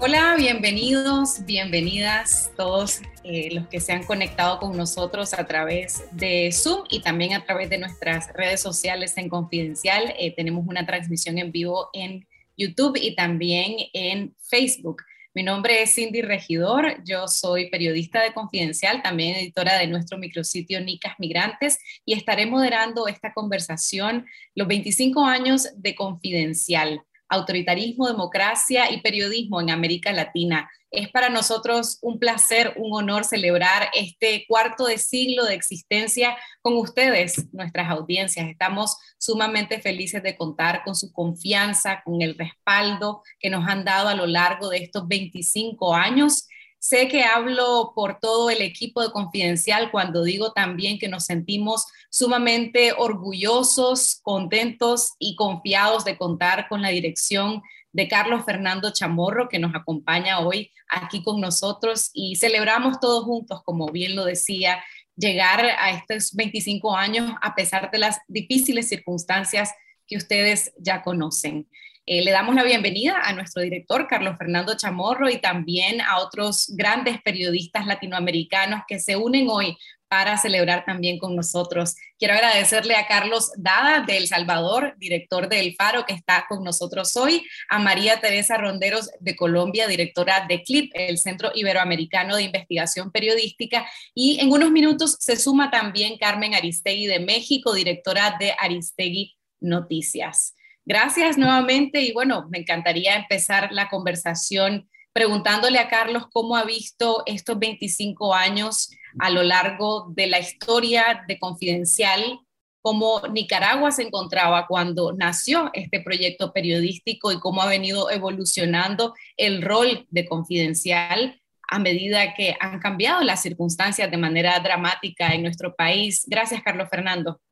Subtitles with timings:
[0.00, 6.52] Hola, bienvenidos, bienvenidas todos eh, los que se han conectado con nosotros a través de
[6.52, 10.14] Zoom y también a través de nuestras redes sociales en Confidencial.
[10.16, 15.02] Eh, tenemos una transmisión en vivo en YouTube y también en Facebook.
[15.34, 20.80] Mi nombre es Cindy Regidor, yo soy periodista de Confidencial, también editora de nuestro micrositio
[20.80, 29.00] Nicas Migrantes y estaré moderando esta conversación, los 25 años de Confidencial autoritarismo, democracia y
[29.00, 30.70] periodismo en América Latina.
[30.90, 36.76] Es para nosotros un placer, un honor celebrar este cuarto de siglo de existencia con
[36.76, 38.48] ustedes, nuestras audiencias.
[38.48, 44.08] Estamos sumamente felices de contar con su confianza, con el respaldo que nos han dado
[44.08, 46.48] a lo largo de estos 25 años
[46.78, 51.86] Sé que hablo por todo el equipo de Confidencial cuando digo también que nos sentimos
[52.08, 59.58] sumamente orgullosos, contentos y confiados de contar con la dirección de Carlos Fernando Chamorro, que
[59.58, 64.84] nos acompaña hoy aquí con nosotros y celebramos todos juntos, como bien lo decía,
[65.16, 69.72] llegar a estos 25 años a pesar de las difíciles circunstancias
[70.06, 71.68] que ustedes ya conocen.
[72.10, 76.72] Eh, le damos la bienvenida a nuestro director, Carlos Fernando Chamorro, y también a otros
[76.74, 79.76] grandes periodistas latinoamericanos que se unen hoy
[80.08, 81.96] para celebrar también con nosotros.
[82.18, 86.64] Quiero agradecerle a Carlos Dada de El Salvador, director de El Faro, que está con
[86.64, 92.44] nosotros hoy, a María Teresa Ronderos de Colombia, directora de CLIP, el Centro Iberoamericano de
[92.44, 98.54] Investigación Periodística, y en unos minutos se suma también Carmen Aristegui de México, directora de
[98.58, 100.54] Aristegui Noticias.
[100.88, 107.24] Gracias nuevamente y bueno, me encantaría empezar la conversación preguntándole a Carlos cómo ha visto
[107.26, 112.40] estos 25 años a lo largo de la historia de Confidencial,
[112.80, 119.60] cómo Nicaragua se encontraba cuando nació este proyecto periodístico y cómo ha venido evolucionando el
[119.60, 121.38] rol de Confidencial
[121.68, 126.24] a medida que han cambiado las circunstancias de manera dramática en nuestro país.
[126.26, 127.42] Gracias, Carlos Fernando.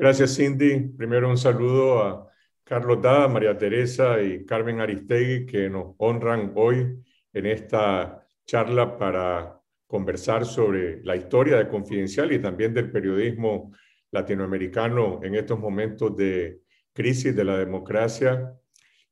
[0.00, 0.78] Gracias, Cindy.
[0.96, 2.30] Primero un saludo a
[2.62, 9.60] Carlos Dada, María Teresa y Carmen Aristegui, que nos honran hoy en esta charla para
[9.88, 13.72] conversar sobre la historia de Confidencial y también del periodismo
[14.12, 16.60] latinoamericano en estos momentos de
[16.92, 18.52] crisis de la democracia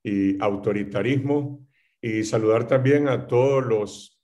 [0.04, 1.66] y autoritarismo.
[2.00, 4.20] Y saludar también a todos los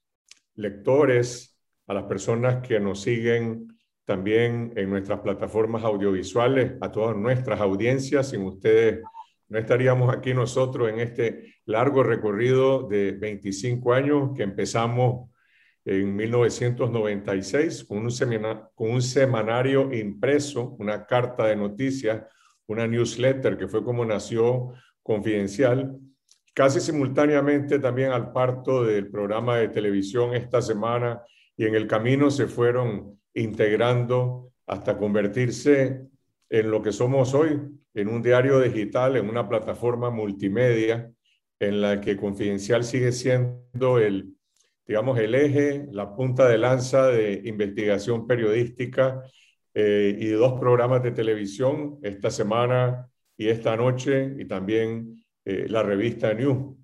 [0.54, 1.58] lectores,
[1.88, 3.71] a las personas que nos siguen
[4.04, 8.30] también en nuestras plataformas audiovisuales, a todas nuestras audiencias.
[8.30, 9.00] Sin ustedes
[9.48, 15.30] no estaríamos aquí nosotros en este largo recorrido de 25 años que empezamos
[15.84, 18.10] en 1996 con un,
[18.74, 22.22] con un semanario impreso, una carta de noticias,
[22.66, 25.98] una newsletter que fue como nació confidencial,
[26.54, 31.22] casi simultáneamente también al parto del programa de televisión esta semana
[31.56, 36.06] y en el camino se fueron integrando hasta convertirse
[36.48, 37.60] en lo que somos hoy,
[37.94, 41.12] en un diario digital, en una plataforma multimedia
[41.58, 44.34] en la que Confidencial sigue siendo el,
[44.86, 49.22] digamos, el eje, la punta de lanza de investigación periodística
[49.74, 55.82] eh, y dos programas de televisión esta semana y esta noche y también eh, la
[55.82, 56.78] revista New.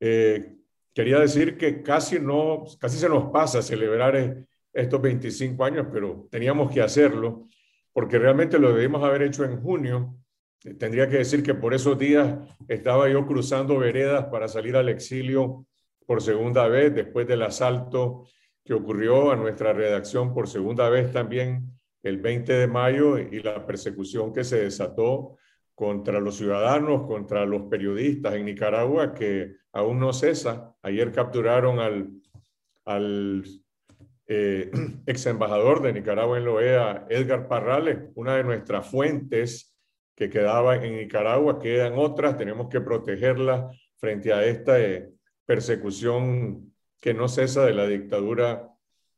[0.00, 0.54] Eh,
[0.94, 6.70] quería decir que casi, no, casi se nos pasa celebrar estos 25 años, pero teníamos
[6.72, 7.46] que hacerlo
[7.92, 10.16] porque realmente lo debimos haber hecho en junio.
[10.78, 12.36] Tendría que decir que por esos días
[12.68, 15.66] estaba yo cruzando veredas para salir al exilio
[16.04, 18.26] por segunda vez después del asalto
[18.64, 21.70] que ocurrió a nuestra redacción por segunda vez también
[22.02, 25.36] el 20 de mayo y la persecución que se desató
[25.74, 30.74] contra los ciudadanos, contra los periodistas en Nicaragua, que aún no cesa.
[30.82, 32.10] Ayer capturaron al,
[32.84, 33.44] al
[34.26, 34.70] eh,
[35.06, 39.76] ex embajador de Nicaragua en la OEA, Edgar Parrales, una de nuestras fuentes
[40.14, 45.10] que quedaba en Nicaragua, quedan otras, tenemos que protegerla frente a esta eh,
[45.44, 48.70] persecución que no cesa de la dictadura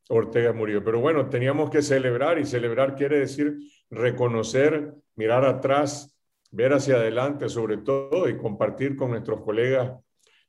[0.09, 0.83] Ortega Murillo.
[0.83, 3.59] Pero bueno, teníamos que celebrar y celebrar quiere decir
[3.91, 6.19] reconocer, mirar atrás,
[6.51, 9.93] ver hacia adelante sobre todo y compartir con nuestros colegas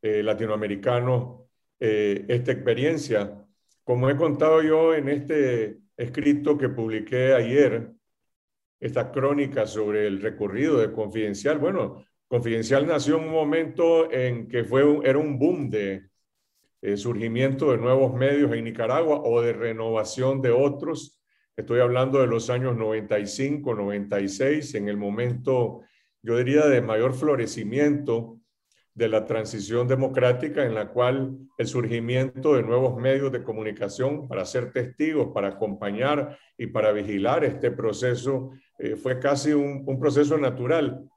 [0.02, 1.42] eh, latinoamericanos
[1.80, 3.47] esta experiencia
[3.88, 7.94] como he contado yo en este escrito que publiqué ayer,
[8.82, 14.66] esta crónica sobre el recorrido de Confidencial, bueno, Confidencial nació en un momento en que
[14.66, 16.10] fue era un boom de
[16.82, 21.22] eh, surgimiento de nuevos medios en Nicaragua o de renovación de otros.
[21.56, 25.80] Estoy hablando de los años 95, 96, en el momento,
[26.22, 28.42] yo diría, de mayor florecimiento
[28.98, 34.44] de la transición democrática en la cual el surgimiento de nuevos medios de comunicación para
[34.44, 38.50] ser testigos, para acompañar y para vigilar este proceso
[38.80, 41.08] eh, fue casi un, proceso natural.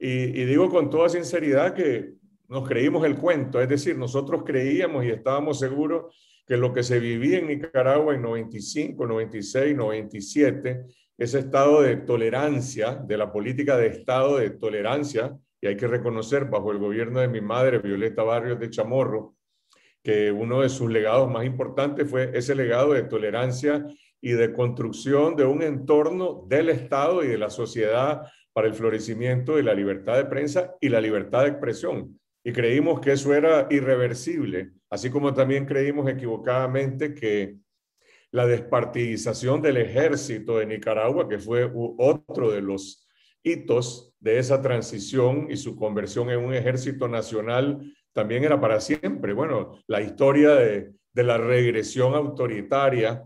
[0.00, 2.14] Y, y, digo con toda sinceridad que
[2.48, 6.12] nos creímos el cuento, es decir, nosotros creíamos y estábamos seguros
[6.44, 10.86] que lo que se vivía en Nicaragua en 95, 96, 97,
[11.16, 16.44] ese estado de tolerancia, de la política de estado de tolerancia, y hay que reconocer
[16.44, 19.34] bajo el gobierno de mi madre, Violeta Barrios de Chamorro,
[20.02, 23.84] que uno de sus legados más importantes fue ese legado de tolerancia
[24.20, 28.22] y de construcción de un entorno del Estado y de la sociedad
[28.52, 32.18] para el florecimiento de la libertad de prensa y la libertad de expresión.
[32.44, 37.56] Y creímos que eso era irreversible, así como también creímos equivocadamente que
[38.30, 43.07] la despartidización del ejército de Nicaragua, que fue otro de los
[43.42, 49.32] hitos de esa transición y su conversión en un ejército nacional también era para siempre.
[49.32, 53.24] Bueno, la historia de, la regresión autoritaria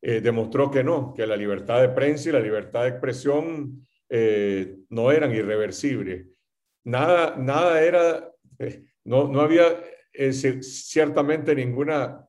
[0.00, 4.76] eh, demostró que no, que la libertad de prensa y la libertad de expresión eh,
[4.88, 6.26] no eran irreversibles.
[6.84, 8.28] Nada, nada era,
[8.58, 9.80] eh, no, no había
[10.60, 12.26] ciertamente ninguna,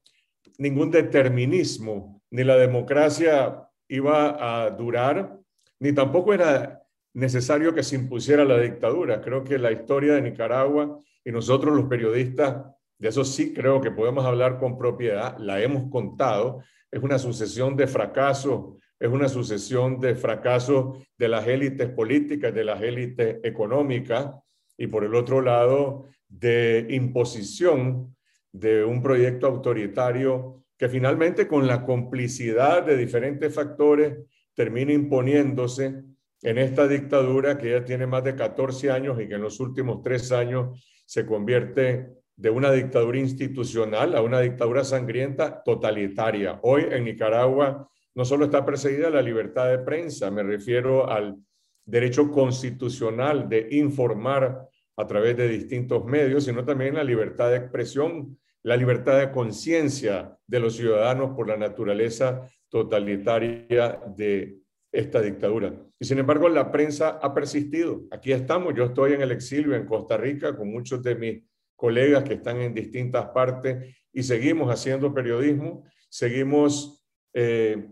[0.59, 5.39] ningún determinismo, ni la democracia iba a durar,
[5.79, 6.82] ni tampoco era
[7.13, 9.21] necesario que se impusiera la dictadura.
[9.21, 12.65] Creo que la historia de Nicaragua y nosotros los periodistas,
[12.97, 17.75] de eso sí creo que podemos hablar con propiedad, la hemos contado, es una sucesión
[17.75, 24.31] de fracasos, es una sucesión de fracasos de las élites políticas, de las élites económicas
[24.77, 28.15] y por el otro lado de imposición
[28.51, 34.19] de un proyecto autoritario que finalmente con la complicidad de diferentes factores
[34.53, 36.03] termina imponiéndose
[36.43, 40.01] en esta dictadura que ya tiene más de 14 años y que en los últimos
[40.01, 46.59] tres años se convierte de una dictadura institucional a una dictadura sangrienta totalitaria.
[46.63, 51.37] Hoy en Nicaragua no solo está perseguida la libertad de prensa, me refiero al
[51.85, 58.37] derecho constitucional de informar a través de distintos medios, sino también la libertad de expresión,
[58.63, 64.62] la libertad de conciencia de los ciudadanos por la naturaleza totalitaria de
[64.93, 65.73] esta dictadura.
[65.99, 68.03] Y sin embargo, la prensa ha persistido.
[68.11, 71.43] Aquí estamos, yo estoy en el exilio en Costa Rica con muchos de mis
[71.75, 77.03] colegas que están en distintas partes y seguimos haciendo periodismo, seguimos
[77.33, 77.89] eh,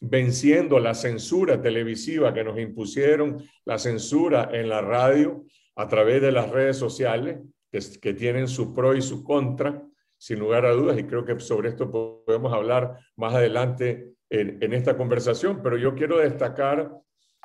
[0.00, 5.44] venciendo la censura televisiva que nos impusieron, la censura en la radio
[5.76, 7.38] a través de las redes sociales,
[7.70, 9.86] que, que tienen su pro y su contra,
[10.18, 14.96] sin lugar a dudas, y creo que sobre esto podemos hablar más adelante en, esta
[14.96, 16.90] conversación, pero yo quiero destacar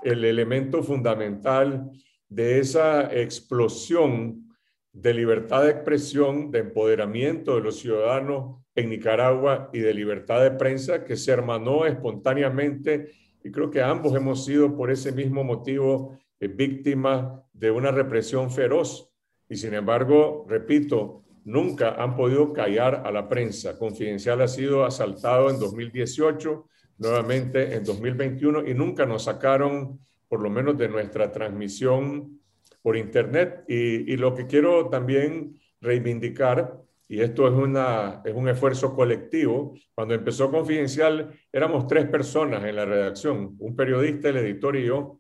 [0.03, 1.91] el elemento fundamental
[2.29, 4.47] de esa explosión
[4.93, 10.51] de libertad de expresión, de empoderamiento de los ciudadanos en Nicaragua y de libertad de
[10.51, 13.11] prensa que se hermanó espontáneamente
[13.43, 18.49] y creo que ambos hemos sido por ese mismo motivo eh, víctimas de una represión
[18.49, 19.11] feroz.
[19.49, 23.77] Y sin embargo, repito, nunca han podido callar a la prensa.
[23.77, 26.65] Confidencial ha sido asaltado en 2018,
[26.97, 32.39] nuevamente en 2021 y nunca nos sacaron por lo menos de nuestra transmisión
[32.81, 33.63] por internet.
[33.67, 36.77] Y, lo que quiero también reivindicar,
[37.07, 42.75] y esto es, una, es un esfuerzo colectivo, cuando empezó Confidencial éramos tres personas en
[42.75, 45.19] la redacción, un periodista, el editor y yo.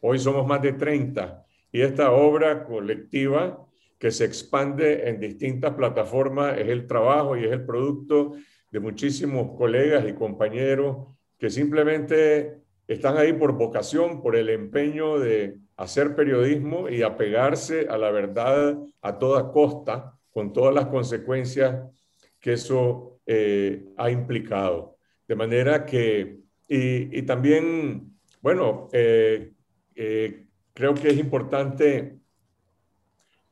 [0.00, 3.58] Hoy somos más de 30 y esta obra colectiva
[3.98, 8.34] que se expande en distintas plataformas es el trabajo y es el producto
[8.74, 11.06] de muchísimos colegas y compañeros
[11.38, 12.56] que simplemente
[12.88, 18.76] están ahí por vocación, por el empeño de hacer periodismo y apegarse a la verdad
[19.00, 21.84] a toda costa, con todas las consecuencias
[22.40, 24.96] que eso eh, ha implicado.
[25.28, 29.52] De manera que, y, también, bueno, eh,
[29.94, 32.18] eh, creo que es importante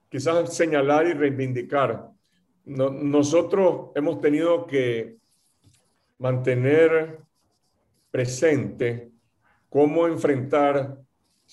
[0.09, 2.12] quizás señalar y reivindicar
[2.64, 5.16] nosotros hemos tenido que
[6.19, 7.19] mantener
[8.11, 9.11] presente
[9.69, 10.99] cómo enfrentar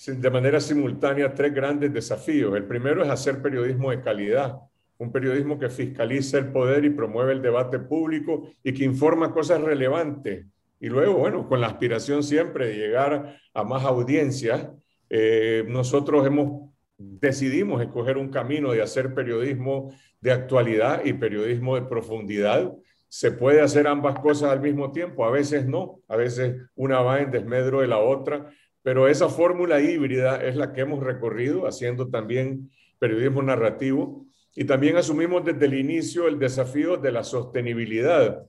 [0.06, 2.54] de manera simultánea tres grandes desafíos.
[2.54, 4.60] El primero es hacer periodismo de calidad,
[4.98, 9.60] un periodismo que fiscaliza el poder y promueve el debate público y que informa cosas
[9.60, 10.46] relevantes.
[10.78, 14.68] Y luego, bueno, con la aspiración siempre de llegar a más audiencias,
[15.10, 21.82] eh, nosotros hemos decidimos escoger un camino de hacer periodismo de actualidad y periodismo de
[21.82, 22.72] profundidad.
[23.08, 27.20] Se puede hacer ambas cosas al mismo tiempo, a veces no, a veces una va
[27.20, 28.50] en desmedro de la otra,
[28.82, 34.96] pero esa fórmula híbrida es la que hemos recorrido haciendo también periodismo narrativo y también
[34.96, 38.46] asumimos desde el inicio el desafío de la sostenibilidad.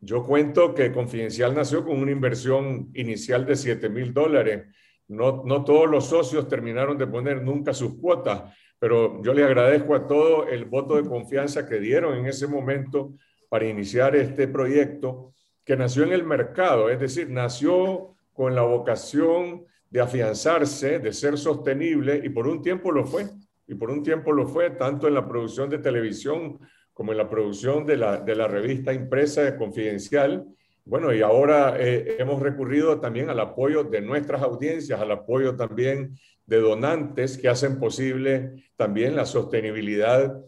[0.00, 4.66] Yo cuento que Confidencial nació con una inversión inicial de 7 mil dólares.
[5.08, 8.54] No, no todos los socios terminaron de poner nunca sus cuotas,
[8.84, 13.14] pero yo les agradezco a todos el voto de confianza que dieron en ese momento
[13.48, 15.32] para iniciar este proyecto
[15.64, 21.38] que nació en el mercado, es decir, nació con la vocación de afianzarse, de ser
[21.38, 23.24] sostenible y por un tiempo lo fue.
[23.66, 26.58] Y por un tiempo lo fue tanto en la producción de televisión
[26.92, 30.44] como en la producción de la, revista impresa de Confidencial.
[30.84, 36.18] Bueno, y ahora eh, hemos recurrido también al apoyo de nuestras audiencias, al apoyo también
[36.46, 40.40] de donantes que hacen posible también la sostenibilidad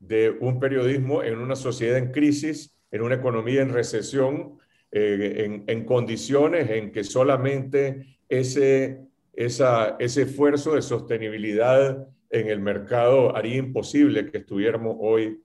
[0.00, 4.58] de un periodismo en una sociedad en crisis, en una economía en recesión,
[4.92, 9.00] eh, en, condiciones en que solamente ese,
[9.32, 15.40] esa, ese esfuerzo de sostenibilidad en el mercado haría imposible que estuviéramos hoy,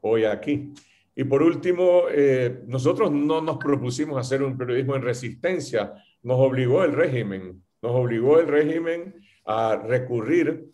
[0.00, 0.72] hoy aquí.
[1.14, 6.84] Y por último, eh, nosotros no nos propusimos hacer un periodismo en resistencia, nos obligó
[6.84, 9.14] el régimen, nos obligó el régimen
[9.44, 10.66] a recurrir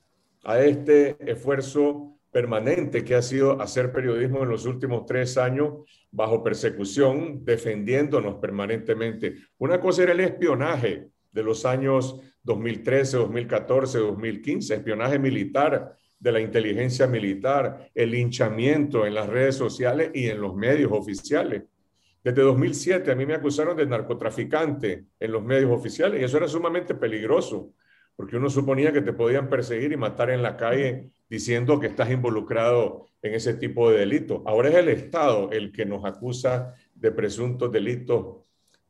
[0.45, 6.43] a este esfuerzo permanente que ha sido hacer periodismo en los últimos tres años bajo
[6.43, 9.37] persecución, defendiéndonos permanentemente.
[9.59, 16.41] Una cosa era el espionaje de los años 2013, 2014, 2015, espionaje militar de la
[16.41, 21.63] inteligencia militar, el linchamiento en las redes sociales y en los medios oficiales.
[22.23, 26.49] Desde 2007 a mí me acusaron de narcotraficante en los medios oficiales y eso era
[26.49, 27.73] sumamente peligroso
[28.17, 32.11] porque uno suponía que te podían perseguir y matar en la calle diciendo que estás
[32.11, 34.43] involucrado en ese tipo de delito.
[34.47, 38.39] Ahora es el Estado el que nos acusa de presuntos delitos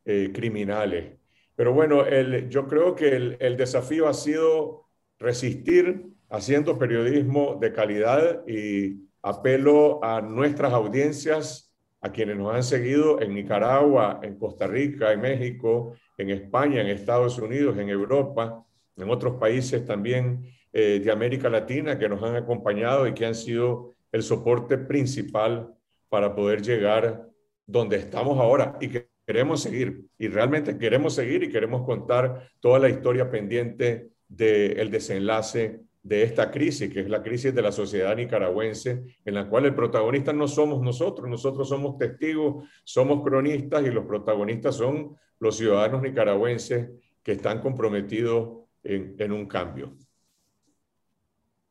[0.04, 1.18] eh, criminales.
[1.56, 2.04] Pero bueno,
[2.48, 4.84] yo creo que el, el desafío ha sido
[5.18, 13.20] resistir haciendo periodismo de calidad y apelo a nuestras audiencias, a quienes nos han seguido
[13.20, 18.65] en Nicaragua, en Costa Rica, en México, en España, en Estados Unidos, en Europa,
[18.96, 23.34] en otros países también eh, de América Latina que nos han acompañado y que han
[23.34, 25.74] sido el soporte principal
[26.08, 27.28] para poder llegar
[27.66, 30.04] donde estamos ahora y que queremos seguir.
[30.18, 36.52] Y realmente queremos seguir y queremos contar toda la historia pendiente del desenlace de esta
[36.52, 40.46] crisis, que es la crisis de la sociedad nicaragüense, en la cual el protagonista no
[40.46, 46.90] somos nosotros, nosotros somos testigos, somos cronistas y los protagonistas son los ciudadanos nicaragüenses
[47.24, 49.96] que están comprometidos en, un cambio.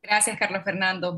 [0.01, 1.15] Gracias, Carlos Fernando.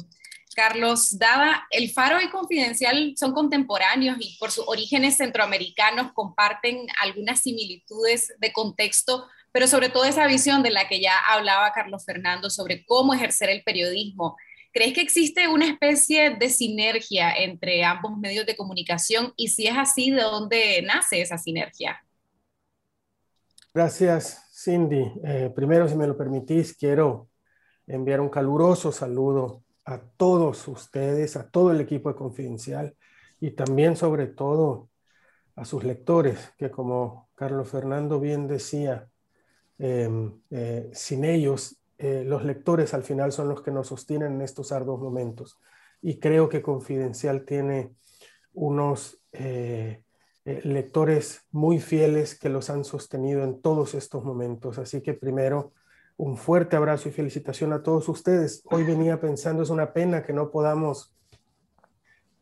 [0.56, 7.42] Carlos, dada el Faro y Confidencial son contemporáneos y por sus orígenes centroamericanos comparten algunas
[7.42, 12.50] similitudes de contexto, pero sobre todo esa visión de la que ya hablaba Carlos Fernando
[12.50, 14.36] sobre cómo ejercer el periodismo.
[14.74, 19.34] ¿Crees que existe una especie de sinergia entre ambos medios de comunicación?
[19.36, 22.04] Y si es así, ¿de dónde nace esa sinergia?
[23.74, 27.30] Gracias, Cindy, eh, primero, si me lo permitís, quiero
[27.88, 32.98] enviar un caluroso saludo a todos ustedes, a todo el equipo de Confidencial
[33.40, 34.90] y también, sobre todo,
[35.56, 39.08] a sus lectores, que como Carlos Fernando bien decía,
[39.78, 44.42] em, eh, sin ellos, eh, los lectores al final son los que nos sostienen en
[44.42, 45.58] estos arduos momentos.
[46.02, 47.96] Y creo que Confidencial tiene
[48.52, 49.24] unos
[50.48, 54.78] eh, lectores muy fieles que los han sostenido en todos estos momentos.
[54.80, 55.74] Así que primero,
[56.16, 58.64] un fuerte abrazo y felicitación a todos ustedes.
[58.72, 61.14] Hoy venía pensando, es una pena que no podamos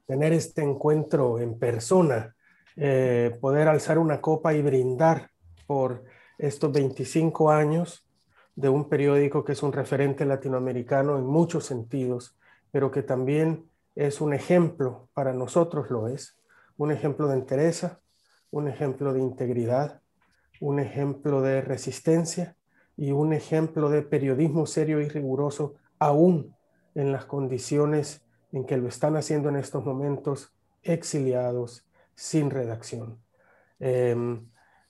[0.06, 2.36] tener este encuentro en persona,
[2.76, 5.32] eh, poder alzar una copa y brindar
[5.66, 6.04] por
[6.38, 8.08] estos 25 años
[8.56, 12.38] de un periódico que es un referente latinoamericano en muchos sentidos,
[12.72, 16.38] pero que también es un ejemplo, para nosotros lo es,
[16.78, 18.02] un ejemplo de entereza,
[18.52, 20.02] un ejemplo de integridad,
[20.62, 22.56] un ejemplo de resistencia
[22.96, 26.56] y un ejemplo de periodismo serio y riguroso, aún
[26.94, 33.20] en las condiciones en que lo están haciendo en estos momentos, exiliados, sin redacción.
[33.80, 34.40] Eh,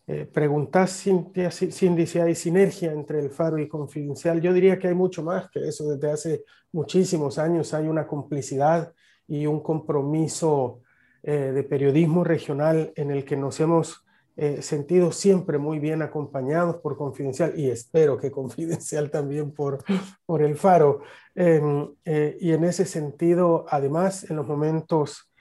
[0.07, 4.39] eh, preguntás, Cindy, si hay sinergia entre el Faro y Confidencial.
[4.39, 5.89] Yo diría que hay mucho más que eso.
[5.89, 8.93] Desde hace muchísimos años hay una complicidad
[9.27, 10.81] y un compromiso
[11.27, 14.05] eh, de periodismo regional en el que nos hemos
[14.35, 19.83] eh, sentido siempre muy bien acompañados por Confidencial y espero que Confidencial también por,
[20.27, 21.01] por el Faro.
[21.33, 25.31] Em, eh, y en ese sentido, además, en los momentos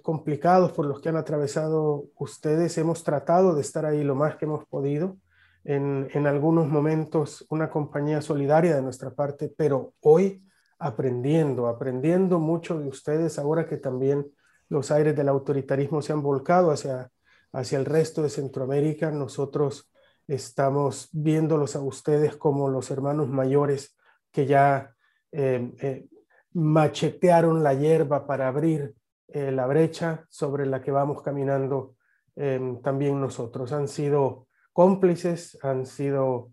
[0.00, 4.46] complicados por los que han atravesado ustedes, hemos tratado de estar ahí lo más que
[4.46, 5.18] hemos podido.
[5.62, 10.42] En, en algunos momentos una compañía solidaria de nuestra parte, pero hoy
[10.78, 14.26] aprendiendo, aprendiendo mucho de ustedes ahora que también
[14.72, 17.10] los aires del autoritarismo se han volcado hacia,
[17.52, 19.10] hacia el resto de Centroamérica.
[19.10, 19.92] Nosotros
[20.26, 23.94] estamos viéndolos a ustedes como los hermanos mayores
[24.30, 24.94] que ya
[25.30, 26.06] eh, eh,
[26.54, 28.94] machetearon la hierba para abrir
[29.28, 31.94] eh, la brecha sobre la que vamos caminando
[32.34, 33.72] también nosotros.
[33.72, 36.52] Han sido cómplices, han sido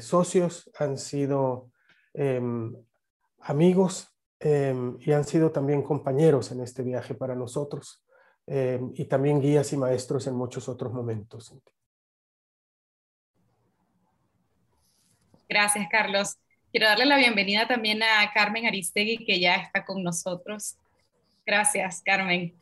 [0.00, 1.70] socios, han sido
[2.12, 2.76] em,
[3.40, 8.04] amigos em, y han sido también compañeros en este viaje para nosotros
[8.46, 11.54] em, y también guías y maestros en muchos otros momentos.
[15.48, 16.36] Gracias, Carlos.
[16.70, 20.76] Quiero darle la bienvenida también a Carmen Aristegui, que ya está con nosotros.
[21.46, 22.54] Gracias, Carmen.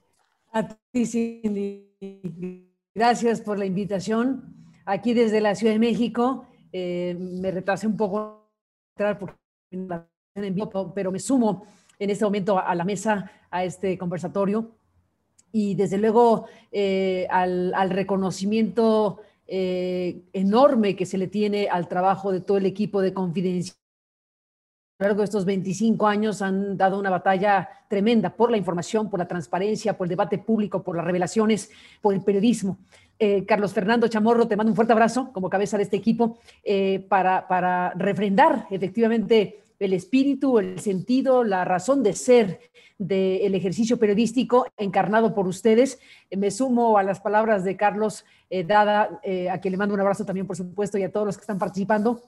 [0.53, 2.71] A ti, Cindy.
[2.95, 4.55] Gracias por la invitación.
[4.85, 8.49] Aquí desde la Ciudad de México, eh, me retrasé un poco
[9.19, 9.37] porque
[10.95, 11.67] pero me sumo
[11.99, 14.71] en este momento a la mesa, a este conversatorio
[15.53, 22.43] y desde luego eh, al, reconocimiento eh, enorme que se le tiene al trabajo de
[22.43, 23.75] todo el equipo de confidencia.
[24.99, 29.09] A lo largo de estos 25 años han dado una batalla tremenda por la información,
[29.09, 31.71] por la transparencia, por el debate público, por las revelaciones,
[32.03, 32.77] por el periodismo.
[33.19, 36.39] Eh, Carlos Fernando Chamorro, te mando un fuerte abrazo como cabeza de este equipo
[37.09, 42.61] para, para refrendar efectivamente el espíritu, el sentido, la razón de ser
[42.99, 45.99] del ejercicio periodístico encarnado por ustedes.
[46.31, 50.01] Me sumo a las palabras de Carlos eh, Dada, eh, a quien le mando un
[50.01, 52.23] abrazo también, por supuesto, y a todos los que están participando.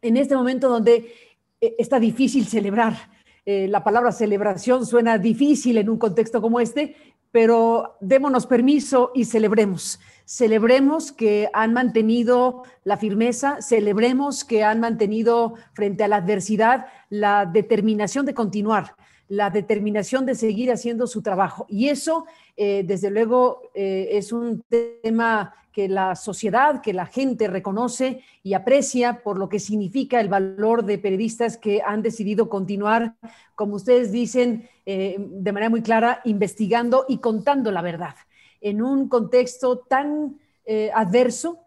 [0.00, 1.12] En este momento donde
[1.60, 3.16] eh, está difícil celebrar,
[3.48, 6.96] la palabra celebración suena difícil en un contexto como este,
[7.30, 15.54] pero démonos permiso y celebremos celebremos que han mantenido la firmeza, celebremos que han mantenido
[15.72, 18.96] frente a la adversidad la determinación de continuar,
[19.28, 21.64] la determinación de seguir haciendo su trabajo.
[21.68, 24.64] Y eso, eh, desde luego, eh, es un
[25.02, 30.28] tema que la sociedad, que la gente reconoce y aprecia por lo que significa el
[30.28, 33.14] valor de periodistas que han decidido continuar,
[33.54, 38.14] como ustedes dicen, eh, de manera muy clara, investigando y contando la verdad
[38.60, 41.58] en un contexto tan eh, adverso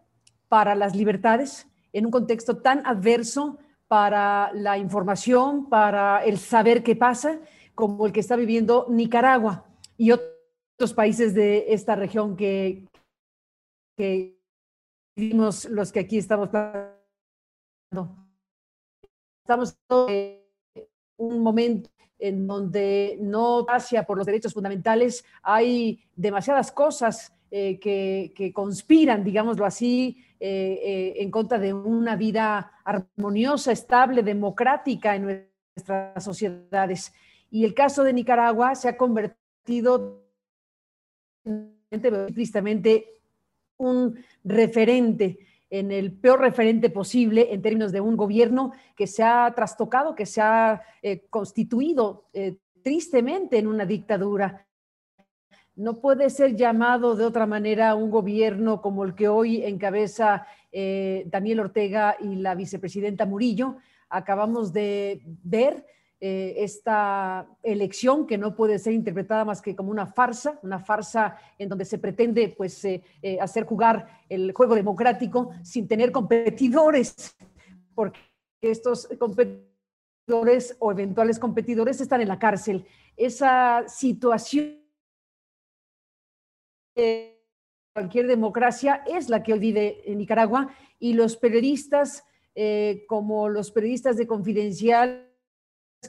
[0.48, 6.94] para las libertades, en un contexto tan adverso para la información, para el saber qué
[6.96, 7.40] pasa,
[7.74, 9.64] como el que está viviendo Nicaragua
[9.96, 12.86] y otros países de esta región que,
[13.96, 14.38] que
[15.16, 16.50] vivimos los que aquí estamos
[19.42, 19.76] Estamos
[20.08, 20.40] en
[21.16, 28.52] un momento en donde no hacia por los derechos fundamentales, hay demasiadas cosas eh, que,
[28.54, 35.22] conspiran, digámoslo así, eh, eh, en contra de una vida armoniosa, estable, democrática en
[35.76, 37.12] nuestras sociedades.
[37.50, 40.22] Y el caso de Nicaragua se ha convertido
[42.32, 43.20] tristemente
[43.78, 45.38] un referente
[45.70, 50.26] en el peor referente posible en términos de un gobierno que se ha trastocado, que
[50.26, 54.66] se ha eh, constituido eh, tristemente en una dictadura.
[55.76, 61.24] No puede ser llamado de otra manera un gobierno como el que hoy encabeza eh,
[61.26, 63.76] Daniel Ortega y la vicepresidenta Murillo.
[64.08, 65.86] Acabamos de ver
[66.22, 71.38] eh, esta elección que no puede ser interpretada más que como una farsa, una farsa
[71.58, 77.34] en donde se pretende pues, eh, eh, hacer jugar el juego democrático sin tener competidores,
[77.94, 78.20] porque
[78.60, 82.84] estos competidores o eventuales competidores están en la cárcel.
[83.16, 84.78] Esa situación
[86.94, 87.42] de
[87.94, 89.72] cualquier democracia es la que hoy
[90.04, 92.24] en Nicaragua y los periodistas,
[93.08, 95.29] como los periodistas de Confidencial,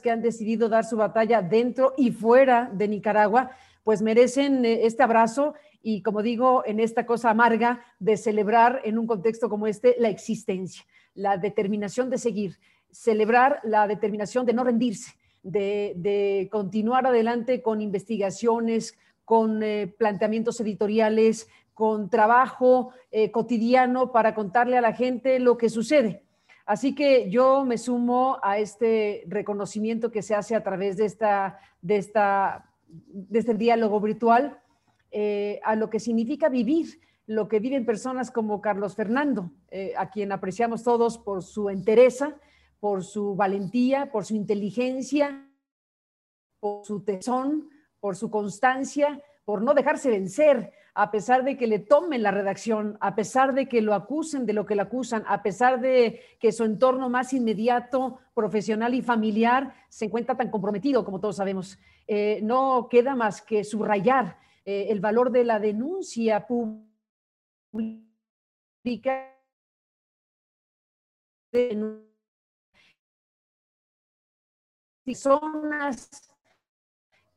[0.00, 3.50] que han decidido dar su batalla dentro y fuera de Nicaragua,
[3.84, 8.98] pues merecen eh, este abrazo y, como digo, en esta cosa amarga de celebrar en
[8.98, 12.58] un contexto como este la existencia, la determinación de seguir,
[12.90, 21.48] celebrar la determinación de no rendirse, de, continuar adelante con investigaciones, con eh, planteamientos editoriales,
[21.74, 26.22] con trabajo eh, cotidiano para contarle a la gente lo que sucede
[26.66, 31.58] Así que yo me sumo a este reconocimiento que se hace a través de, esta,
[31.80, 34.60] de, esta, de este diálogo virtual,
[35.10, 40.10] eh, a lo que significa vivir, lo que viven personas como Carlos Fernando, eh, a
[40.10, 42.36] quien apreciamos todos por su entereza,
[42.80, 45.48] por su valentía, por su inteligencia,
[46.60, 47.68] por su tesón,
[48.00, 52.98] por su constancia, por no dejarse vencer a pesar de que le tomen la redacción,
[53.00, 56.52] a pesar de que lo acusen de lo que lo acusan, a pesar de que
[56.52, 61.78] su entorno más inmediato, profesional y familiar se encuentra tan comprometido, como todos sabemos.
[62.06, 66.86] Eh, no queda más que subrayar eh, el valor de la denuncia pública
[71.52, 72.02] de
[75.04, 76.28] personas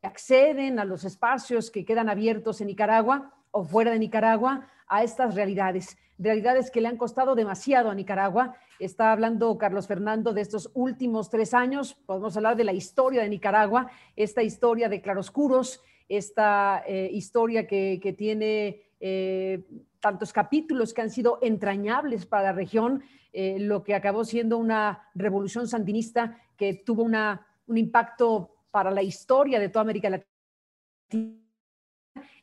[0.02, 5.04] que acceden a los espacios que quedan abiertos en Nicaragua o fuera de Nicaragua a
[5.04, 8.54] estas realidades, realidades que le han costado demasiado a Nicaragua.
[8.80, 13.30] Está hablando Carlos Fernando de estos últimos tres años, podemos hablar de la historia de
[13.30, 19.64] Nicaragua, esta historia de claroscuros, esta eh, historia que, tiene eh,
[20.02, 25.08] tantos capítulos que han sido entrañables para la región, eh, lo que acabó siendo una
[25.16, 31.40] revolución sandinista que tuvo una, un impacto para la historia de toda América Latina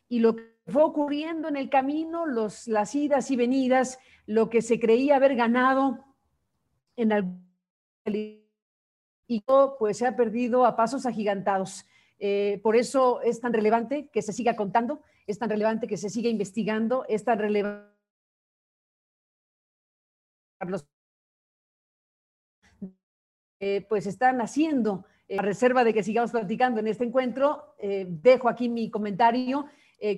[0.09, 4.63] y lo que fue ocurriendo en el camino, los, las idas y venidas, lo que
[4.63, 6.05] se creía haber ganado
[6.97, 7.43] en algún
[9.33, 9.45] y
[9.79, 11.87] pues se ha perdido a pasos agigantados.
[12.19, 16.11] Eh, por eso es tan relevante que se siga contando, es tan relevante que se
[16.11, 17.91] siga investigando, es tan relevante
[23.59, 28.49] eh, pues están haciendo, eh, a reserva de que sigamos platicando en este encuentro, dejo
[28.49, 29.67] aquí mi comentario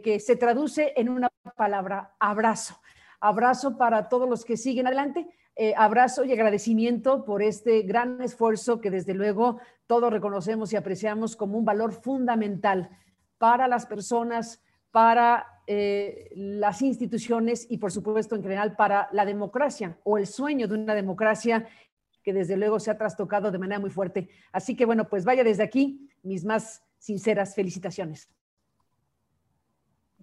[0.03, 2.81] que se traduce en una palabra, abrazo.
[3.21, 8.81] Abrazo para todos los que siguen adelante, eh, abrazo y agradecimiento por este gran esfuerzo
[8.81, 12.91] que desde luego todos reconocemos y apreciamos como un valor fundamental
[13.39, 19.97] para las personas, para eh, las instituciones y por supuesto en general para la democracia
[20.03, 21.69] o el sueño de una democracia
[22.23, 24.29] que desde luego se ha trastocado de manera muy fuerte.
[24.51, 28.29] Así que bueno, pues vaya desde aquí mis más sinceras felicitaciones.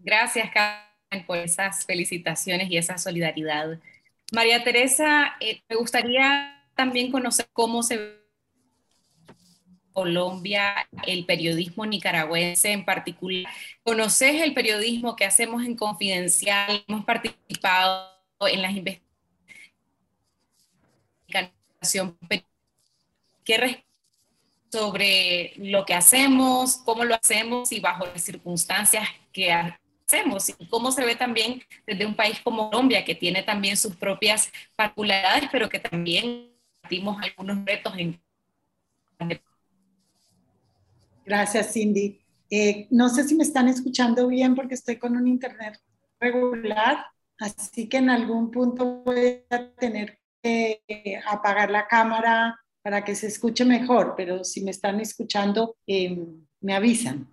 [0.04, 3.80] Gracias, Carmen, por esas felicitaciones y esa solidaridad.
[4.32, 8.22] María Teresa, eh, me gustaría también conocer cómo se ve
[9.94, 13.52] Colombia, el periodismo nicaragüense en particular.
[13.84, 16.84] ¿Conoces el periodismo que hacemos en Confidencial?
[16.88, 18.10] Hemos participado
[18.40, 19.12] en las investigaciones.
[23.44, 23.84] ¿Qué
[24.72, 29.52] sobre lo que hacemos, cómo lo hacemos y bajo las circunstancias que
[30.60, 34.52] y cómo se ve también desde un país como Colombia, que tiene también sus propias
[34.76, 36.52] particularidades, pero que también
[36.90, 38.22] tenemos algunos retos en...
[41.26, 42.20] Gracias, Cindy.
[42.50, 45.80] Eh, no sé si me están escuchando bien porque estoy con un internet
[46.20, 47.06] regular,
[47.40, 50.82] así que en algún punto voy a tener que
[51.26, 56.18] apagar la cámara para que se escuche mejor, pero si me están escuchando, eh,
[56.60, 57.28] me avisan.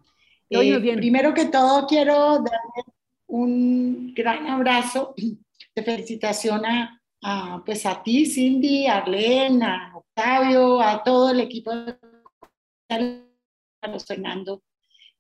[0.51, 2.85] Eh, primero que todo, quiero darle
[3.27, 5.15] un gran abrazo
[5.75, 11.75] de felicitación a, pues a ti, Cindy, a Arlene, a Octavio, a todo el equipo
[11.75, 11.97] de
[12.89, 14.63] Carlos Fernando,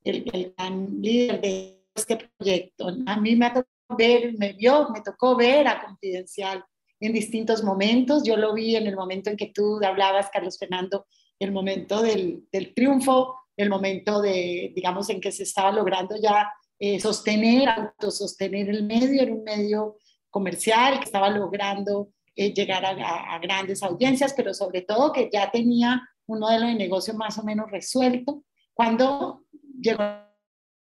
[0.03, 0.25] el,
[0.57, 2.88] gran líder de este proyecto.
[3.07, 6.64] A mí me tocó ver, me vio, me tocó ver a Confidencial
[7.01, 8.23] en distintos momentos.
[8.25, 11.07] Yo lo vi en el momento en que tú hablabas, Carlos Fernando,
[11.38, 16.51] el momento del, del triunfo el momento de, digamos, en que se estaba logrando ya
[16.79, 19.97] eh, sostener, autosostener el medio, era un medio
[20.31, 26.01] comercial que estaba logrando eh, llegar a, grandes audiencias, pero sobre todo que ya tenía
[26.27, 29.42] un modelo de negocio más o menos resuelto cuando
[29.81, 30.33] llegó la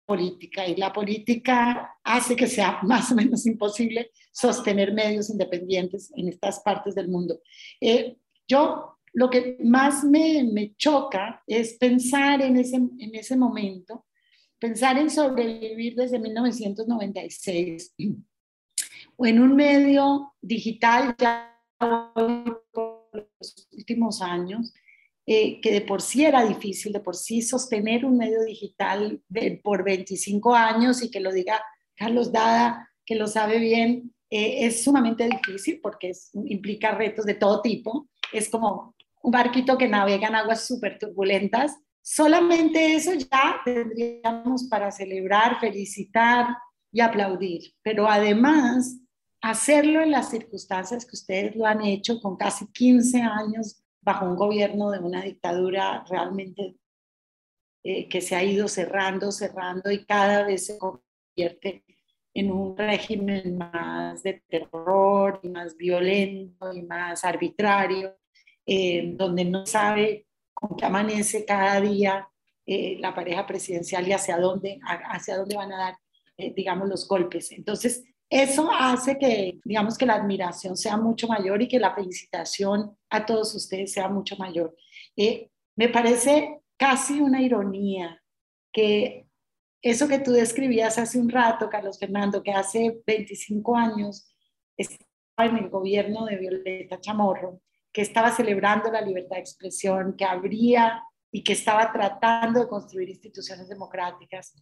[0.05, 6.29] política y la política hace que sea más o menos imposible sostener medios independientes en
[6.29, 7.41] estas partes del mundo.
[7.81, 8.15] Eh,
[8.47, 14.05] yo lo que más me, choca es pensar en ese, en ese momento,
[14.59, 17.95] pensar en sobrevivir desde 1996
[19.17, 22.63] o en un medio digital ya por
[23.13, 24.73] los últimos años,
[25.25, 29.21] eh, que de por sí era difícil, de por sí sostener un medio digital
[29.63, 31.61] por 25 años y que lo diga
[31.95, 36.13] Carlos Dada, que lo sabe bien, eh, es sumamente difícil porque
[36.45, 38.09] implica retos de todo tipo.
[38.31, 41.75] Es como un barquito que navega en aguas súper turbulentas.
[42.01, 46.55] Solamente eso ya tendríamos para celebrar, felicitar
[46.91, 47.73] y aplaudir.
[47.83, 48.99] Pero además,
[49.41, 54.35] hacerlo en las circunstancias que ustedes lo han hecho con casi 15 años bajo un
[54.35, 56.75] gobierno de una dictadura realmente
[57.83, 61.83] eh, que se ha ido cerrando, cerrando y cada vez se convierte
[62.33, 68.15] en un régimen más de terror más violento y más arbitrario
[68.65, 72.27] eh, donde no sabe con qué amanece cada día
[72.65, 75.95] eh, la pareja presidencial y hacia dónde, hacia dónde van a dar
[76.55, 77.51] digamos, los golpes.
[77.51, 82.97] Entonces, eso hace que, digamos, que la admiración sea mucho mayor y que la felicitación
[83.09, 84.73] a todos ustedes sea mucho mayor.
[85.17, 88.23] Eh, me parece casi una ironía
[88.71, 89.27] que
[89.81, 94.33] eso que tú describías hace un rato, Carlos Fernando, que hace 25 años
[94.77, 97.59] estaba en el gobierno de Violeta Chamorro,
[97.93, 103.09] que estaba celebrando la libertad de expresión, que habría y que estaba tratando de construir
[103.09, 104.53] instituciones democráticas.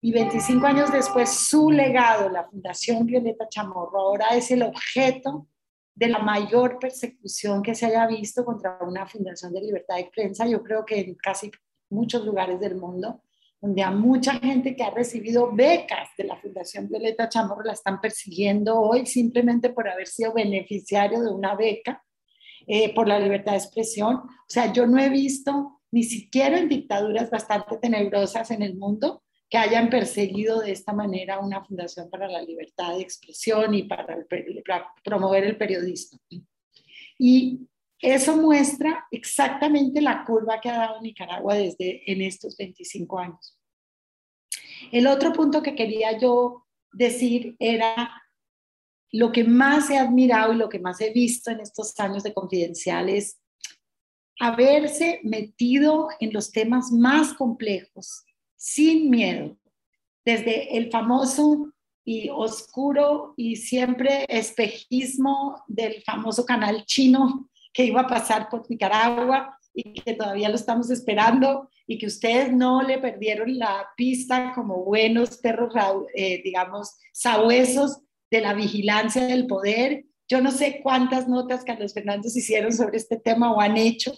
[0.00, 5.48] Y 25 años después su legado, la Fundación Violeta Chamorro, ahora es el objeto
[5.94, 10.46] de la mayor persecución que se haya visto contra una fundación de libertad de prensa,
[10.46, 11.50] yo creo que en casi
[11.88, 13.22] muchos lugares del mundo,
[13.60, 17.98] donde a mucha gente que ha recibido becas de la Fundación Violeta Chamorro la están
[18.00, 22.03] persiguiendo hoy simplemente por haber sido beneficiario de una beca
[22.66, 24.16] eh, por la libertad de expresión.
[24.16, 29.22] O sea, yo no he visto ni siquiera en dictaduras bastante tenebrosas en el mundo
[29.48, 34.18] que hayan perseguido de esta manera una fundación para la libertad de expresión y para,
[35.04, 36.18] promover el periodismo.
[37.18, 37.60] Y
[38.00, 43.58] eso muestra exactamente la curva que ha dado Nicaragua desde en estos 25 años.
[44.90, 48.23] El otro punto que quería yo decir era
[49.14, 52.34] lo que más he admirado y lo que más he visto en estos años de
[52.34, 53.38] confidenciales,
[54.40, 58.24] haberse metido en los temas más complejos
[58.56, 59.56] sin miedo,
[60.24, 61.72] desde el famoso
[62.04, 69.56] y oscuro y siempre espejismo del famoso canal chino que iba a pasar por Nicaragua
[69.72, 74.82] y que todavía lo estamos esperando y que ustedes no le perdieron la pista como
[74.82, 75.72] buenos perros,
[76.16, 78.00] eh, digamos, sabuesos
[78.34, 80.04] de la vigilancia del poder.
[80.28, 84.12] Yo no sé cuántas notas Carlos Fernández hicieron sobre este tema o han hecho,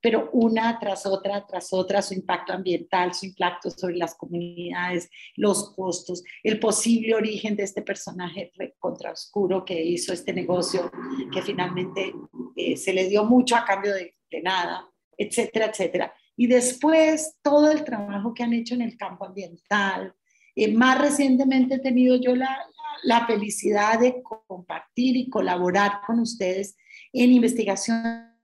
[0.00, 5.74] pero una tras otra, tras otra, su impacto ambiental, su impacto sobre las comunidades, los
[5.74, 10.90] costos, el posible origen de este personaje contraoscuro que hizo este negocio,
[11.32, 12.12] que finalmente
[12.56, 16.12] eh, se le dio mucho a cambio de, nada, etcétera, etcétera.
[16.36, 20.12] Y después todo el trabajo que han hecho en el campo ambiental.
[20.56, 22.66] Eh, más recientemente he tenido yo la,
[23.04, 26.76] la felicidad de compartir y colaborar con ustedes
[27.12, 28.34] en investigaciones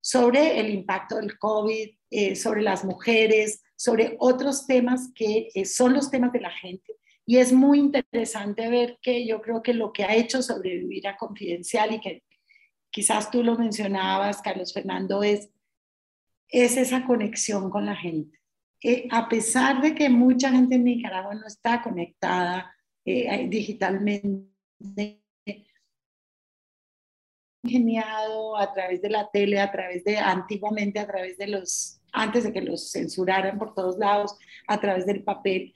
[0.00, 5.94] sobre el impacto del COVID, eh, sobre las mujeres, sobre otros temas que eh, son
[5.94, 6.96] los temas de la gente.
[7.24, 11.16] Y es muy interesante ver que yo creo que lo que ha hecho sobrevivir a
[11.16, 12.24] Confidencial y que
[12.90, 15.48] quizás tú lo mencionabas, Carlos Fernando, es,
[16.48, 18.38] es esa conexión con la gente.
[18.82, 25.22] Eh, a pesar de que mucha gente en Nicaragua no está conectada digitalmente,
[27.64, 32.44] ingeniado a través de la tele, a través de, antiguamente a través de los, antes
[32.44, 34.36] de que los censuraran por todos lados,
[34.66, 35.74] a través del papel,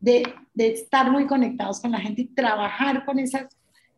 [0.00, 0.22] de,
[0.54, 3.46] de estar muy conectados con la gente y trabajar con esas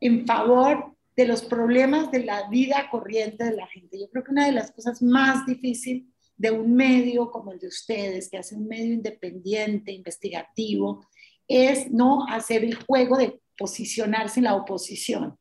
[0.00, 4.00] en favor de los problemas de la vida corriente de la gente.
[4.00, 6.04] Yo creo que una de las cosas más difíciles
[6.36, 11.06] de un medio como el de ustedes, que hace un medio independiente, investigativo,
[11.50, 15.36] es no hacer el juego de posicionarse en la oposición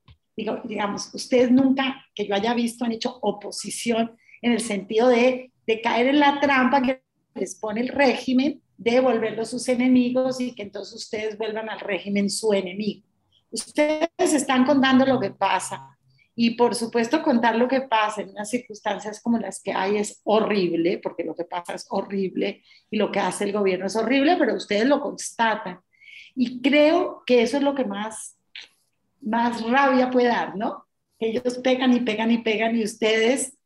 [0.63, 5.81] digamos, ustedes nunca, que yo haya visto, han hecho oposición en el sentido de, de
[5.81, 7.01] caer en la trampa que
[7.35, 12.29] les pone el régimen, de volverlos sus enemigos y que entonces ustedes vuelvan al régimen
[12.29, 13.05] su enemigo.
[13.51, 15.97] Ustedes están contando lo que pasa
[16.35, 20.21] y por supuesto contar lo que pasa en unas circunstancias como las que hay es
[20.23, 24.37] horrible, porque lo que pasa es horrible y lo que hace el gobierno es horrible,
[24.37, 25.79] pero ustedes lo constatan.
[26.35, 28.39] Y creo que eso es lo que más
[29.21, 30.85] más rabia puede dar, ¿no?
[31.19, 33.57] Ellos pegan y pegan y pegan y ustedes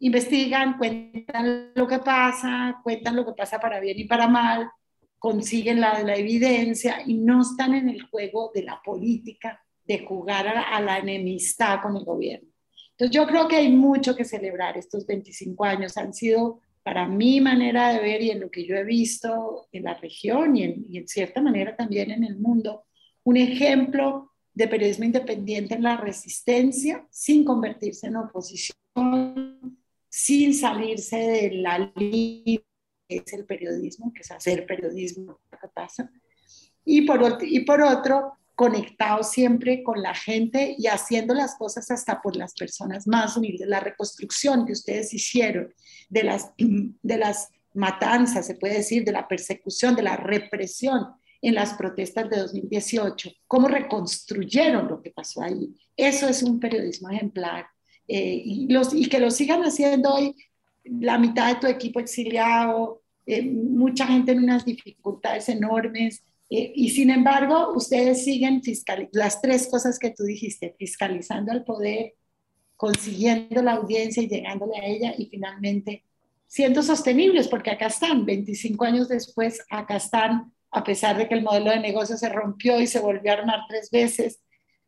[0.00, 4.70] investigan, cuentan lo que pasa, cuentan lo que pasa para bien y para mal,
[5.18, 10.46] consiguen la, la evidencia y no están en el juego de la política, de jugar
[10.46, 12.48] a, la enemistad con el gobierno.
[12.90, 14.76] Entonces yo creo que hay mucho que celebrar.
[14.76, 18.74] Estos 25 años han sido, para mi manera de ver y en lo que yo
[18.74, 22.86] he visto en la región y en, y en cierta manera también en el mundo,
[23.24, 31.50] un ejemplo de periodismo independiente en la resistencia, sin convertirse en oposición, sin salirse de
[31.56, 32.62] la línea
[33.06, 35.38] que es el periodismo, que es hacer periodismo.
[36.86, 42.20] Y por, y por otro, conectado siempre con la gente y haciendo las cosas hasta
[42.20, 43.68] por las personas más humildes.
[43.68, 45.72] La reconstrucción que ustedes hicieron
[46.08, 51.06] de las, de las matanzas, se puede decir, de la persecución, de la represión
[51.40, 55.72] en las protestas de 2018, cómo reconstruyeron lo que pasó ahí.
[55.96, 57.68] Eso es un periodismo ejemplar.
[58.08, 60.34] Eh, y, los, y que lo sigan haciendo hoy,
[60.82, 66.90] la mitad de tu equipo exiliado, eh, mucha gente en unas dificultades enormes, Eh, y
[66.90, 68.62] sin embargo, ustedes siguen
[69.12, 72.14] las tres cosas que tú dijiste, fiscalizando al poder,
[72.76, 76.04] consiguiendo la audiencia y llegándole a ella y finalmente
[76.46, 81.42] siendo sostenibles, porque acá están, 25 años después, acá están, a pesar de que el
[81.42, 84.40] modelo de negocio se rompió y se volvió a armar tres veces,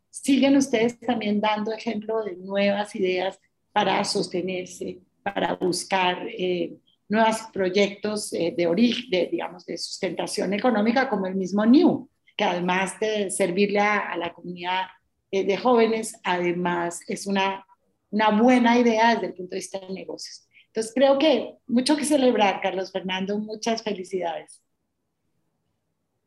[0.08, 3.38] siguen ustedes también dando ejemplo de nuevas ideas
[3.72, 6.76] para sostenerse, para buscar eh,
[7.10, 8.66] nuevos proyectos eh, de
[9.10, 14.32] de, digamos, de sustentación económica como el mismo New, que además de servirle a, la
[14.32, 14.84] comunidad
[15.30, 17.66] eh, de jóvenes, además es una,
[18.10, 20.46] una buena idea desde el punto de vista de negocios.
[20.66, 24.62] Entonces creo que mucho que celebrar, Carlos Fernando, muchas felicidades.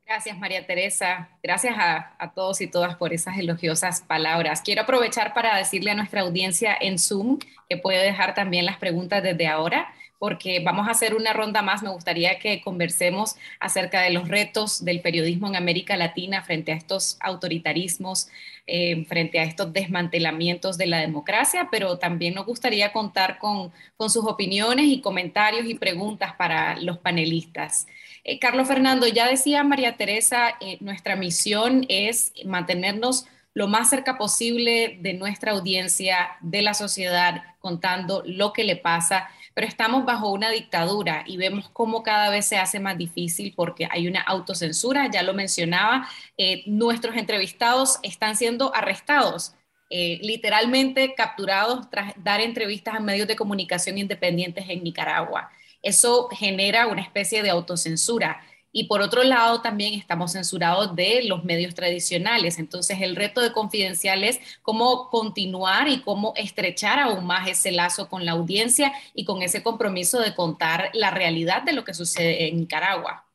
[0.05, 1.29] Gracias, María Teresa.
[1.41, 4.61] Gracias a, a, todos y todas por esas elogiosas palabras.
[4.61, 9.23] Quiero aprovechar para decirle a nuestra audiencia en Zoom que puede dejar también las preguntas
[9.23, 9.93] desde ahora
[10.23, 11.83] porque vamos a hacer una ronda más.
[11.83, 16.75] Me gustaría que conversemos acerca de los retos del periodismo en América Latina frente a
[16.75, 18.29] estos autoritarismos,
[18.65, 24.23] eh, frente a estos desmantelamientos de la democracia, pero también nos gustaría contar con, sus
[24.23, 27.85] opiniones y comentarios y preguntas para los panelistas.
[28.23, 34.17] Eh, Carlos Fernando, ya decía María Teresa, eh, nuestra misión es mantenernos lo más cerca
[34.17, 40.31] posible de nuestra audiencia, de la sociedad, contando lo que le pasa pero estamos bajo
[40.31, 45.09] una dictadura y vemos cómo cada vez se hace más difícil porque hay una autocensura,
[45.11, 49.55] ya lo mencionaba, eh, nuestros entrevistados están siendo arrestados.
[49.89, 55.51] Eh, literalmente capturados tras dar entrevistas a medios de comunicación independientes en Nicaragua.
[55.83, 58.41] Eso genera una especie de autocensura.
[58.75, 62.57] Y por otro lado, también estamos censurados de los medios tradicionales.
[62.57, 68.09] Entonces, el reto de Confidencial es cómo continuar y cómo estrechar aún más ese lazo
[68.09, 72.47] con la audiencia y con ese compromiso de contar la realidad de lo que sucede
[72.47, 73.27] en Nicaragua.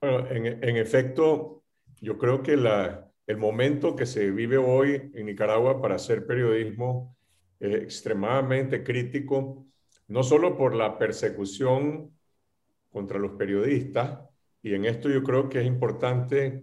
[0.00, 1.62] Bueno, en, efecto,
[2.00, 7.16] yo creo que la, el momento que se vive hoy en Nicaragua para hacer periodismo
[7.60, 9.64] es extremadamente crítico,
[10.08, 12.10] no solo por la persecución
[12.94, 14.20] contra los periodistas.
[14.62, 16.62] Y en esto yo creo que es importante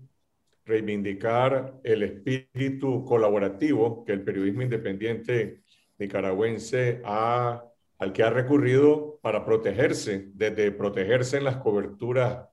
[0.64, 5.64] reivindicar el espíritu colaborativo que el periodismo independiente
[5.98, 7.62] nicaragüense ha,
[8.00, 12.48] al que ha recurrido para protegerse, desde protegerse en las coberturas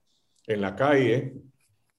[0.48, 1.34] en la calle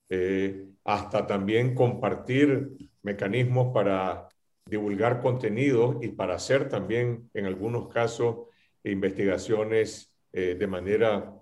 [0.10, 4.28] eh, hasta también compartir mecanismos para
[4.66, 8.48] divulgar contenido y para hacer también en algunos casos
[8.84, 11.39] investigaciones eh, de manera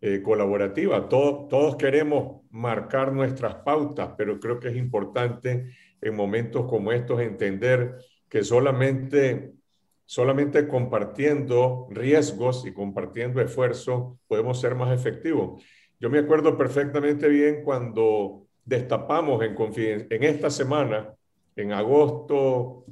[0.00, 1.08] eh, colaborativa.
[1.08, 7.96] todos queremos marcar nuestras pautas, pero creo que es importante en momentos como estos entender
[8.28, 9.54] que solamente,
[10.04, 15.62] solamente compartiendo riesgos y compartiendo esfuerzos podemos ser más efectivos.
[15.98, 19.56] Yo me acuerdo perfectamente bien cuando destapamos en,
[20.10, 21.14] en esta semana,
[21.54, 22.84] en agosto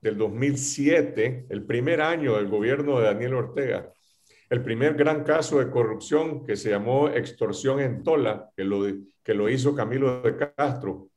[0.00, 3.92] del 2007, el primer año del gobierno de Daniel Ortega,
[4.48, 8.84] el primer gran caso de corrupción que se llamó extorsión en Tola, que lo,
[9.22, 11.08] que lo hizo Camilo de Castro.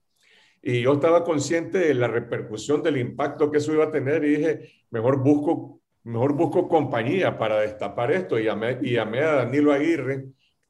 [0.61, 4.35] Y yo estaba consciente de la repercusión del impacto que eso iba a tener y
[4.35, 8.37] dije, mejor busco, mejor busco compañía para destapar esto.
[8.37, 10.25] Y llamé, y llamé a Danilo Aguirre,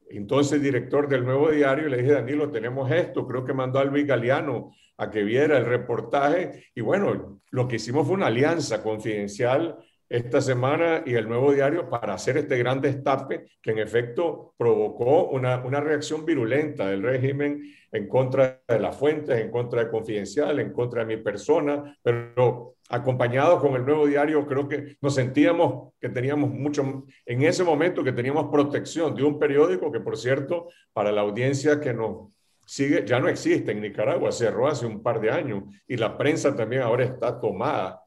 [0.10, 3.26] entonces director del Nuevo Diario, y le dije, Danilo, tenemos esto.
[3.26, 6.66] Creo que mandó a Luis Galeano a que viera el reportaje.
[6.76, 9.78] Y bueno, lo que hicimos fue una alianza confidencial
[10.10, 15.30] esta semana y el nuevo diario para hacer este gran destape que en efecto provocó
[15.30, 20.60] una, una reacción virulenta del régimen en contra de las fuentes, en contra de Confidencial,
[20.60, 25.94] en contra de mi persona, pero acompañado con el nuevo diario creo que nos sentíamos
[26.02, 30.70] que teníamos mucho, en ese momento que teníamos protección de un periódico que por cierto
[30.92, 32.32] para la audiencia que nos
[32.66, 36.56] sigue ya no existe en Nicaragua, cerró hace un par de años y la prensa
[36.56, 38.02] también ahora está tomada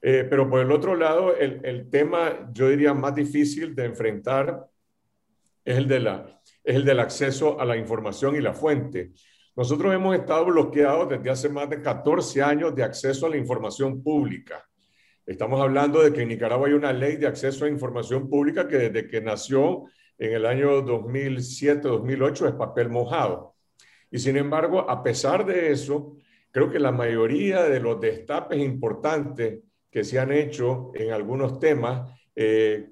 [0.00, 4.66] eh, pero por el otro lado, el, el, tema, yo diría, más difícil de enfrentar
[5.64, 9.12] es el, de la, es el del acceso a la información y la fuente.
[9.56, 14.02] Nosotros hemos estado bloqueados desde hace más de 14 años de acceso a la información
[14.02, 14.64] pública.
[15.26, 18.76] Estamos hablando de que en Nicaragua hay una ley de acceso a información pública que
[18.76, 19.84] desde que nació
[20.16, 23.56] en el año 2007-2008 es papel mojado.
[24.10, 26.16] Y sin embargo, a pesar de eso,
[26.50, 32.10] creo que la mayoría de los destapes importantes que se han hecho en algunos temas.
[32.34, 32.90] Eh,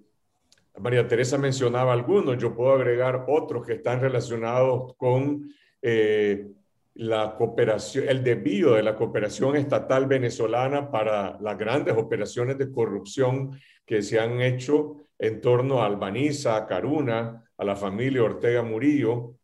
[0.78, 6.48] María Teresa mencionaba algunos, yo puedo agregar otros que están relacionados con eh,
[6.94, 13.58] la cooperación, el desvío de la cooperación estatal venezolana para las grandes operaciones de corrupción
[13.84, 19.34] que se han hecho en torno a Albaniza, a Caruna, a la familia Ortega Murillo.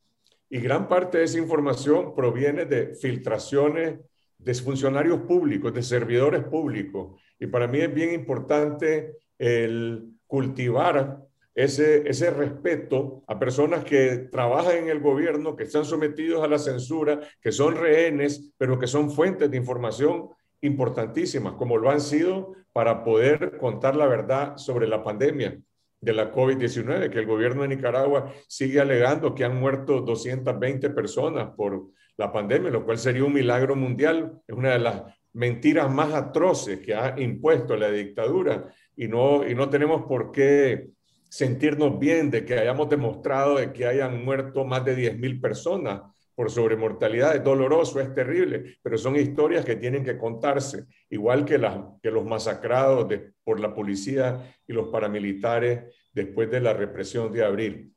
[0.50, 4.00] Y gran parte de esa información proviene de filtraciones
[4.38, 7.20] de funcionarios públicos, de servidores públicos.
[7.42, 11.18] Y para mí es bien importante el cultivar
[11.56, 16.60] ese, ese respeto a personas que trabajan en el gobierno, que están sometidos a la
[16.60, 20.28] censura, que son rehenes, pero que son fuentes de información
[20.60, 25.60] importantísimas, como lo han sido para poder contar la verdad sobre la pandemia
[26.00, 31.50] de la COVID-19, que el gobierno de Nicaragua sigue alegando que han muerto 220 personas
[31.56, 34.40] por la pandemia, lo cual sería un milagro mundial.
[34.46, 35.02] Es una de las
[35.34, 40.88] mentiras más atroces que ha impuesto la dictadura y no, y no tenemos por qué
[41.28, 46.02] sentirnos bien de que hayamos demostrado de que hayan muerto más de 10.000 personas
[46.34, 47.36] por sobremortalidad.
[47.36, 52.10] Es doloroso, es terrible, pero son historias que tienen que contarse, igual que, las, que
[52.10, 53.10] los masacrados
[53.44, 57.94] por la policía y los paramilitares después de la represión de abril.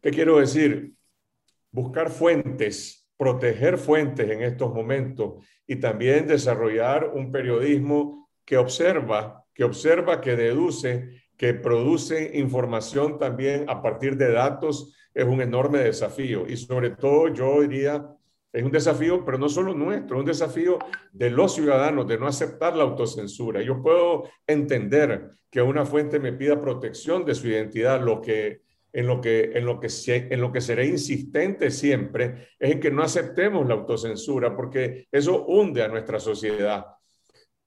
[0.00, 0.92] ¿Qué quiero decir?
[1.72, 9.64] Buscar fuentes, proteger fuentes en estos momentos y también desarrollar un periodismo que observa, que
[9.64, 16.46] observa, que deduce que produce información también a partir de datos es un enorme desafío.
[16.48, 18.04] Y sobre todo yo diría,
[18.52, 20.78] es un desafío, pero no solo nuestro, es un desafío
[21.12, 23.62] de los ciudadanos de no aceptar la autocensura.
[23.62, 28.62] Yo puedo entender que una fuente me pida protección de su identidad, lo que
[28.98, 29.88] en lo que, en lo que,
[30.28, 35.46] en lo que seré insistente siempre es en que no aceptemos la autocensura, porque eso
[35.46, 36.84] hunde a nuestra sociedad.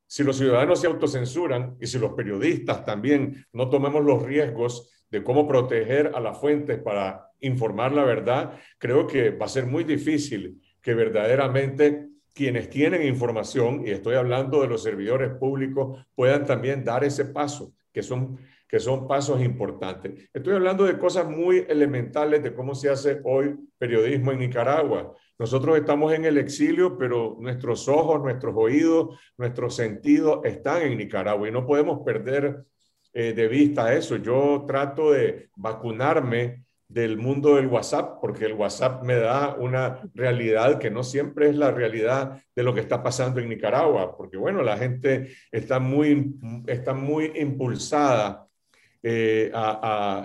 [0.06, 5.24] Si los ciudadanos se autocensuran y si los periodistas también no tomemos los riesgos de
[5.24, 9.86] cómo proteger a las fuentes para informar la verdad, creo que va a ser muy
[9.86, 16.84] difícil que verdaderamente quienes tienen información, y estoy hablando de los servidores públicos, puedan también
[16.84, 18.38] dar ese paso, que son,
[18.72, 20.30] que son pasos importantes.
[20.34, 25.14] Estoy hablando de cosas muy elementales de cómo se hace hoy periodismo en Nicaragua.
[25.38, 31.50] Nosotros estamos en el exilio, pero nuestros ojos, nuestros oídos, nuestros sentidos están en Nicaragua
[31.50, 32.64] y no podemos perder
[33.12, 34.16] eh, de vista eso.
[34.16, 40.80] Yo trato de vacunarme del mundo del WhatsApp, porque el WhatsApp me da una realidad
[40.80, 44.62] que no siempre es la realidad de lo que está pasando en Nicaragua, porque bueno,
[44.62, 46.36] la gente está muy,
[46.68, 48.48] está muy impulsada
[49.04, 49.52] eh,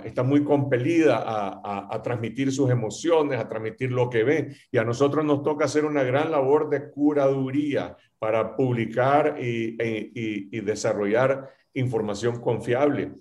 [0.05, 4.57] está muy compelida a, transmitir sus emociones, a transmitir lo que ve.
[4.71, 10.61] Y a nosotros nos toca hacer una gran labor de curaduría para publicar y, y
[10.61, 13.13] desarrollar información confiable.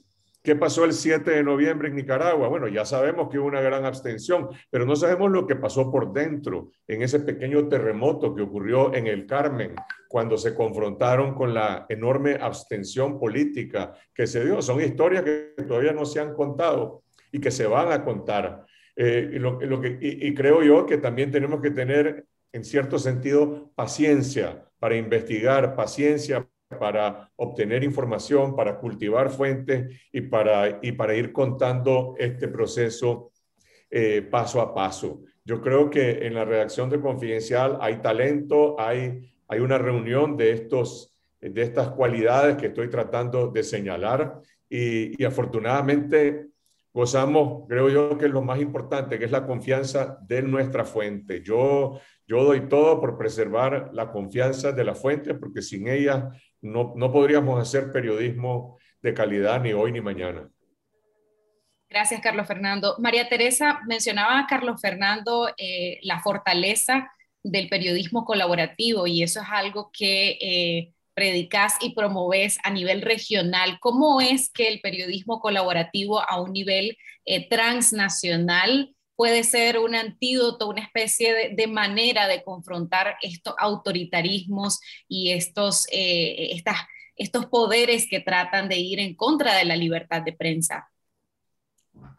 [0.46, 2.48] ¿Qué pasó el 7 de noviembre en Nicaragua?
[2.48, 6.14] Bueno, ya sabemos que hubo una gran abstención, pero no sabemos lo que pasó por
[6.14, 9.74] dentro en ese pequeño terremoto que ocurrió en el Carmen,
[10.08, 14.62] cuando se confrontaron con la enorme abstención política que se dio.
[14.62, 18.68] Son historias que todavía no se han contado y que se van a contar.
[18.96, 22.24] Eh, y, lo, que, y creo yo que también tenemos que tener,
[22.54, 30.80] en cierto sentido, paciencia para investigar, paciencia para obtener información, para cultivar fuentes y para,
[30.82, 33.32] y para ir contando este proceso
[33.90, 35.22] eh, paso a paso.
[35.44, 40.52] Yo creo que en la redacción de Confidencial hay talento, hay, hay una reunión de,
[40.52, 46.48] estos, de estas cualidades que estoy tratando de señalar y, y afortunadamente
[46.96, 51.44] gozamos, creo yo, que es lo más importante, que es la confianza de nuestra fuente.
[51.44, 56.32] Yo, yo doy todo por preservar la confianza de la fuente, porque sin ella
[56.66, 60.50] no, podríamos hacer periodismo de calidad ni hoy ni mañana.
[61.88, 62.96] Gracias, Carlos Fernando.
[63.00, 67.12] María Teresa, mencionaba Carlos Fernando eh, la fortaleza
[67.44, 73.78] del periodismo colaborativo y eso es algo que eh, predicas y promoves a nivel regional.
[73.80, 80.68] ¿Cómo es que el periodismo colaborativo a un nivel eh, transnacional puede ser un antídoto,
[80.68, 86.62] una especie de, manera de confrontar estos autoritarismos y estos, eh,
[87.16, 90.90] estos poderes que tratan de ir en contra de la libertad de prensa.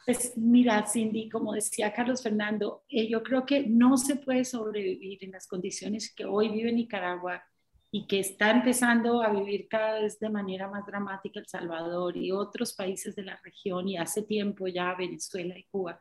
[0.07, 5.24] Pues mira, Cindy, como decía Carlos Fernando, eh, yo creo que no se puede sobrevivir
[5.24, 7.42] en las condiciones que hoy vive Nicaragua
[7.90, 12.30] y que está empezando a vivir cada vez de manera más dramática El Salvador y
[12.30, 16.01] otros países de la región y hace tiempo ya Venezuela y Cuba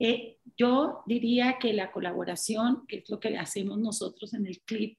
[0.00, 4.98] eh, yo diría que la colaboración, que es lo que hacemos nosotros en el clip,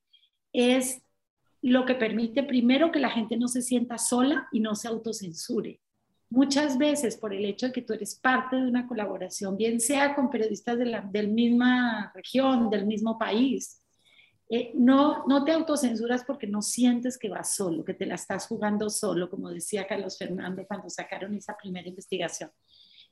[0.53, 1.01] es
[1.61, 5.81] lo que permite primero que la gente no se sienta sola y no se autocensure.
[6.29, 10.15] Muchas veces por el hecho de que tú eres parte de una colaboración, bien sea
[10.15, 13.81] con periodistas de la del misma región, del mismo país,
[14.49, 18.47] eh, no, no te autocensuras porque no sientes que vas solo, que te la estás
[18.47, 22.51] jugando solo, como decía Carlos Fernando cuando sacaron esa primera investigación.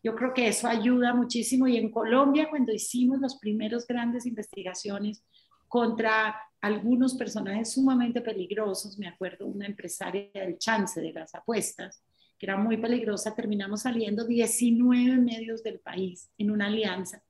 [0.02, 5.24] Yo creo que eso ayuda muchísimo y en Colombia cuando hicimos las primeras grandes investigaciones
[5.68, 12.04] contra algunos personajes sumamente peligrosos, me acuerdo una empresaria del chance de las apuestas,
[12.38, 17.22] que era muy peligrosa, terminamos saliendo 19 medios del país en una alianza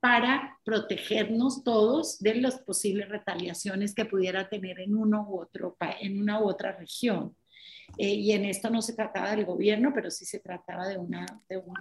[0.00, 6.20] para protegernos todos de las posibles retaliaciones que pudiera tener en uno u otro en
[6.20, 7.34] una u otra región.
[7.96, 11.26] Eh, y en esto no se trataba del gobierno, pero sí se trataba de, una,
[11.48, 11.74] de, un,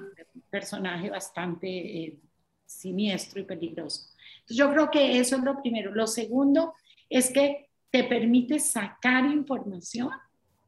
[0.50, 2.20] personaje bastante eh,
[2.66, 4.10] siniestro y peligroso.
[4.36, 5.94] Entonces yo creo que eso es lo primero.
[5.94, 6.74] Lo segundo
[7.10, 10.10] es que te permite sacar información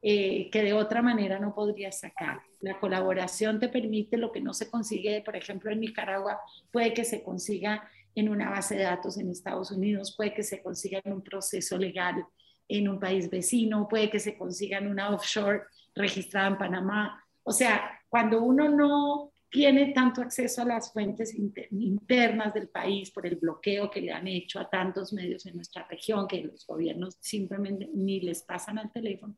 [0.07, 2.39] eh, que de otra manera no podrías sacar.
[2.61, 6.39] La colaboración te permite lo que no se consigue, por ejemplo, en Nicaragua,
[6.71, 10.61] puede que se consiga en una base de datos en Estados Unidos, puede que se
[10.61, 12.23] consiga en un proceso legal
[12.67, 15.63] en un país vecino, puede que se consiga en una offshore
[15.93, 17.23] registrada en Panamá.
[17.43, 23.25] O sea, cuando uno no tiene tanto acceso a las fuentes internas del país por
[23.25, 27.15] el bloqueo que le han hecho a tantos medios en nuestra región que los gobiernos
[27.21, 29.37] simplemente ni les pasan al teléfono,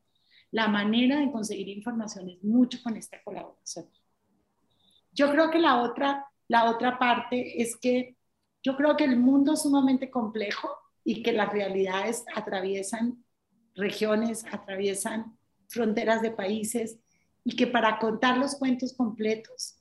[0.50, 3.86] la manera de conseguir información es mucho con esta colaboración.
[5.12, 8.16] Yo creo que la otra, la otra parte es que
[8.62, 10.68] yo creo que el mundo es sumamente complejo
[11.04, 13.24] y que las realidades atraviesan
[13.74, 15.36] regiones, atraviesan
[15.68, 16.98] fronteras de países
[17.44, 19.76] y que para contar los cuentos completos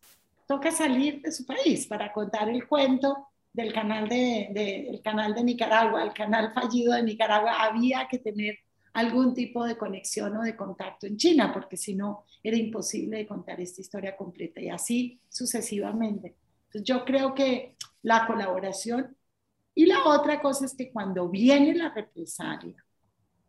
[0.48, 5.44] toca salir de su país para contar el cuento del canal de, el canal de
[5.44, 8.60] Nicaragua, el canal fallido de Nicaragua, había que tener
[8.94, 13.28] algún tipo de conexión o de contacto en China, porque si no era imposible de
[13.28, 16.36] contar esta historia completa y así sucesivamente.
[16.68, 19.17] Entonces yo creo que la colaboración
[19.78, 22.84] y la otra cosa es que cuando viene la represalia,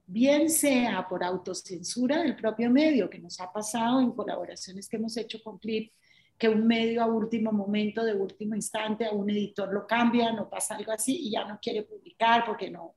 [0.07, 5.17] bien sea por autocensura del propio medio, que nos ha pasado en colaboraciones que hemos
[5.17, 5.91] hecho con Clip,
[6.37, 10.51] que un medio a último momento, de último instante, a un editor lo cambia, no
[10.51, 12.93] pasa algo así y ya no quiere publicar porque no,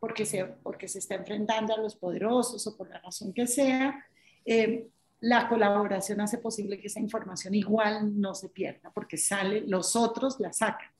[0.00, 4.04] porque se, porque se está enfrentando a los poderosos o por la razón que sea,
[4.44, 4.88] eh,
[5.20, 10.40] la colaboración hace posible que esa información igual no se pierda, porque sale, los otros
[10.40, 10.91] la sacan.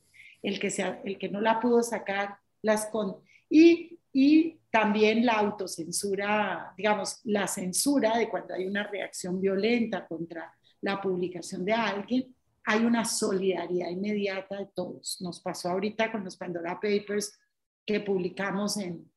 [0.42, 3.16] El que, sea, el que no la pudo sacar, la esconde.
[3.48, 10.52] Y, y también la autocensura, digamos, la censura de cuando hay una reacción violenta contra
[10.80, 12.34] la publicación de alguien,
[12.64, 15.18] hay una solidaridad inmediata de todos.
[15.20, 17.38] Nos pasó ahorita con los Pandora Papers,
[17.84, 19.10] que publicamos en,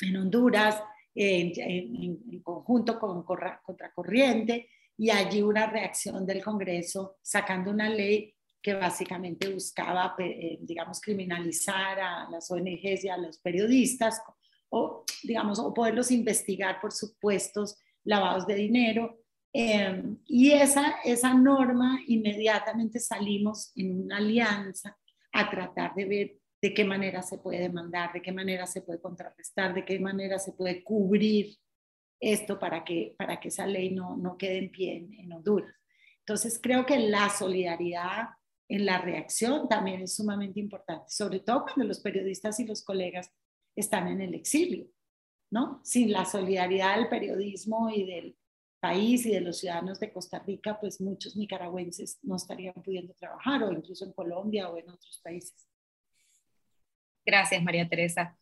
[0.00, 0.82] en Honduras,
[1.14, 4.68] en, en, conjunto con Contracorriente,
[4.98, 8.34] y allí una reacción del Congreso sacando una ley
[8.66, 14.20] que básicamente buscaba, eh, digamos, criminalizar a las ONGs y a los periodistas,
[14.70, 19.20] o, digamos, o poderlos investigar por supuestos lavados de dinero.
[19.52, 24.98] Em, y esa, esa norma, inmediatamente salimos en una alianza
[25.32, 29.00] a tratar de ver de qué manera se puede demandar, de qué manera se puede
[29.00, 31.56] contrarrestar, de qué manera se puede cubrir
[32.18, 35.72] esto para que, para que esa ley no, no quede en pie en, Honduras.
[36.18, 38.30] Entonces, creo que la solidaridad
[38.68, 43.30] en la reacción también es sumamente importante, sobre todo cuando los periodistas y los colegas
[43.76, 44.86] están en el exilio,
[45.50, 45.80] ¿no?
[45.84, 48.36] Sin la solidaridad del periodismo y del
[48.80, 53.62] país y de los ciudadanos de Costa Rica, pues muchos nicaragüenses no estarían pudiendo trabajar
[53.62, 55.68] o incluso en Colombia o en otros países.
[57.24, 58.36] Gracias, María Teresa.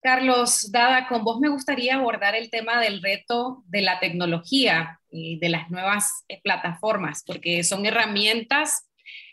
[0.00, 5.38] Carlos, Dada, con vos me gustaría abordar el tema del reto de la tecnología y
[5.38, 8.88] de las nuevas eh, plataformas, porque son herramientas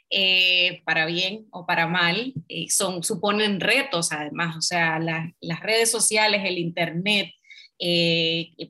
[0.10, 5.92] eh, para bien o para mal, eh, son, suponen retos además, o sea, las redes
[5.92, 7.32] sociales, el Internet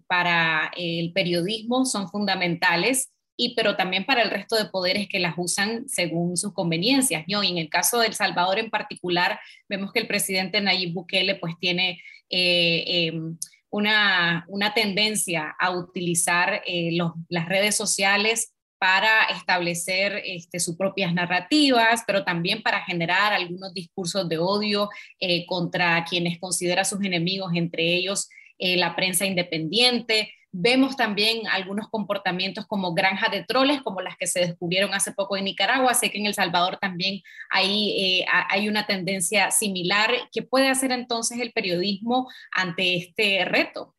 [0.06, 3.10] para el periodismo son fundamentales
[3.42, 7.24] y pero también para el resto de poderes que las usan según sus conveniencias.
[7.30, 7.42] ¿no?
[7.42, 11.36] Y en el caso de El Salvador en particular, vemos que el presidente Nayib Bukele
[11.36, 13.38] pues tiene eh, em,
[13.70, 16.90] una, una, tendencia a utilizar eh,
[17.30, 24.28] las redes sociales para establecer este, sus propias narrativas, pero también para generar algunos discursos
[24.28, 28.30] de odio eh, contra quienes considera sus enemigos, entre ellos
[28.62, 30.34] la prensa independiente.
[30.52, 35.38] Vemos también algunos comportamientos como granjas de troles, como las que se descubrieron hace poco
[35.38, 35.94] en Nicaragua.
[35.94, 37.22] Sé que en El Salvador también
[37.52, 40.10] hay, eh, hay una tendencia similar.
[40.32, 43.94] ¿Qué puede hacer entonces el periodismo ante este reto?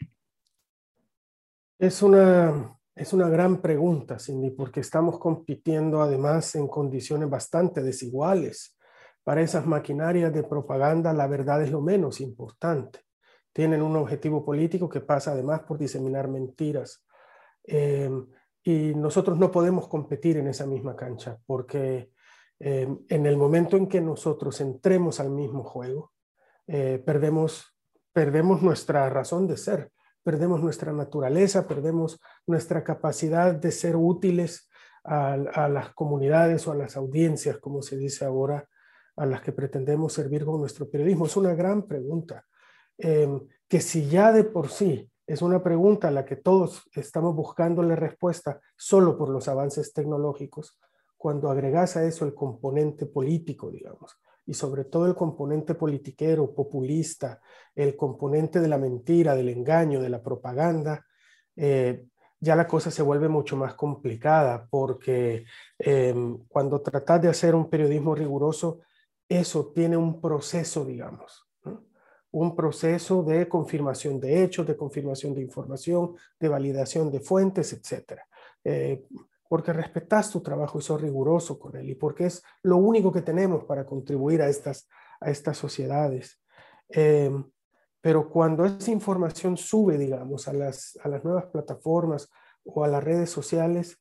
[1.78, 8.76] Es una, es una gran pregunta, Cindy, porque estamos compitiendo además en condiciones bastante desiguales
[9.24, 13.00] para esas maquinarias de propaganda la verdad es lo menos importante.
[13.54, 17.02] Tienen un objetivo político que pasa además por diseminar mentiras.
[17.64, 18.26] Em,
[18.62, 22.12] y nosotros no podemos competir en esa misma cancha porque
[22.58, 26.12] em, en el momento en que nosotros entremos al mismo juego,
[26.66, 27.74] eh, perdemos,
[28.12, 29.90] perdemos nuestra razón de ser,
[30.30, 34.70] perdemos nuestra naturaleza, perdemos nuestra capacidad de ser útiles
[35.02, 35.36] a,
[35.68, 38.68] las comunidades o a las audiencias, como se dice ahora,
[39.16, 41.26] a las que pretendemos servir con nuestro periodismo.
[41.26, 42.46] Es una gran pregunta,
[42.96, 47.34] eh, que si ya de por sí es una pregunta a la que todos estamos
[47.34, 50.78] buscándole respuesta solo por los avances tecnológicos,
[51.16, 54.16] cuando agregas a eso el componente político, digamos,
[54.46, 57.40] y sobre todo el componente politiquero, populista,
[57.74, 61.06] el componente de la mentira, del engaño, de la propaganda,
[61.56, 62.06] eh,
[62.40, 65.44] ya la cosa se vuelve mucho más complicada porque
[65.78, 66.14] eh,
[66.48, 68.80] cuando tratas de hacer un periodismo riguroso,
[69.28, 71.46] eso tiene un proceso, digamos,
[72.32, 78.20] un proceso de confirmación de hechos, de confirmación de información, de validación de fuentes, etc.
[79.50, 83.20] porque respetas tu trabajo y sos riguroso con él y porque es lo único que
[83.20, 84.88] tenemos para contribuir a estas,
[85.20, 86.40] a estas sociedades.
[86.88, 87.32] Eh,
[88.00, 92.30] pero cuando esa información sube, digamos, a las, a las nuevas plataformas
[92.62, 94.00] o a las redes sociales,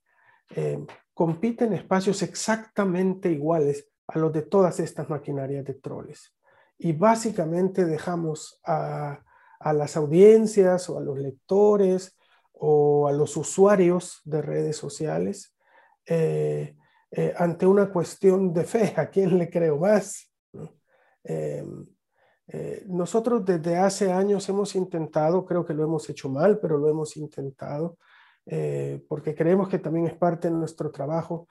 [0.52, 0.86] eh,
[1.16, 6.32] compiten espacios exactamente iguales a los de todas estas maquinarias de troles.
[6.78, 9.24] Y básicamente dejamos a,
[9.60, 12.19] a las audiencias o a los lectores
[12.60, 15.56] o a los usuarios de redes sociales
[16.06, 16.76] eh,
[17.12, 20.32] eh, ante una cuestión de fe, ¿a quién le creo más?
[21.24, 21.64] Eh,
[22.88, 27.16] nosotros desde hace años hemos intentado, creo que lo hemos hecho mal, pero lo hemos
[27.16, 27.98] intentado,
[29.08, 31.48] porque creemos que también es parte de nuestro trabajo,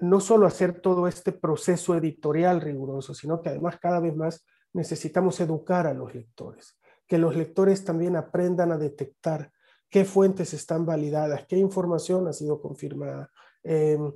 [0.00, 5.38] no solo hacer todo este proceso editorial riguroso, sino que además cada vez más necesitamos
[5.38, 6.76] educar a los lectores,
[7.06, 9.52] que los lectores también aprendan a detectar
[9.92, 13.30] qué fuentes están validadas, qué información ha sido confirmada,
[13.62, 14.10] em,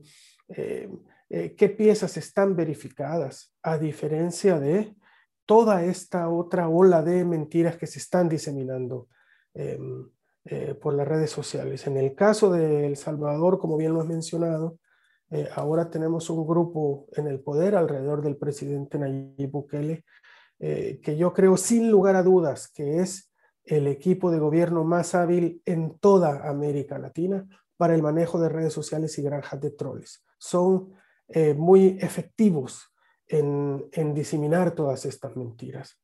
[0.48, 0.98] em,
[1.28, 4.96] eh, qué piezas están verificadas, a diferencia de
[5.44, 9.08] toda esta otra ola de mentiras que se están diseminando
[9.52, 10.08] em,
[10.46, 11.86] eh, por las redes sociales.
[11.86, 14.78] En el caso de El Salvador, como bien lo has mencionado,
[15.30, 20.04] eh, ahora tenemos un grupo en el poder alrededor del presidente Nayib Bukele,
[20.58, 23.30] que yo creo sin lugar a dudas que es
[23.66, 27.46] el equipo de gobierno más hábil en toda América Latina
[27.76, 30.24] para el manejo de redes sociales y granjas de troles.
[30.38, 30.92] Son
[31.28, 32.92] eh, muy efectivos
[33.26, 35.98] en, diseminar todas estas mentiras.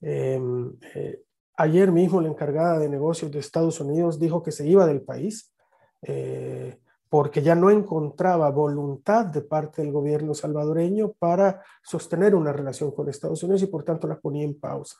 [0.00, 1.22] Em, eh,
[1.56, 5.54] ayer mismo la encargada de negocios de Estados Unidos dijo que se iba del país
[6.02, 6.78] eh,
[7.08, 13.08] porque ya no encontraba voluntad de parte del gobierno salvadoreño para sostener una relación con
[13.08, 14.96] Estados Unidos y por tanto la ponía en pausa.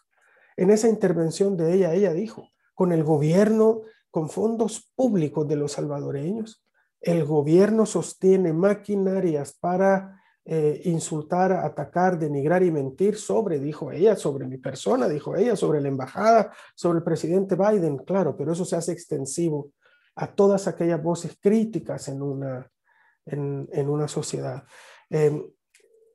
[0.57, 5.73] En esa intervención de ella, ella dijo, con el gobierno, con fondos públicos de los
[5.73, 6.65] salvadoreños,
[7.01, 14.47] el gobierno sostiene maquinarias para eh, insultar, atacar, denigrar y mentir sobre, dijo ella, sobre
[14.47, 18.77] mi persona, dijo ella, sobre la embajada, sobre el presidente Biden, claro, pero eso se
[18.77, 19.71] hace extensivo
[20.17, 22.71] a todas aquellas voces críticas en una,
[23.25, 24.65] en, una sociedad.
[25.11, 25.43] Em,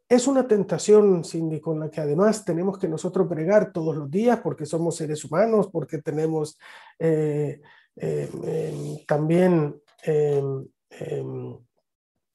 [0.09, 4.39] es una tentación, Cindy, con la que además tenemos que nosotros bregar todos los días
[4.41, 6.57] porque somos seres humanos, porque tenemos
[6.97, 7.61] eh,
[7.95, 10.65] em, em, también em,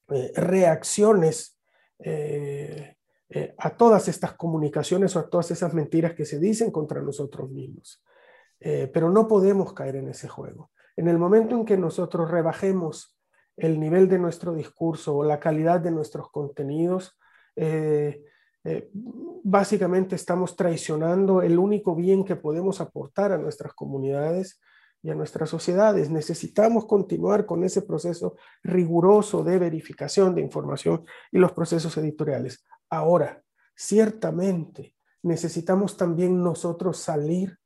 [0.07, 1.59] eh, reacciones
[1.99, 2.95] eh,
[3.57, 8.01] a todas estas comunicaciones o a todas esas mentiras que se dicen contra nosotros mismos.
[8.57, 10.71] pero no podemos caer en ese juego.
[10.95, 13.17] En el momento en que nosotros rebajemos
[13.57, 17.17] el nivel de nuestro discurso o la calidad de nuestros contenidos,
[17.55, 18.23] eh,
[18.63, 24.59] eh, básicamente estamos traicionando el único bien que podemos aportar a nuestras comunidades
[25.03, 26.09] y a nuestras sociedades.
[26.09, 32.65] Necesitamos continuar con ese proceso riguroso de verificación de información y los procesos editoriales.
[32.89, 33.43] Ahora,
[33.75, 37.59] ciertamente, necesitamos también nosotros salir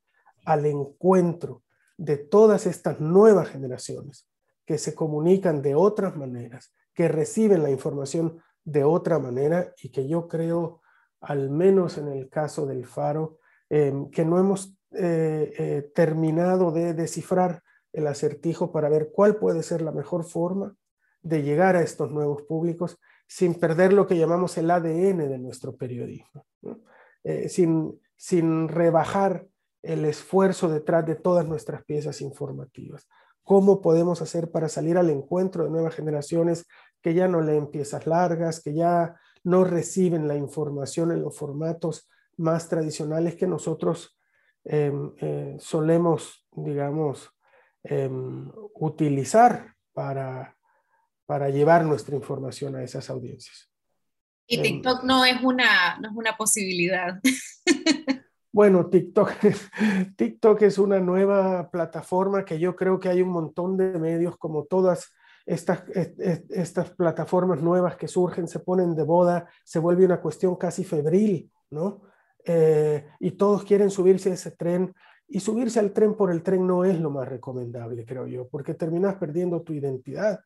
[0.44, 1.62] al encuentro
[1.96, 4.28] de todas estas nuevas generaciones
[4.66, 10.06] que se comunican de otras maneras, que reciben la información de otra manera y que
[10.06, 10.80] yo creo,
[11.20, 16.94] al menos en el caso del faro, em, que no hemos eh, eh, terminado de
[16.94, 17.62] descifrar
[17.92, 20.74] el acertijo para ver cuál puede ser la mejor forma
[21.22, 25.76] de llegar a estos nuevos públicos sin perder lo que llamamos el ADN de nuestro
[25.76, 26.44] periodismo,
[27.24, 29.46] eh, sin, sin rebajar
[29.82, 33.06] el esfuerzo detrás de todas nuestras piezas informativas.
[33.42, 36.66] ¿Cómo podemos hacer para salir al encuentro de nuevas generaciones
[37.02, 42.08] que ya no leen piezas largas, que ya no reciben la información en los formatos
[42.36, 44.18] más tradicionales que nosotros
[44.64, 47.30] em, eh, solemos, digamos,
[47.82, 50.56] em, utilizar para,
[51.26, 53.70] para llevar nuestra información a esas audiencias.
[54.46, 57.20] Y em, TikTok no es una, no es una posibilidad.
[58.52, 59.30] Bueno, TikTok,
[60.16, 64.64] TikTok es una nueva plataforma que yo creo que hay un montón de medios como
[64.64, 65.12] todas
[65.46, 65.82] estas,
[66.50, 71.50] estas plataformas nuevas que surgen, se ponen de boda, se vuelve una cuestión casi febril,
[71.70, 72.02] ¿no?
[72.44, 74.94] Eh, y todos quieren subirse a ese tren.
[75.32, 78.74] Y subirse al tren por el tren no es lo más recomendable, creo yo, porque
[78.74, 80.40] terminas perdiendo tu identidad.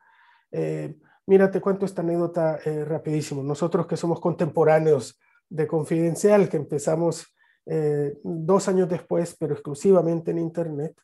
[0.51, 3.41] Eh, mira, te cuento esta anécdota eh, rapidísimo.
[3.41, 5.19] Nosotros que somos contemporáneos
[5.49, 7.35] de Confidencial, que empezamos
[7.65, 10.95] eh, dos años después, pero exclusivamente en Internet.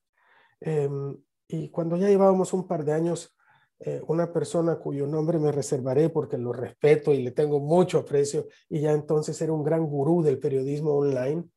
[1.47, 3.35] Y cuando ya llevábamos un par de años,
[3.83, 8.47] eh, una persona cuyo nombre me reservaré porque lo respeto y le tengo mucho aprecio,
[8.69, 11.49] y ya entonces era un gran gurú del periodismo online,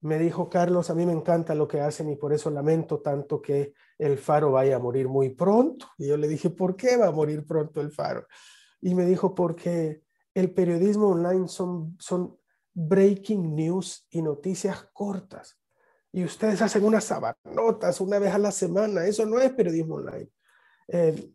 [0.00, 3.40] me dijo, Carlos, a mí me encanta lo que hacen y por eso lamento tanto
[3.40, 5.86] que el faro vaya a morir muy pronto.
[5.96, 8.26] Y yo le dije, ¿por qué va a morir pronto el faro?
[8.80, 10.02] Y me dijo, porque
[10.34, 12.36] el periodismo online son, son
[12.74, 15.56] breaking news y noticias cortas.
[16.10, 19.06] Y ustedes hacen unas sabanotas una vez a la semana.
[19.06, 20.30] Eso no es periodismo online.
[20.88, 21.32] Eh,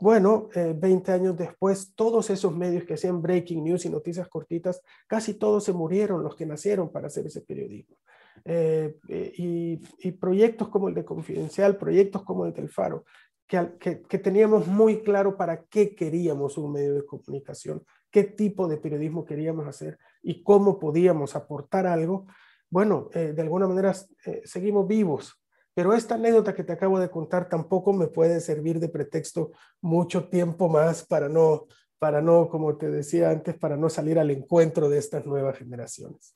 [0.00, 4.82] bueno, 20 eh, años después, todos esos medios que hacían breaking news y noticias cortitas,
[5.06, 7.96] casi todos se murieron los que nacieron para hacer ese periodismo.
[8.44, 13.04] Eh, y, proyectos como el de Confidencial, proyectos como el del Faro,
[13.46, 19.24] que, teníamos muy claro para qué queríamos un medio de comunicación, qué tipo de periodismo
[19.24, 22.26] queríamos hacer y cómo podíamos aportar algo,
[22.70, 23.94] bueno, eh, de alguna manera
[24.24, 25.40] eh, seguimos vivos.
[25.76, 29.52] Pero esta anécdota que te acabo de contar tampoco me puede servir de pretexto
[29.82, 31.66] mucho tiempo más para no,
[31.98, 36.34] para no, como te decía antes, para no salir al encuentro de estas nuevas generaciones.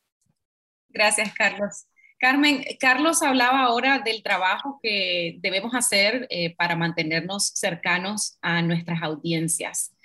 [0.91, 1.86] Gracias, Carlos.
[2.18, 9.03] Carmen, Carlos hablaba ahora del trabajo que debemos hacer eh, para mantenernos cercanos a nuestras
[9.03, 9.97] audiencias.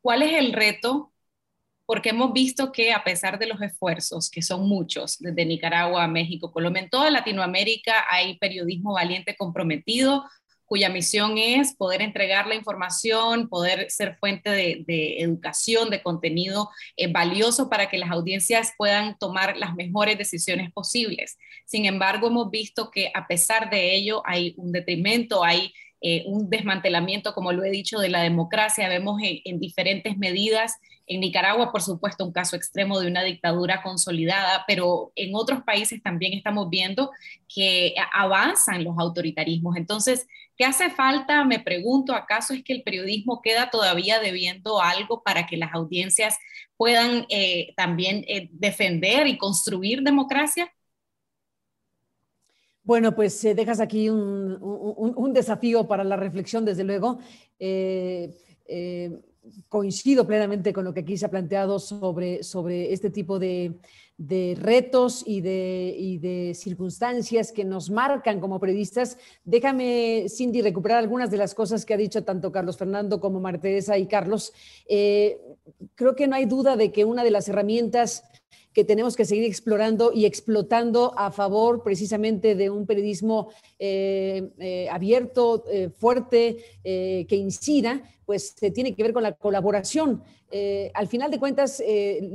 [0.00, 1.12] ¿Cuál es el reto?
[1.88, 6.52] Porque hemos visto que a pesar de los esfuerzos, que son muchos, desde Nicaragua México,
[6.52, 10.26] Colombia, en toda Latinoamérica hay periodismo valiente comprometido
[10.66, 16.68] cuya misión es poder entregar la información, poder ser fuente de, educación, de contenido
[16.98, 21.38] eh, valioso para que las audiencias puedan tomar las mejores decisiones posibles.
[21.64, 26.48] Sin embargo, hemos visto que a pesar de ello hay un detrimento, hay eh, un
[26.48, 28.88] desmantelamiento, como lo he dicho, de la democracia.
[28.88, 30.74] Vemos en, diferentes medidas,
[31.08, 36.02] en Nicaragua, por supuesto, un caso extremo de una dictadura consolidada, pero en otros países
[36.02, 37.10] también estamos viendo
[37.52, 39.76] que avanzan los autoritarismos.
[39.76, 41.44] Entonces, ¿qué hace falta?
[41.44, 46.36] Me pregunto, ¿acaso es que el periodismo queda todavía debiendo algo para que las audiencias
[46.76, 50.70] puedan eh, también eh, defender y construir democracia?
[52.82, 57.18] Bueno, pues eh, dejas aquí un, desafío para la reflexión, desde luego.
[59.68, 63.74] Coincido plenamente con lo que aquí se ha planteado sobre, sobre este tipo de,
[64.60, 69.18] retos y de, de, circunstancias que nos marcan como periodistas.
[69.44, 73.98] Déjame, Cindy, recuperar algunas de las cosas que ha dicho tanto Carlos Fernando como Marteresa
[73.98, 74.52] y Carlos.
[74.86, 78.24] creo que no hay duda de que una de las herramientas
[78.78, 84.88] que tenemos que seguir explorando y explotando a favor precisamente de un periodismo eh, eh,
[84.88, 90.22] abierto, eh, fuerte, que incida, pues tiene que ver con la colaboración.
[90.94, 91.82] al final de cuentas,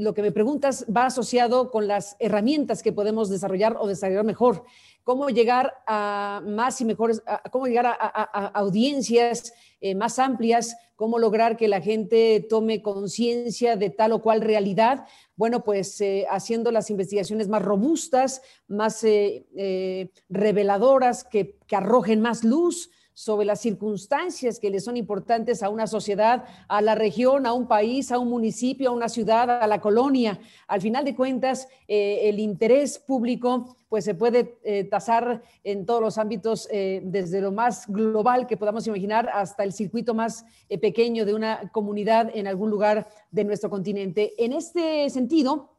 [0.06, 4.66] lo que me preguntas va asociado con las herramientas que podemos desarrollar o desarrollar mejor
[5.04, 11.58] cómo llegar a más y mejores, cómo llegar a, audiencias eh, más amplias, cómo lograr
[11.58, 15.06] que la gente tome conciencia de tal o cual realidad.
[15.36, 22.44] Bueno, pues eh, haciendo las investigaciones más robustas, más eh, reveladoras, que, que arrojen más
[22.44, 27.54] luz sobre las circunstancias que le son importantes a una sociedad, a la región, a
[27.54, 30.40] un país, a un municipio, a una ciudad, a la colonia.
[30.68, 36.02] Al final de cuentas, eh, el interés público pues se puede eh, tasar en todos
[36.02, 40.46] los ámbitos, eh, desde lo más global que podamos imaginar hasta el circuito más
[40.82, 44.34] pequeño de una comunidad en algún lugar de nuestro continente.
[44.44, 45.70] En este sentido,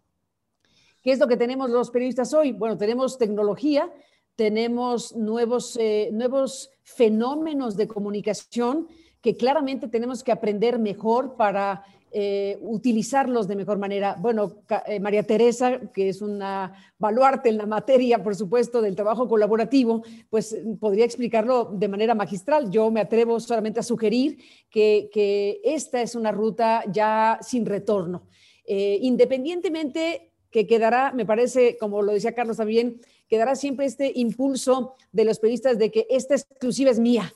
[1.02, 2.52] ¿qué es lo que tenemos los periodistas hoy?
[2.52, 3.92] Bueno, tenemos tecnología,
[4.36, 5.78] tenemos nuevos,
[6.12, 8.88] nuevos fenómenos de comunicación
[9.20, 11.84] que claramente tenemos que aprender mejor para
[12.16, 14.16] eh, utilizarlos de mejor manera.
[14.20, 19.26] Bueno, eh, María Teresa, que es una baluarte en la materia, por supuesto, del trabajo
[19.26, 22.70] colaborativo, pues podría explicarlo de manera magistral.
[22.70, 24.38] Yo me atrevo solamente a sugerir
[24.70, 28.28] que, que esta es una ruta ya sin retorno.
[28.64, 34.94] Eh, independientemente que quedará, me parece, como lo decía Carlos también, quedará siempre este impulso
[35.12, 37.32] de los periodistas de que esta exclusiva es mía,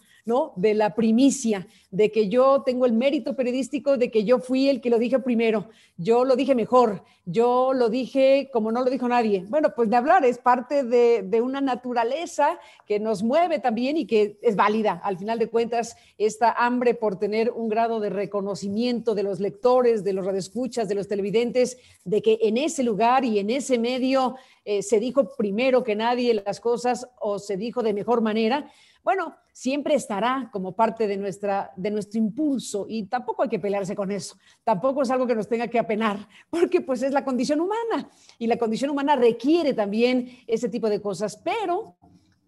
[0.56, 4.82] De la primicia, de que yo tengo el mérito periodístico, de que yo fui el
[4.82, 9.08] que lo dije primero, yo lo dije mejor, yo lo dije como no lo dijo
[9.08, 9.46] nadie.
[9.48, 14.06] Bueno, pues de hablar es parte de, de una naturaleza que nos mueve también y
[14.06, 15.00] que es válida.
[15.02, 20.04] Al final de cuentas, esta hambre por tener un grado de reconocimiento de los lectores,
[20.04, 24.36] de los radioescuchas, de los televidentes, de que en ese lugar y en ese medio
[24.64, 28.70] eh, se dijo primero que nadie las cosas o se dijo de mejor manera,
[29.08, 33.96] bueno, siempre estará como parte de, nuestra, de nuestro impulso y tampoco hay que pelearse
[33.96, 37.62] con eso, tampoco es algo que nos tenga que apenar, porque pues es la condición
[37.62, 41.96] humana y la condición humana requiere también ese tipo de cosas, pero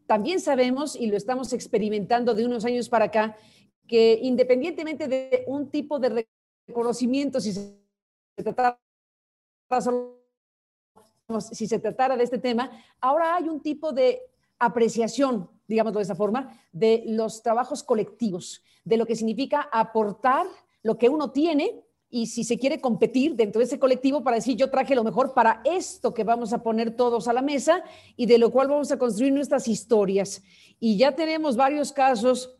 [0.06, 3.38] también sabemos y lo estamos experimentando de unos años para acá,
[3.88, 6.26] que independientemente de un tipo de
[6.68, 7.74] reconocimiento, si se
[11.52, 14.20] si se tratara de este tema, ahora hay un tipo de
[14.58, 20.46] apreciación digámoslo de esa forma, de los trabajos colectivos, de lo que significa aportar
[20.82, 24.56] lo que uno tiene y si se quiere competir dentro de ese colectivo para decir
[24.56, 27.84] yo traje lo mejor para esto que vamos a poner todos a la mesa
[28.16, 30.42] y de lo cual vamos a construir nuestras historias.
[30.80, 32.56] Y ya tenemos varios casos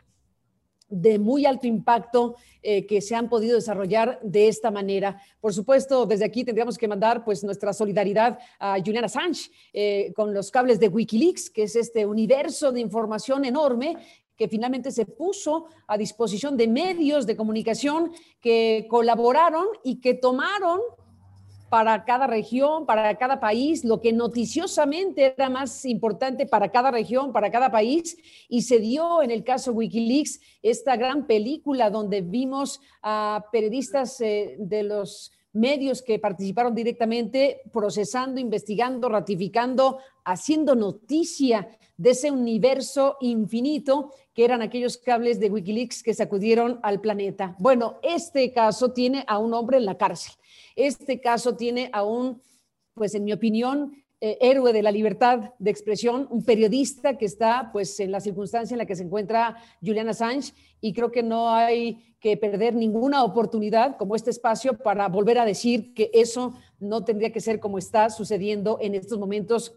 [0.91, 5.22] de muy alto impacto eh, que se han podido desarrollar de esta manera.
[5.41, 10.34] Por supuesto, desde aquí tendríamos que mandar pues nuestra solidaridad a Julian Assange eh, con
[10.34, 13.97] los cables de Wikileaks, que es este universo de información enorme
[14.36, 18.11] que finalmente se puso a disposición de medios de comunicación
[18.41, 20.80] que colaboraron y que tomaron
[21.70, 27.32] para cada región, para cada país, lo que noticiosamente era más importante para cada región,
[27.32, 28.18] para cada país,
[28.48, 34.56] y se dio en el caso Wikileaks esta gran película donde vimos a periodistas eh,
[34.58, 44.10] de los medios que participaron directamente procesando, investigando, ratificando, haciendo noticia de ese universo infinito
[44.45, 47.57] eran aquellos cables de Wikileaks que sacudieron al planeta.
[47.59, 50.32] Bueno, este caso tiene a un hombre en la cárcel.
[50.76, 52.41] Este caso tiene a un,
[52.95, 57.70] pues en mi opinión, eh, héroe de la libertad de expresión, un periodista que está
[57.72, 61.49] pues en la circunstancia en la que se encuentra Julian Assange y creo que no
[61.49, 67.03] hay que perder ninguna oportunidad como este espacio para volver a decir que eso no
[67.03, 69.74] tendría que ser como está sucediendo en estos momentos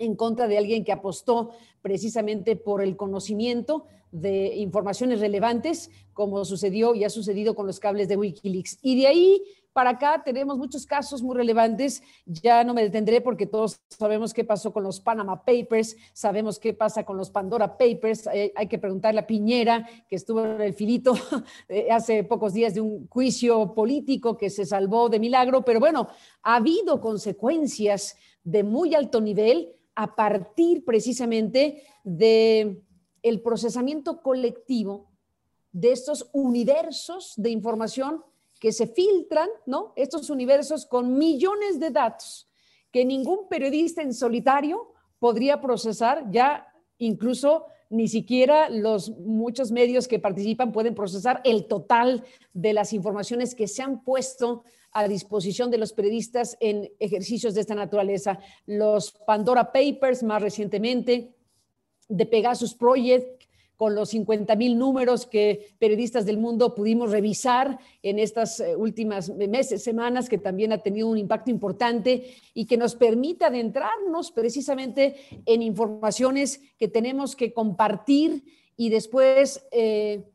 [0.00, 1.50] en contra de alguien que apostó
[1.82, 8.08] precisamente por el conocimiento de informaciones relevantes, como sucedió y ha sucedido con los cables
[8.08, 8.78] de Wikileaks.
[8.82, 9.42] Y de ahí
[9.72, 12.02] para acá tenemos muchos casos muy relevantes.
[12.26, 16.74] Ya no me detendré porque todos sabemos qué pasó con los Panama Papers, sabemos qué
[16.74, 18.26] pasa con los Pandora Papers.
[18.32, 21.14] Eh, hay que preguntarle a Piñera, que estuvo en el filito
[21.68, 25.64] eh, hace pocos días de un juicio político que se salvó de milagro.
[25.64, 26.08] Pero bueno,
[26.42, 32.82] ha habido consecuencias de muy alto nivel a partir precisamente de
[33.22, 35.10] el procesamiento colectivo
[35.72, 38.24] de estos universos de información
[38.58, 39.92] que se filtran, ¿no?
[39.96, 42.48] Estos universos con millones de datos
[42.90, 50.18] que ningún periodista en solitario podría procesar, ya incluso ni siquiera los muchos medios que
[50.18, 52.24] participan pueden procesar el total
[52.54, 57.60] de las informaciones que se han puesto a disposición de los periodistas en ejercicios de
[57.60, 58.38] esta naturaleza.
[58.66, 61.34] Los Pandora Papers más recientemente,
[62.08, 63.40] de Pegasus Project,
[63.80, 69.30] con los 50 mil números que periodistas del mundo pudimos revisar en estas eh, últimas
[69.30, 75.16] meses, semanas, que también ha tenido un impacto importante y que nos permite adentrarnos precisamente
[75.46, 78.44] en informaciones que tenemos que compartir
[78.76, 80.29] y después eh,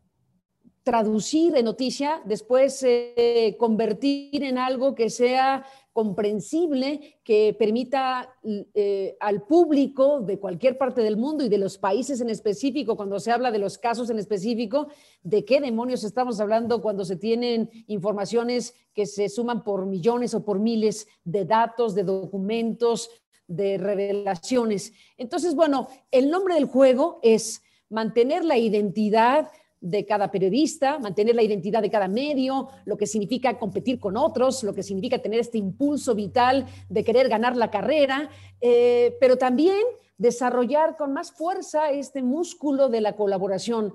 [0.85, 9.47] traducir en noticia, después eh, convertir en algo que sea comprensible que permita eh, al
[9.47, 13.49] público de cualquier parte del mundo y de los países en específico, cuando se habla
[13.49, 14.87] de los casos en específico,
[15.23, 20.45] de qué demonios estamos hablando cuando se tienen informaciones que se suman por millones o
[20.45, 23.09] por miles de datos, de documentos,
[23.47, 24.93] de revelaciones.
[25.17, 29.49] Entonces, bueno, el nombre del juego es mantener la identidad
[29.81, 34.63] de cada periodista, mantener la identidad de cada medio, lo que significa competir con otros,
[34.63, 38.29] lo que significa tener este impulso vital de querer ganar la carrera,
[38.61, 39.81] eh, pero también
[40.17, 43.93] desarrollar con más fuerza este músculo de la colaboración.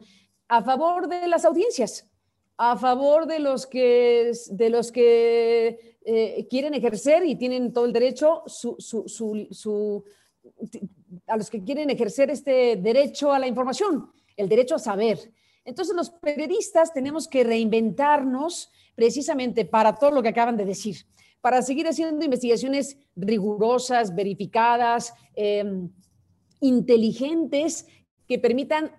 [0.53, 2.11] a favor de las audiencias,
[2.57, 7.93] a favor de los que, de los que eh, quieren ejercer y tienen todo el
[7.93, 8.43] derecho,
[11.27, 15.19] a los que quieren ejercer este derecho a la información, el derecho a saber.
[15.65, 21.07] Entonces los periodistas tenemos que reinventarnos precisamente para todo lo que acaban de decir,
[21.41, 25.91] para seguir haciendo investigaciones rigurosas, verificadas, em,
[26.61, 27.87] inteligentes,
[28.27, 28.93] que permitan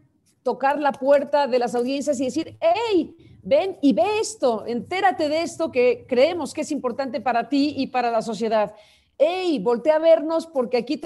[0.44, 5.42] tocar la puerta de las audiencias y decir, hey, ven y ve esto, entérate de
[5.42, 8.74] esto que creemos que es importante para ti y para la sociedad.
[9.18, 11.00] Hey, voltea a vernos porque aquí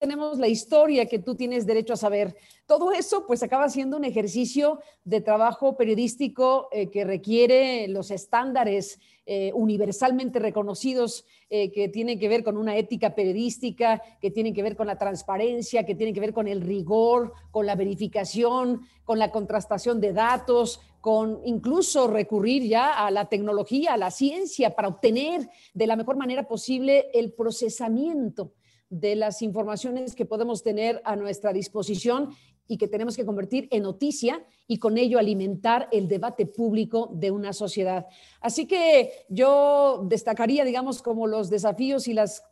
[0.00, 2.34] tenemos la historia que tú tienes derecho a saber.
[2.64, 8.98] Todo eso pues acaba siendo un ejercicio de trabajo periodístico eh, que requiere los estándares
[9.26, 14.62] eh, universalmente reconocidos eh, que tienen que ver con una ética periodística, que tienen que
[14.62, 19.18] ver con la transparencia, que tienen que ver con el rigor, con la verificación, con
[19.18, 24.88] la contrastación de datos, con incluso recurrir ya a la tecnología, a la ciencia, para
[24.88, 28.52] obtener de la mejor manera posible el procesamiento
[28.90, 32.30] de las informaciones que podemos tener a nuestra disposición
[32.66, 37.30] y que tenemos que convertir en noticia y con ello alimentar el debate público de
[37.30, 38.06] una sociedad.
[38.40, 42.44] Así que yo destacaría, digamos, como los desafíos y las,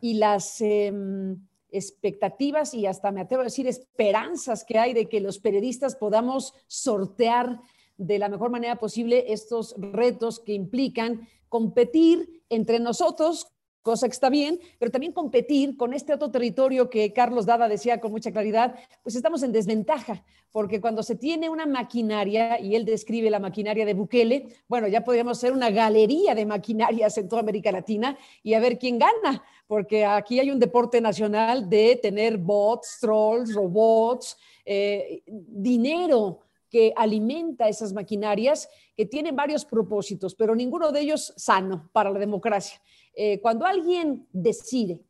[0.00, 5.20] y las em, expectativas y hasta me atrevo a decir esperanzas que hay de que
[5.20, 7.60] los periodistas podamos sortear
[7.98, 13.48] de la mejor manera posible estos retos que implican competir entre nosotros
[13.86, 18.00] cosa que está bien, pero también competir con este otro territorio que Carlos Dada decía
[18.00, 18.74] con mucha claridad,
[19.04, 23.86] pues estamos en desventaja, porque cuando se tiene una maquinaria, y él describe la maquinaria
[23.86, 28.54] de Bukele, bueno, ya podríamos ser una galería de maquinarias en toda América Latina y
[28.54, 34.36] a ver quién gana, porque aquí hay un deporte nacional de tener bots, trolls, robots,
[34.64, 41.88] eh, dinero que alimenta esas maquinarias que tienen varios propósitos, pero ninguno de ellos sano
[41.92, 42.80] para la democracia.
[43.18, 45.02] Eh, cuando alguien decide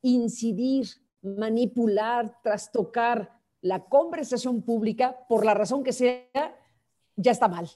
[0.00, 0.86] incidir,
[1.22, 6.56] manipular, trastocar la conversación pública, por la razón que sea,
[7.16, 7.68] ya está mal.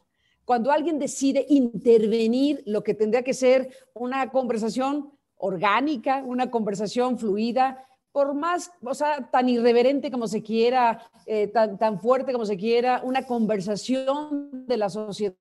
[0.44, 7.84] Cuando alguien decide intervenir lo que tendría que ser una conversación orgánica, una conversación fluida,
[8.12, 12.56] por más, o sea, tan irreverente como se quiera, eh, tan, tan fuerte como se
[12.56, 15.36] quiera, una conversación de la sociedad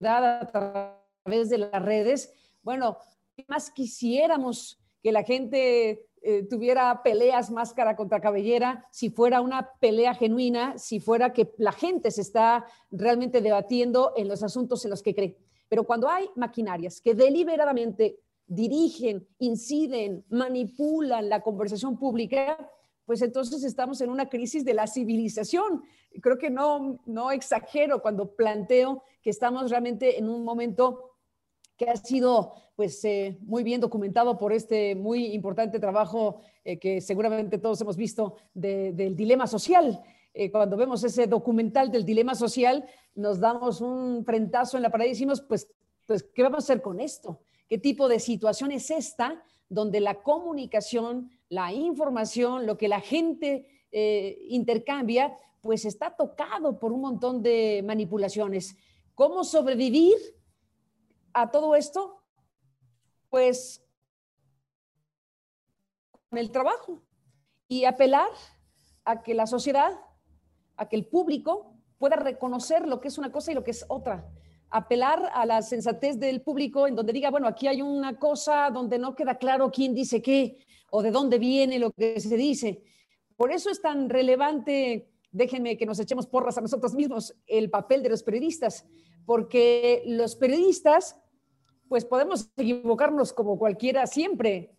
[0.00, 2.98] a través de las redes, bueno,
[3.46, 10.14] más quisiéramos que la gente eh, tuviera peleas máscara contra cabellera, si fuera una pelea
[10.14, 15.02] genuina, si fuera que la gente se está realmente debatiendo en los asuntos en los
[15.02, 15.36] que cree.
[15.68, 22.58] Pero cuando hay maquinarias que deliberadamente dirigen, inciden, manipulan la conversación pública,
[23.04, 25.82] pues entonces estamos en una crisis de la civilización.
[26.20, 31.17] Creo que no, no exagero cuando planteo que estamos realmente en un momento
[31.78, 37.00] que ha sido pues eh, muy bien documentado por este muy importante trabajo eh, que
[37.00, 40.02] seguramente todos hemos visto del dilema social.
[40.34, 45.06] Eh, cuando vemos ese documental del dilema social, nos damos un frentazo en la pared
[45.06, 45.68] y decimos, pues,
[46.06, 47.40] pues, ¿qué vamos a hacer con esto?
[47.68, 53.66] ¿Qué tipo de situación es esta donde la comunicación, la información, lo que la gente
[54.48, 58.76] intercambia, pues está tocado por un montón de manipulaciones?
[59.14, 60.37] ¿Cómo sobrevivir?
[61.40, 62.22] A todo esto?
[63.30, 63.84] Pues
[66.28, 67.02] con el trabajo
[67.68, 68.28] y apelar
[69.04, 69.92] a que la sociedad,
[70.76, 73.84] a que el público pueda reconocer lo que es una cosa y lo que es
[73.88, 74.28] otra.
[74.70, 78.98] Apelar a la sensatez del público en donde diga, bueno, aquí hay una cosa donde
[78.98, 80.58] no queda claro quién dice qué
[80.90, 82.82] o de dónde viene lo que se dice.
[83.36, 88.02] Por eso es tan relevante, déjenme que nos echemos porras a nosotros mismos, el papel
[88.02, 88.86] de los periodistas,
[89.24, 91.16] porque los periodistas
[91.88, 94.74] pues podemos equivocarnos como cualquiera siempre,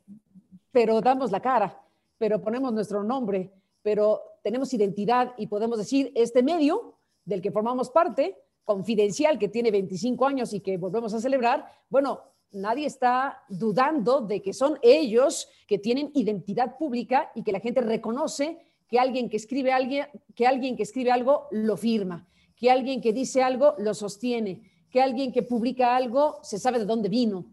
[0.71, 1.81] pero damos la cara,
[2.17, 3.51] pero ponemos nuestro nombre,
[3.81, 6.95] pero tenemos identidad y podemos decir, este medio
[7.25, 12.21] del que formamos parte, confidencial, que tiene 25 años y que volvemos a celebrar, bueno,
[12.51, 17.81] nadie está dudando de que son ellos que tienen identidad pública y que la gente
[17.81, 23.01] reconoce que alguien que escribe, alguien, que alguien que escribe algo lo firma, que alguien
[23.01, 27.45] que dice algo lo sostiene, que alguien que publica algo se sabe de dónde vino.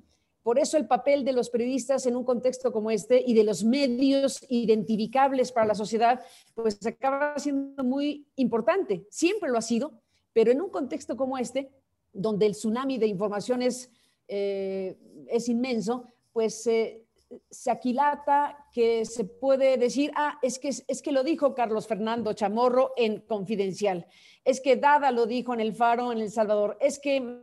[0.42, 3.64] Por eso el papel de los periodistas en un contexto como este y de los
[3.64, 6.20] medios identificables para la sociedad,
[6.54, 9.06] pues acaba siendo muy importante.
[9.10, 10.00] Siempre lo ha sido,
[10.32, 11.68] pero en un contexto como este,
[12.12, 13.90] donde el tsunami de información es,
[14.28, 14.96] eh,
[15.28, 17.05] es inmenso, pues eh,
[17.50, 22.32] se aquilata, que se puede decir, ah, es que, es que lo dijo Carlos Fernando
[22.32, 24.06] Chamorro en Confidencial,
[24.44, 27.42] es que Dada lo dijo en El Faro, en El Salvador, es que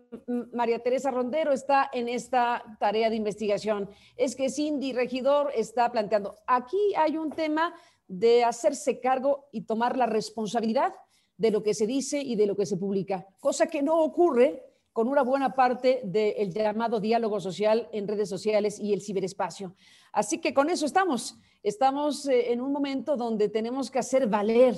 [0.53, 6.35] María Teresa Rondero está en esta tarea de investigación, es que Cindy Regidor está planteando.
[6.47, 7.73] Aquí hay un tema
[8.07, 10.93] de hacerse cargo y tomar la responsabilidad
[11.37, 14.63] de lo que se dice y de lo que se publica, cosa que no ocurre
[14.93, 19.75] con una buena parte del llamado diálogo social en redes sociales y el ciberespacio.
[20.11, 21.39] Así que con eso estamos.
[21.63, 24.77] Estamos eh, en un momento donde tenemos que hacer valer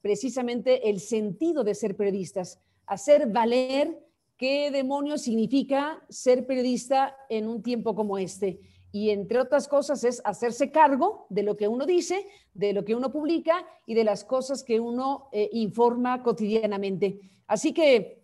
[0.00, 3.98] precisamente el sentido de ser periodistas, hacer valer
[4.36, 8.60] qué demonios significa ser periodista en un tiempo como este.
[8.92, 12.94] Y entre otras cosas es hacerse cargo de lo que uno dice, de lo que
[12.94, 17.18] uno publica y de las cosas que uno eh, informa cotidianamente.
[17.46, 18.17] Así que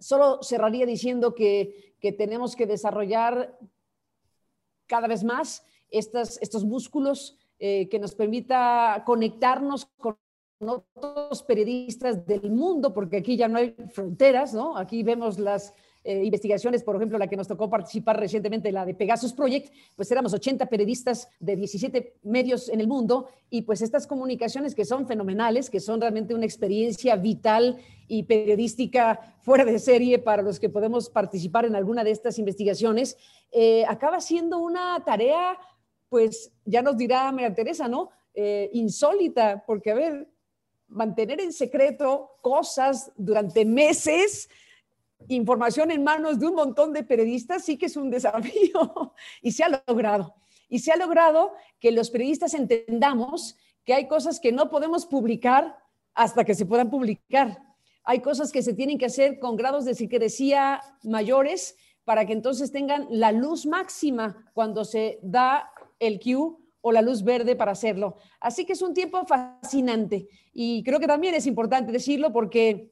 [0.00, 3.58] Solo cerraría diciendo que, tenemos que desarrollar
[4.86, 10.16] cada vez más estos músculos eh, que nos permita conectarnos con
[10.60, 14.76] otros periodistas del mundo, porque aquí ya no hay fronteras, ¿no?
[14.76, 18.94] Aquí vemos las eh, investigaciones, por ejemplo, la que nos tocó participar recientemente, la de
[18.94, 24.06] Pegasus Project, pues éramos 80 periodistas de 17 medios en el mundo y pues estas
[24.06, 27.78] comunicaciones que son fenomenales, que son realmente una experiencia vital
[28.08, 33.18] y periodística fuera de serie para los que podemos participar en alguna de estas investigaciones,
[33.52, 35.58] eh, acaba siendo una tarea,
[36.08, 38.10] pues ya nos dirá María Teresa, ¿no?
[38.32, 40.28] Eh, insólita, porque a ver,
[40.88, 44.48] mantener en secreto cosas durante meses,
[45.28, 49.64] información en manos de un montón de periodistas sí que es un desafío y se
[49.64, 50.34] ha logrado.
[50.68, 55.78] Y se ha logrado que los periodistas entendamos que hay cosas que no podemos publicar
[56.14, 57.58] hasta que se puedan publicar.
[58.04, 62.72] Hay cosas que se tienen que hacer con grados de secrecía mayores para que entonces
[62.72, 68.16] tengan la luz máxima cuando se da el Q o la luz verde para hacerlo.
[68.40, 72.90] Así que es un tiempo fascinante y creo que también es importante decirlo porque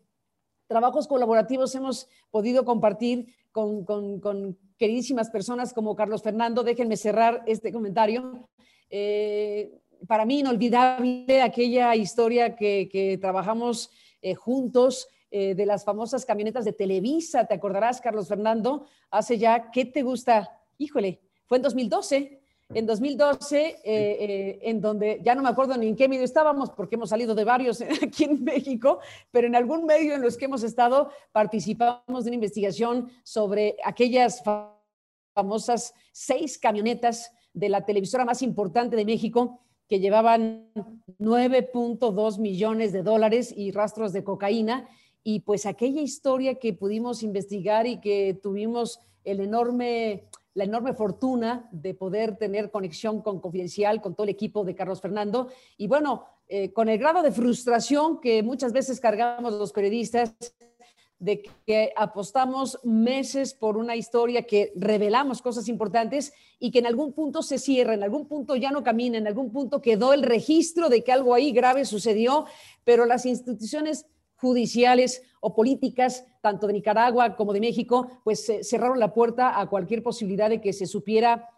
[0.68, 6.62] trabajos colaborativos hemos podido compartir con, queridísimas personas como Carlos Fernando.
[6.62, 8.48] Déjenme cerrar este comentario.
[8.90, 13.90] Eh, para mí inolvidable aquella historia que, trabajamos
[14.22, 17.46] eh, juntos eh, de las famosas camionetas de Televisa.
[17.46, 18.86] ¿Te acordarás, Carlos Fernando?
[19.10, 20.48] Hace ya, ¿qué te gusta?
[20.76, 22.40] Híjole, fue en 2012
[22.74, 26.70] en 2012, eh, eh, en donde ya no me acuerdo ni en qué medio estábamos,
[26.70, 29.00] porque hemos salido de varios aquí en México,
[29.30, 34.42] pero en algún medio en los que hemos estado participamos de una investigación sobre aquellas
[35.34, 40.70] famosas seis camionetas de la televisora más importante de México que llevaban
[41.18, 44.86] 9.2 millones de dólares y rastros de cocaína.
[45.24, 50.28] Y pues aquella historia que pudimos investigar y que tuvimos el enorme
[50.58, 55.00] la enorme fortuna de poder tener conexión con Confidencial, con todo el equipo de Carlos
[55.00, 55.50] Fernando.
[55.76, 60.34] Y bueno, eh, con el grado de frustración que muchas veces cargamos los periodistas,
[61.20, 67.12] de que apostamos meses por una historia que revelamos cosas importantes y que en algún
[67.12, 70.88] punto se cierra, en algún punto ya no camina, en algún punto quedó el registro
[70.88, 72.46] de que algo ahí grave sucedió,
[72.82, 74.06] pero las instituciones
[74.40, 80.02] judiciales o políticas, tanto de Nicaragua como de México, pues cerraron la puerta a cualquier
[80.02, 81.50] posibilidad de que se supiera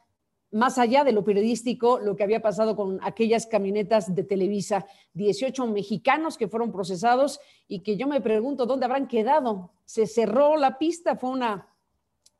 [0.52, 5.66] más allá de lo periodístico, lo que había pasado con aquellas camionetas de Televisa, 18
[5.68, 9.70] mexicanos que fueron procesados y que yo me pregunto dónde habrán quedado.
[9.84, 11.68] Se cerró la pista, fue una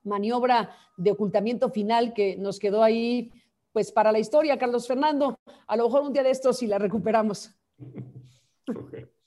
[0.03, 3.31] maniobra de ocultamiento final que nos quedó ahí,
[3.73, 5.39] pues para la historia, Carlos Fernando.
[5.69, 7.55] A lo mejor un día de estos si la recuperamos.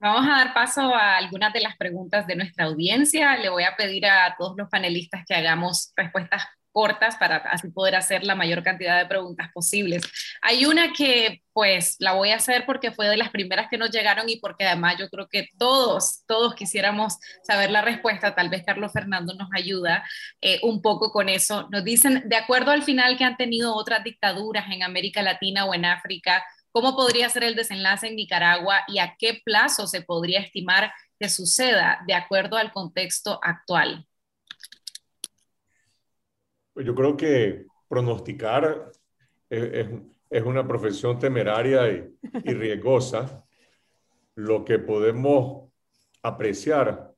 [0.00, 3.36] Vamos a dar paso a algunas de las preguntas de nuestra audiencia.
[3.36, 7.96] Le voy a pedir a todos los panelistas que hagamos respuestas cortas para así poder
[7.96, 10.04] hacer la mayor cantidad de preguntas posibles.
[10.40, 13.90] Hay una que pues la voy a hacer porque fue de las primeras que nos
[13.90, 18.36] llegaron y porque además yo creo que todos, todos quisiéramos saber la respuesta.
[18.36, 20.04] Tal vez Carlos Fernando nos ayuda
[20.40, 21.68] eh, un poco con eso.
[21.72, 25.74] Nos dicen, de acuerdo al final que han tenido otras dictaduras en América Latina o
[25.74, 26.44] en África,
[26.80, 31.28] ¿Cómo podría ser el desenlace en Nicaragua y a qué plazo se podría estimar que
[31.28, 34.06] suceda de acuerdo al contexto actual?
[36.72, 38.92] Pues yo creo que pronosticar
[39.50, 39.88] es,
[40.44, 43.44] una profesión temeraria y, y riesgosa.
[44.36, 45.72] Lo que podemos
[46.22, 47.12] apreciar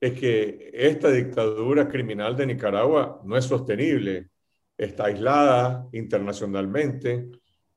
[0.00, 4.30] es que esta dictadura criminal de Nicaragua no es sostenible,
[4.78, 7.28] está aislada internacionalmente,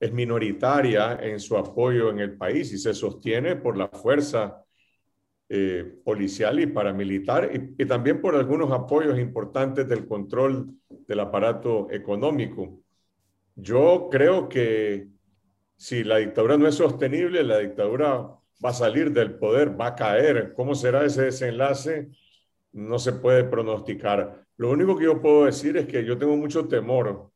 [0.03, 4.61] es minoritaria en su apoyo en el país y se sostiene por la fuerza
[5.47, 12.81] eh, policial y paramilitar y, también por algunos apoyos importantes del control del aparato económico.
[13.55, 15.07] Yo creo que
[15.77, 19.95] si la dictadura no es sostenible, la dictadura va a salir del poder, va a
[19.95, 20.53] caer.
[20.53, 22.09] ¿Cómo será ese desenlace?
[22.73, 24.45] No se puede pronosticar.
[24.57, 27.32] Lo único que yo puedo decir es que yo tengo mucho temor.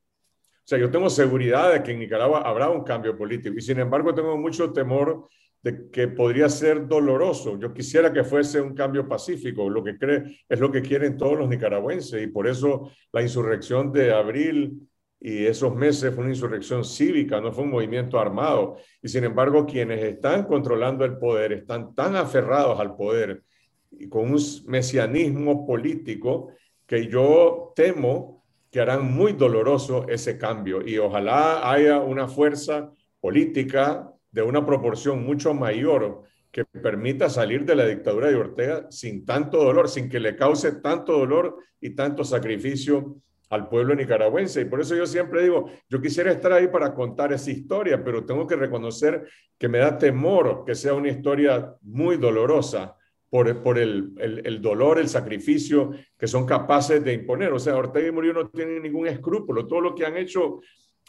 [0.67, 3.79] O sea, yo tengo seguridad de que en Nicaragua habrá un cambio político y sin
[3.79, 5.29] embargo tengo mucho temor
[5.63, 7.57] de que podría ser doloroso.
[7.57, 11.37] Yo quisiera que fuese un cambio pacífico, lo que cree es lo que quieren todos
[11.37, 14.89] los nicaragüenses y por eso la insurrección de abril
[15.21, 18.75] y esos meses fue una insurrección cívica, no fue un movimiento armado.
[19.01, 23.41] Y sin embargo, quienes están controlando el poder están tan aferrados al poder
[23.89, 26.51] y con un mesianismo político
[26.85, 28.36] que yo temo
[28.71, 30.85] que harán muy doloroso ese cambio.
[30.85, 37.75] Y ojalá haya una fuerza política de una proporción mucho mayor que permita salir de
[37.75, 42.23] la dictadura de Ortega sin tanto dolor, sin que le cause tanto dolor y tanto
[42.23, 43.17] sacrificio
[43.49, 44.61] al pueblo nicaragüense.
[44.61, 48.25] Y por eso yo siempre digo, yo quisiera estar ahí para contar esa historia, pero
[48.25, 49.27] tengo que reconocer
[49.57, 52.96] que me da temor que sea una historia muy dolorosa
[53.29, 57.51] por, el, dolor, el sacrificio que son capaces de imponer.
[57.51, 59.67] O sea, Ortega y Murillo no tienen ningún escrúpulo.
[59.67, 60.61] Todo lo que han hecho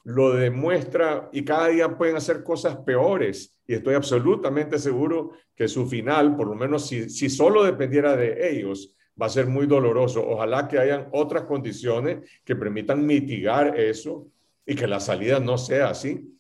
[0.05, 3.57] lo demuestra y cada día pueden hacer cosas peores.
[3.67, 8.51] Y estoy absolutamente seguro que su final, por lo menos si, si solo dependiera de
[8.51, 10.27] ellos, va a ser muy doloroso.
[10.27, 14.29] Ojalá que hayan otras condiciones que permitan mitigar eso
[14.67, 16.37] y que la salida no sea así.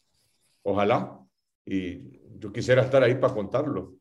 [0.63, 1.21] Ojalá.
[1.65, 3.98] Y yo quisiera estar ahí para contarlo.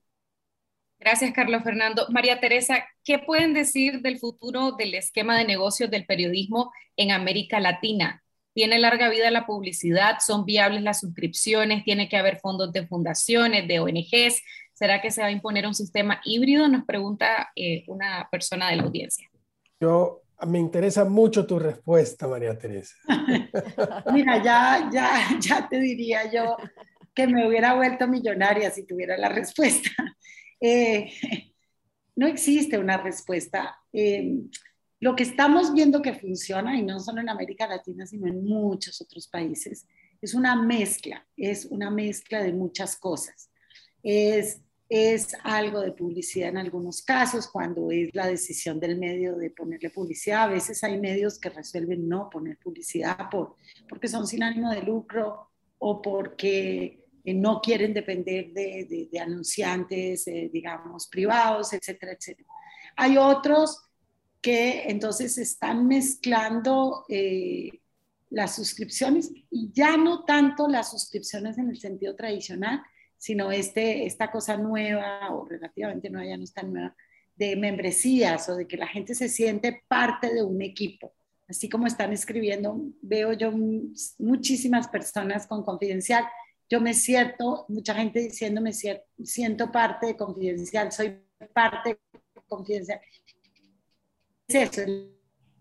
[1.00, 2.08] Gracias, Carlos Fernando.
[2.10, 7.60] María Teresa, ¿qué pueden decir del futuro del esquema de negocios del periodismo en América
[7.60, 8.24] Latina?
[8.54, 10.18] ¿Tiene larga vida la publicidad?
[10.20, 11.84] ¿Son viables las suscripciones?
[11.84, 14.42] ¿Tiene que haber fondos de fundaciones, de ONGs?
[14.74, 16.68] ¿Será que se va a imponer un sistema híbrido?
[16.68, 19.30] Nos pregunta eh, una persona de la audiencia.
[19.80, 22.96] Yo me interesa mucho tu respuesta, María Teresa.
[24.14, 26.58] Mira, ya, ya, ya te diría yo
[27.14, 29.90] que me hubiera vuelto millonaria si tuviera la respuesta.
[30.60, 31.12] Eh,
[32.16, 33.78] no existe una respuesta.
[33.94, 34.42] Eh,
[35.00, 39.00] lo que estamos viendo que funciona, y no solo en América Latina, sino en muchos
[39.02, 39.88] otros países,
[40.20, 43.52] es una mezcla, es una mezcla de muchas cosas.
[44.02, 49.50] Es es algo de publicidad en algunos casos, cuando es la decisión del medio de
[49.50, 50.44] ponerle publicidad.
[50.44, 53.56] A veces hay medios que resuelven no poner publicidad por,
[53.90, 60.50] porque son sin ánimo de lucro o porque eh, no quieren depender de, anunciantes, eh,
[60.50, 62.48] digamos, privados, etcétera, etcétera.
[62.96, 63.84] Hay otros
[64.42, 67.82] que entonces están mezclando eh,
[68.30, 72.82] las suscripciones y ya no tanto las suscripciones en el sentido tradicional,
[73.18, 76.96] sino este, esta cosa nueva o relativamente nueva, ya no es tan nueva,
[77.36, 81.14] de membresías o de que la gente se siente parte de un equipo.
[81.50, 83.52] Así como están escribiendo, veo yo
[84.18, 86.24] muchísimas personas con confidencial.
[86.70, 91.18] Yo me siento, mucha gente diciendo, me siento parte de confidencial, soy
[91.54, 93.00] parte de confidencial.
[94.48, 94.82] Es eso,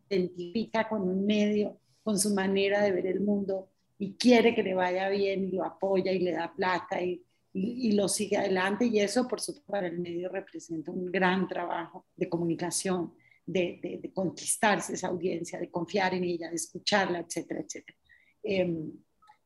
[0.08, 4.74] identifica con un medio, con su manera de ver el mundo y quiere que le
[4.74, 7.26] vaya bien y lo apoya y le da plata y
[7.56, 12.06] y, lo sigue adelante y eso por supuesto para el medio representa un gran trabajo
[12.14, 13.14] de comunicación,
[13.46, 17.98] de, de, conquistarse esa audiencia, de confiar en ella, de escucharla, etcétera, etcétera.
[18.42, 18.92] Em,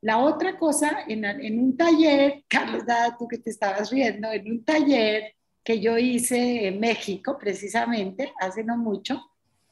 [0.03, 4.51] la otra cosa, en, en, un taller, Carlos Dada, tú que te estabas riendo, en
[4.51, 9.21] un taller que yo hice en México precisamente, hace no mucho,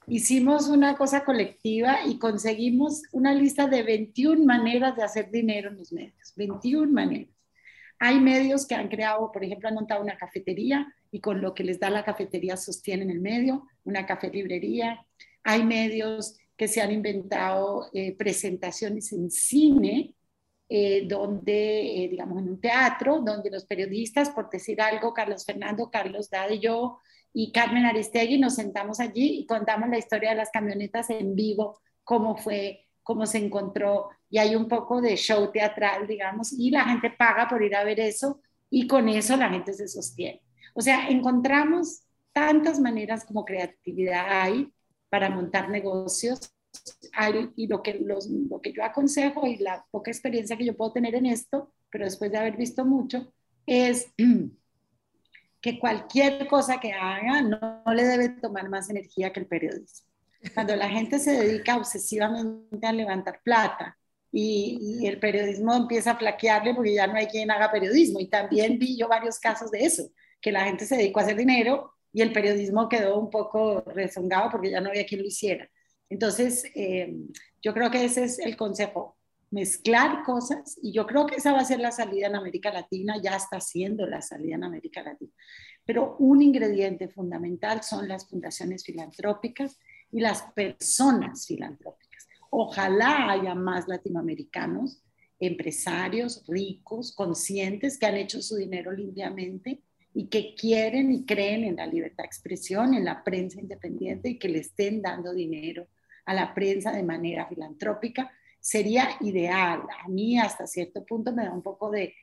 [0.06, 5.78] hicimos una cosa colectiva y conseguimos una lista de 21 maneras de hacer dinero en
[5.78, 7.30] los medios, 21 maneras.
[7.98, 11.64] Hay medios que han creado, por ejemplo, han montado una cafetería y con lo que
[11.64, 15.04] les da la cafetería sostienen el medio, una café librería.
[15.42, 20.14] Hay medios que se han inventado eh, presentaciones en cine,
[20.68, 25.90] eh, donde, eh, digamos, en un teatro, donde los periodistas, por decir algo, Carlos Fernando,
[25.90, 26.98] Carlos Dade y yo,
[27.32, 31.80] y Carmen Aristegui, nos sentamos allí y contamos la historia de las camionetas en vivo,
[32.04, 36.84] cómo fue cómo se encontró y hay un poco de show teatral, digamos, y la
[36.84, 40.42] gente paga por ir a ver eso y con eso la gente se sostiene.
[40.74, 42.02] O sea, encontramos
[42.34, 44.70] tantas maneras como creatividad hay
[45.08, 46.52] para montar negocios
[47.56, 50.92] y lo que, los, lo que yo aconsejo y la poca experiencia que yo puedo
[50.92, 53.32] tener en esto, pero después de haber visto mucho,
[53.66, 54.12] es
[55.60, 60.08] que cualquier cosa que haga no, no le debe tomar más energía que el periodismo.
[60.54, 63.98] Cuando la gente se dedica obsesivamente a levantar plata
[64.30, 68.20] y, el periodismo empieza a flaquearle porque ya no hay quien haga periodismo.
[68.20, 71.36] Y también vi yo varios casos de eso, que la gente se dedicó a hacer
[71.36, 75.68] dinero y el periodismo quedó un poco rezongado porque ya no había quien lo hiciera.
[76.10, 77.14] Entonces, eh,
[77.62, 79.16] yo creo que ese es el consejo,
[79.50, 83.16] mezclar cosas y yo creo que esa va a ser la salida en América Latina,
[83.22, 85.32] ya está siendo la salida en América Latina.
[85.84, 89.78] Pero un ingrediente fundamental son las fundaciones filantrópicas
[90.12, 92.28] y las personas filantrópicas.
[92.50, 95.02] Ojalá haya más latinoamericanos,
[95.38, 99.82] empresarios ricos, conscientes, que han hecho su dinero limpiamente
[100.12, 104.38] y que quieren y creen en la libertad de expresión, en la prensa independiente y
[104.38, 105.86] que le estén dando dinero
[106.28, 108.30] a la prensa de manera filantrópica
[108.60, 109.80] sería ideal.
[110.04, 112.14] A mí hasta cierto punto me da un poco de,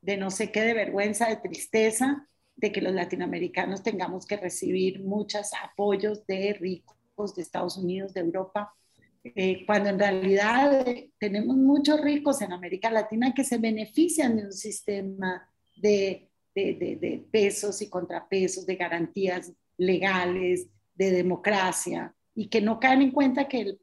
[0.00, 5.02] de no sé qué, de vergüenza, de tristeza, de que los latinoamericanos tengamos que recibir
[5.02, 8.76] muchos apoyos de ricos de Estados Unidos, de Europa,
[9.24, 14.44] eh, cuando en realidad eh, tenemos muchos ricos en América Latina que se benefician de
[14.44, 22.48] un sistema de, de, de, de pesos y contrapesos, de garantías legales, de democracia, y
[22.48, 23.78] que no caen en cuenta que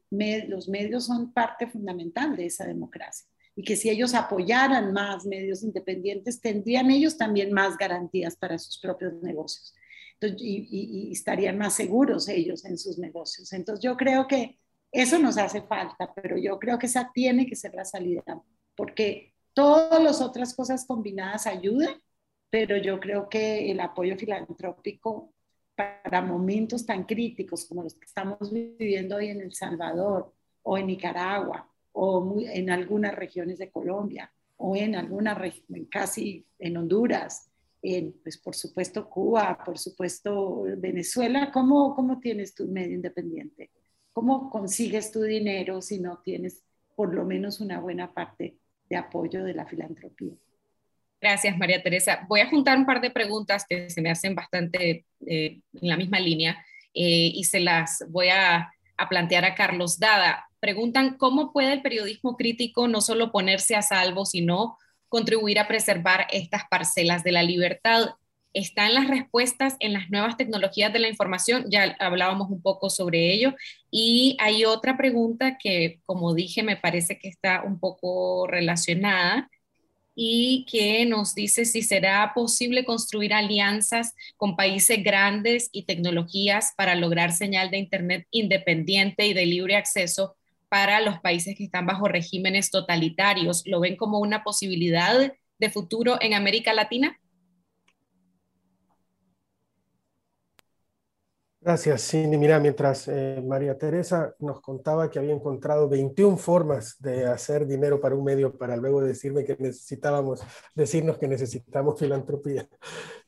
[0.48, 5.62] los medios son parte fundamental de esa democracia y que si ellos apoyaran más medios
[5.62, 9.74] independientes, tendrían ellos también más garantías para sus propios negocios
[10.22, 13.52] y, estarían más seguros ellos en sus negocios.
[13.52, 14.58] Entonces yo creo que
[14.90, 18.42] eso nos hace falta, pero yo creo que esa tiene que ser la salida,
[18.74, 22.00] porque todas las otras cosas combinadas ayudan,
[22.48, 25.34] pero yo creo que el apoyo filantrópico
[25.76, 30.32] para momentos tan críticos como los que estamos viviendo hoy en El Salvador
[30.62, 35.38] o en Nicaragua o en algunas regiones de Colombia o en alguna
[35.90, 37.50] casi en Honduras,
[37.82, 43.70] en, pues por supuesto Cuba, por supuesto Venezuela, ¿cómo, ¿cómo tienes tu medio independiente?
[44.12, 48.56] ¿Cómo consigues tu dinero si no tienes por lo menos una buena parte
[48.88, 50.34] de apoyo de la filantropía?
[51.20, 52.26] Gracias, María Teresa.
[52.28, 55.96] Voy a juntar un par de preguntas que se me hacen bastante eh, en la
[55.96, 60.46] misma línea eh, y se las voy a, a, plantear a Carlos Dada.
[60.60, 64.76] Preguntan cómo puede el periodismo crítico no solo ponerse a salvo, sino
[65.08, 68.10] contribuir a preservar estas parcelas de la libertad.
[68.52, 71.66] ¿Están las respuestas en las nuevas tecnologías de la información?
[71.68, 73.54] Ya hablábamos un poco sobre ello.
[73.90, 79.50] Y hay otra pregunta que, como dije, me parece que está un poco relacionada
[80.18, 86.94] y que nos dice si será posible construir alianzas con países grandes y tecnologías para
[86.94, 90.34] lograr señal de Internet independiente y de libre acceso
[90.70, 93.62] para los países que están bajo regímenes totalitarios.
[93.66, 97.20] ¿Lo ven como una posibilidad de futuro en América Latina?
[101.66, 102.38] Gracias, Cindy.
[102.38, 108.00] Mira, mientras eh, María Teresa nos contaba que había encontrado 21 formas de hacer dinero
[108.00, 110.40] para un medio para luego decirme que necesitábamos,
[110.76, 112.68] decirnos que necesitamos filantropía.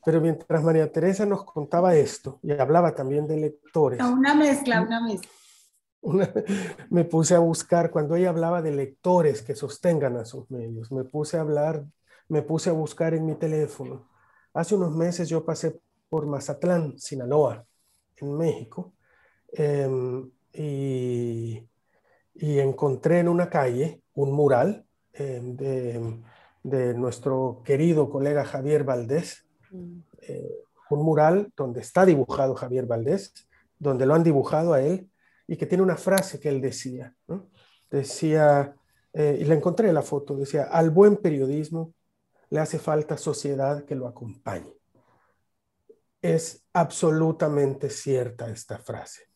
[0.04, 4.00] Pero mientras María Teresa nos contaba esto y hablaba también de lectores.
[4.00, 5.30] Una mezcla, una mezcla.
[6.90, 11.02] me puse a buscar, cuando ella hablaba de lectores que sostengan a sus medios, me
[11.02, 11.84] puse a hablar,
[12.28, 14.08] me puse a buscar en mi teléfono.
[14.54, 17.67] Hace unos meses yo pasé por Mazatlán, Sinaloa
[18.20, 18.94] en México
[19.52, 21.64] em, y,
[22.40, 29.98] encontré en una calle un mural em, de, nuestro querido colega Javier Valdés, mm.
[30.22, 33.32] eh, un mural donde está dibujado Javier Valdés,
[33.78, 35.10] donde lo han dibujado a él
[35.46, 37.14] y que tiene una frase que él decía.
[37.90, 38.74] Decía,
[39.12, 41.94] eh, y la encontré en la foto, decía, al buen periodismo
[42.50, 44.77] le hace falta sociedad que lo acompañe
[46.34, 49.28] es absolutamente cierta esta frase.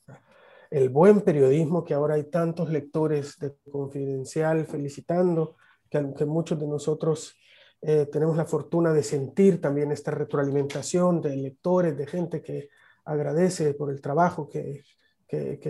[0.71, 5.57] El buen periodismo, que ahora hay tantos lectores de Confidencial felicitando,
[5.91, 7.37] que, muchos de nosotros
[7.83, 12.71] eh, tenemos la fortuna de sentir también esta retroalimentación de lectores, de gente que
[13.05, 14.85] agradece por el trabajo que,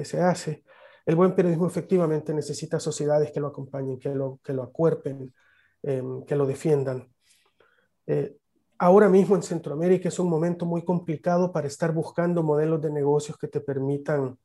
[0.04, 0.64] se hace.
[1.06, 5.32] El buen periodismo efectivamente necesita sociedades que lo acompañen, que lo, que acuerpen,
[5.82, 7.08] em, que lo defiendan.
[8.06, 8.36] Eh,
[8.82, 13.38] ahora mismo en Centroamérica es un momento muy complicado para estar buscando modelos de negocios
[13.38, 14.36] que te permitan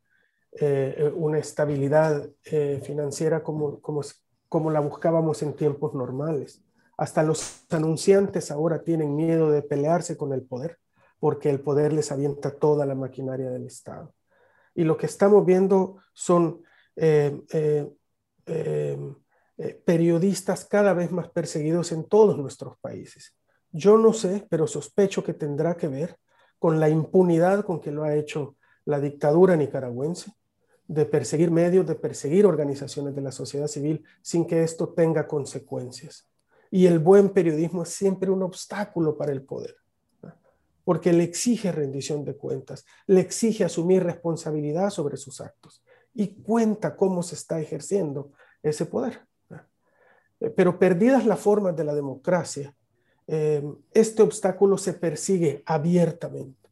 [0.51, 4.01] eh, eh, una estabilidad eh, financiera como, como,
[4.47, 6.63] como la buscábamos en tiempos normales.
[6.97, 10.77] Hasta los anunciantes ahora tienen miedo de pelearse con el poder
[11.19, 14.13] porque el poder les avienta toda la maquinaria del Estado.
[14.75, 16.61] Y lo que estamos viendo son
[19.83, 23.33] periodistas cada vez más perseguidos en todos nuestros países.
[23.71, 26.17] Yo no sé, pero sospecho que tendrá que ver
[26.59, 30.31] con la impunidad con que lo ha hecho la dictadura nicaragüense,
[30.87, 36.29] de perseguir medios, de perseguir organizaciones de la sociedad civil sin que esto tenga consecuencias.
[36.71, 39.75] Y el buen periodismo es siempre un obstáculo para el poder,
[40.83, 45.83] porque le exige rendición de cuentas, le exige asumir responsabilidad sobre sus actos.
[46.19, 48.31] y cuenta cómo se está ejerciendo
[48.63, 49.21] ese poder.
[50.39, 52.73] Eh, pero perdidas las formas de la democracia,
[53.27, 53.63] eh,
[53.93, 56.69] este obstáculo se persigue abiertamente.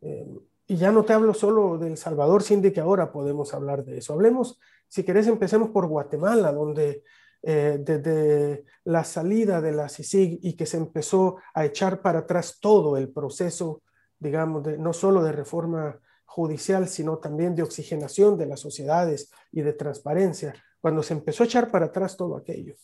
[0.00, 0.26] Eh,
[0.66, 4.12] y ya no te hablo solo del Salvador, Cindy, que ahora podemos hablar de eso.
[4.12, 4.58] Hablemos,
[4.88, 7.02] si querés, empecemos por Guatemala, donde
[7.46, 12.96] desde la salida de la CICIG y que se empezó a echar para atrás todo
[12.96, 13.82] el proceso,
[14.18, 16.00] digamos, de, no solo de reforma
[16.34, 21.46] judicial, sino también de oxigenación de las sociedades y de transparencia, cuando se empezó a
[21.46, 22.74] echar para atrás todo aquello.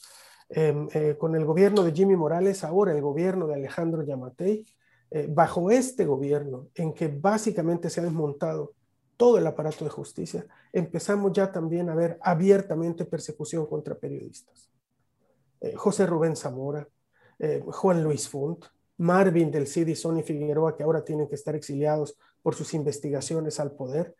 [0.52, 4.66] Em, eh, con el gobierno de Jimmy Morales, ahora el gobierno de Alejandro Yamatei,
[5.12, 8.74] eh, bajo este gobierno, en que básicamente se ha desmontado
[9.16, 14.68] todo el aparato de justicia, empezamos ya también a ver abiertamente persecución contra periodistas.
[15.60, 16.86] Eh, José Rubén Zamora,
[17.64, 18.66] Juan Luis Funt,
[18.98, 23.72] Marvin del CIDI, Sony Figueroa, que ahora tienen que estar exiliados por sus investigaciones al
[23.72, 24.14] poder,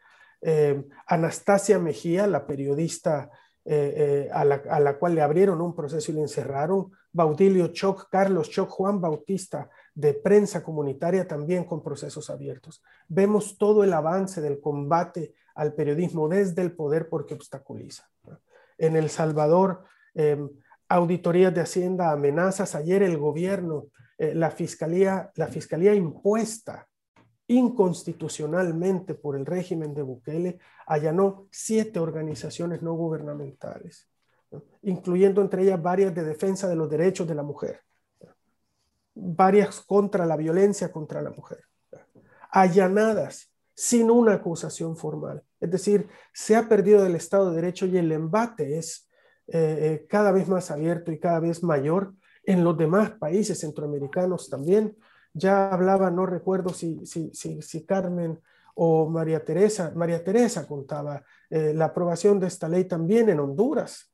[1.07, 3.31] Anastasia Mejía, la periodista
[3.65, 6.91] eh, eh, a, la, cual le abrieron un proceso y le encerraron.
[7.13, 12.83] Baudilio Choc, Carlos Choc, Juan Bautista, de prensa comunitaria, también con procesos abiertos.
[13.09, 18.09] Vemos todo el avance del combate al periodismo desde el poder porque obstaculiza.
[18.79, 19.85] En El Salvador,
[20.15, 20.49] em,
[20.89, 22.75] auditorías de Hacienda, amenazas.
[22.75, 26.89] Ayer el gobierno, eh, la, fiscalía, la fiscalía impuesta
[27.51, 34.09] inconstitucionalmente por el régimen de Bukele, allanó siete organizaciones no gubernamentales,
[34.83, 37.81] incluyendo entre ellas varias de defensa de los derechos de la mujer,
[39.15, 41.65] varias contra la violencia contra la mujer,
[42.53, 45.43] allanadas sin una acusación formal.
[45.59, 49.11] Es decir, se ha perdido el Estado de Derecho y el embate es
[49.49, 52.15] eh, eh, cada vez más abierto y cada vez mayor
[52.45, 54.97] en los demás países centroamericanos también,
[55.33, 58.41] ya hablaba, no recuerdo si, si, si, Carmen
[58.75, 64.11] o María Teresa, María Teresa contaba eh, la aprobación de esta ley también en Honduras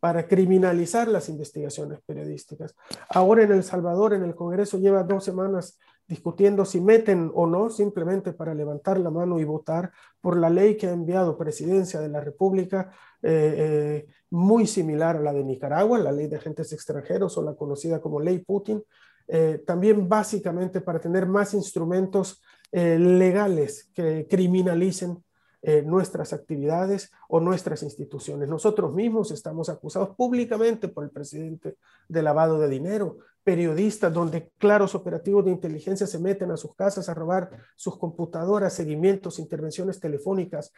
[0.00, 2.74] para criminalizar las investigaciones periodísticas.
[3.08, 7.70] Ahora en El Salvador, en el Congreso, lleva dos semanas discutiendo si meten o no,
[7.70, 12.08] simplemente para levantar la mano y votar por la ley que ha enviado Presidencia de
[12.08, 12.90] la República,
[13.22, 17.54] eh, eh, muy similar a la de Nicaragua, la ley de agentes extranjeros o la
[17.54, 18.84] conocida como ley Putin,
[19.26, 22.42] eh, también básicamente para tener más instrumentos
[22.72, 25.22] eh, legales que criminalicen
[25.62, 28.50] eh, nuestras actividades o nuestras instituciones.
[28.50, 31.76] Nosotros mismos estamos acusados públicamente por el presidente
[32.06, 37.08] de lavado de dinero, periodistas donde claros operativos de inteligencia se meten a sus casas
[37.08, 40.72] a robar sus computadoras, seguimientos, intervenciones telefónicas,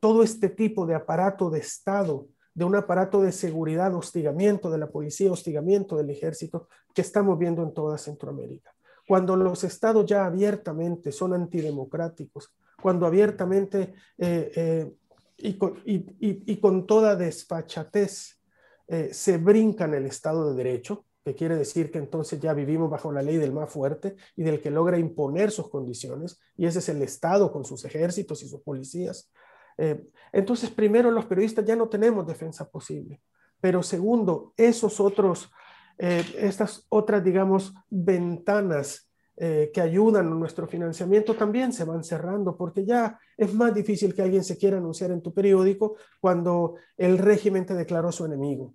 [0.00, 4.90] todo este tipo de aparato de Estado de un aparato de seguridad, hostigamiento de la
[4.90, 8.74] policía, hostigamiento del ejército que estamos viendo en toda Centroamérica.
[9.06, 14.92] Cuando los estados ya abiertamente son antidemocráticos, cuando abiertamente eh, eh,
[15.38, 18.40] y, con, toda desfachatez
[18.86, 23.12] eh, se brincan el Estado de Derecho, que quiere decir que entonces ya vivimos bajo
[23.12, 26.88] la ley del más fuerte y del que logra imponer sus condiciones, y ese es
[26.88, 29.30] el Estado con sus ejércitos y sus policías,
[29.78, 33.20] eh, entonces, primero, los periodistas ya no tenemos defensa posible,
[33.60, 35.50] pero segundo, esos otros,
[35.98, 42.56] eh, estas otras, digamos, ventanas eh, que ayudan a nuestro financiamiento también se van cerrando,
[42.56, 47.18] porque ya es más difícil que alguien se quiera anunciar en tu periódico cuando el
[47.18, 48.74] régimen te declaró su enemigo.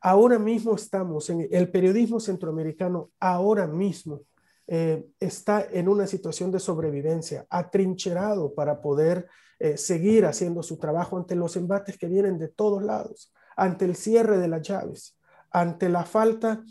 [0.00, 4.22] ahora mismo estamos en el periodismo centroamericano, ahora mismo
[4.66, 9.26] está en una situación de sobrevivencia, atrincherado para poder
[9.58, 13.96] eh, seguir haciendo su trabajo ante los embates que vienen de todos lados, ante el
[13.96, 15.18] cierre de las llaves,
[15.50, 16.62] ante la falta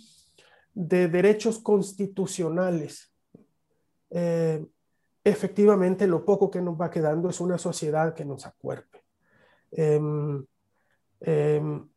[0.74, 3.12] de derechos constitucionales.
[4.12, 4.64] Eh,
[5.24, 9.04] efectivamente, lo poco que nos va quedando es una sociedad que nos acuerpe.
[9.72, 10.46] Em,
[11.22, 11.90] em,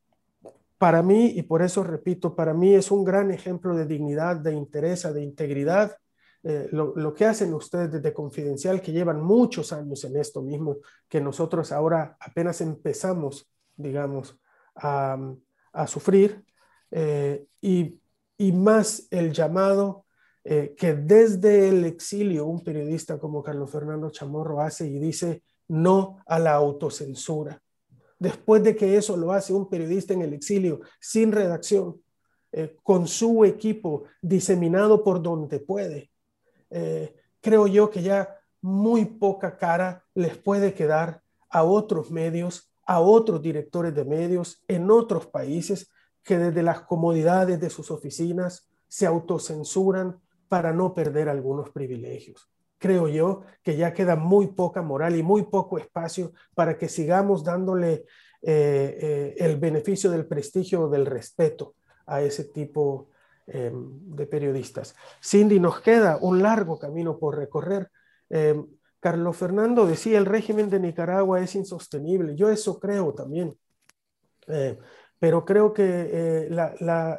[0.78, 4.54] para mí, y por eso repito, para mí es un gran ejemplo de dignidad, de
[4.54, 5.96] interés, de integridad
[6.44, 10.76] eh, lo, que hacen ustedes desde Confidencial, que llevan muchos años en esto mismo,
[11.08, 14.38] que nosotros ahora apenas empezamos, digamos,
[14.76, 15.18] a,
[15.86, 16.44] sufrir,
[16.90, 18.00] eh, y,
[18.52, 20.04] más el llamado
[20.44, 26.18] eh, que desde el exilio un periodista como Carlos Fernando Chamorro hace y dice no
[26.24, 27.60] a la autocensura.
[28.18, 32.00] Después de que eso lo hace un periodista en el exilio, sin redacción,
[32.82, 36.10] con su equipo diseminado por donde puede,
[36.70, 43.00] eh, creo yo que ya muy poca cara les puede quedar a otros medios, a
[43.00, 45.90] otros directores de medios en otros países
[46.22, 52.50] que desde las comodidades de sus oficinas se autocensuran para no perder algunos privilegios.
[52.80, 57.42] creo yo, que ya queda muy poca moral y muy poco espacio para que sigamos
[57.42, 58.04] dándole
[58.40, 61.74] eh, eh, el beneficio del prestigio o del respeto
[62.06, 63.08] a ese tipo
[63.48, 64.94] em, de periodistas.
[65.22, 67.90] Cindy, nos queda un largo camino por recorrer.
[68.28, 68.66] Em,
[69.00, 72.34] Carlos Fernando decía, el régimen de Nicaragua es insostenible.
[72.36, 73.56] Yo eso creo también.
[74.48, 74.78] Eh,
[75.18, 76.48] pero creo que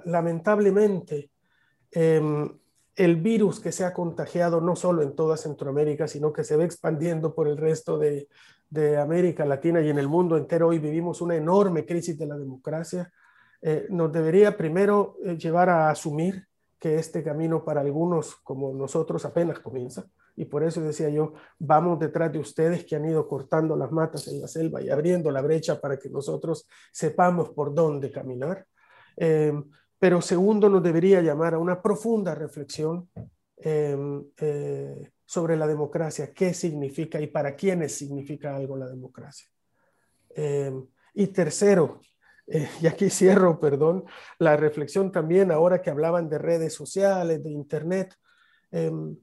[0.06, 1.32] lamentablemente
[1.92, 2.50] em,
[2.96, 6.66] el virus que se ha contagiado no solo en toda Centroamérica, sino que se ve
[6.66, 8.28] expandiendo por el resto de,
[9.02, 10.68] América Latina y en el mundo entero.
[10.68, 13.12] Hoy vivimos una enorme crisis de la democracia.
[13.62, 16.48] Eh, nos debería primero eh, llevar a asumir
[16.80, 20.06] que este camino para algunos como nosotros apenas comienza.
[20.36, 24.26] Y por eso decía yo, vamos detrás de ustedes que han ido cortando las matas
[24.30, 28.66] en la selva y abriendo la brecha para que nosotros sepamos por dónde caminar.
[29.18, 29.52] Eh,
[30.00, 33.10] pero segundo nos debería llamar a una profunda reflexión
[33.58, 39.50] em, eh, sobre la democracia, qué significa y para quiénes significa algo la democracia.
[40.30, 42.00] Em, y tercero,
[42.50, 44.06] eh, y aquí cierro, perdón,
[44.38, 48.16] la reflexión también ahora que hablaban de redes sociales, de Internet.
[48.72, 49.18] Em,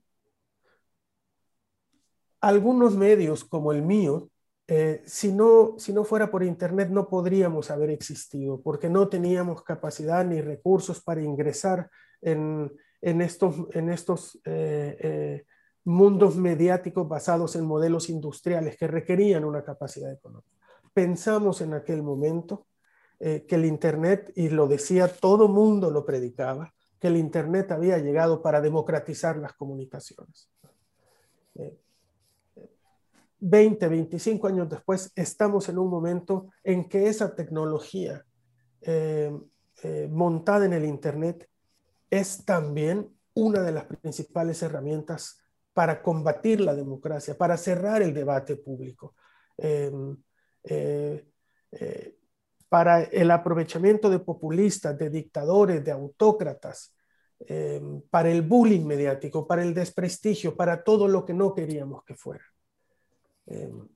[2.40, 4.30] algunos medios como el mío
[4.68, 9.62] eh, si, no, si no fuera por Internet no podríamos haber existido porque no teníamos
[9.62, 11.88] capacidad ni recursos para ingresar
[12.20, 15.44] en, en estos, en estos eh, eh,
[15.84, 20.50] mundos mediáticos basados en modelos industriales que requerían una capacidad económica.
[20.92, 22.66] Pensamos en aquel momento
[23.18, 28.42] que el Internet, y lo decía todo mundo lo predicaba, que el Internet había llegado
[28.42, 30.50] para democratizar las comunicaciones.
[33.38, 38.24] 20, 25 años después, estamos en un momento en que esa tecnología
[38.80, 39.32] eh,
[39.82, 41.48] eh, montada en el Internet
[42.10, 45.38] es también una de las principales herramientas
[45.74, 49.14] para combatir la democracia, para cerrar el debate público,
[49.58, 50.16] em,
[50.64, 51.26] eh,
[52.68, 56.94] para el aprovechamiento de populistas, de dictadores, de autócratas,
[57.40, 62.14] em, para el bullying mediático, para el desprestigio, para todo lo que no queríamos que
[62.14, 62.44] fuera.
[63.46, 63.88] Em,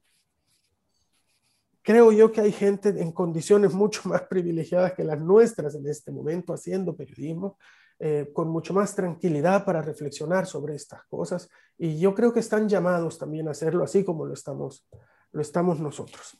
[1.82, 6.12] creo yo que hay gente en condiciones mucho más privilegiadas que las nuestras en este
[6.12, 7.58] momento haciendo periodismo,
[7.98, 12.66] eh, con mucho más tranquilidad para reflexionar sobre estas cosas y yo creo que están
[12.66, 14.88] llamados también a hacerlo así como lo estamos,
[15.32, 16.38] lo estamos nosotros.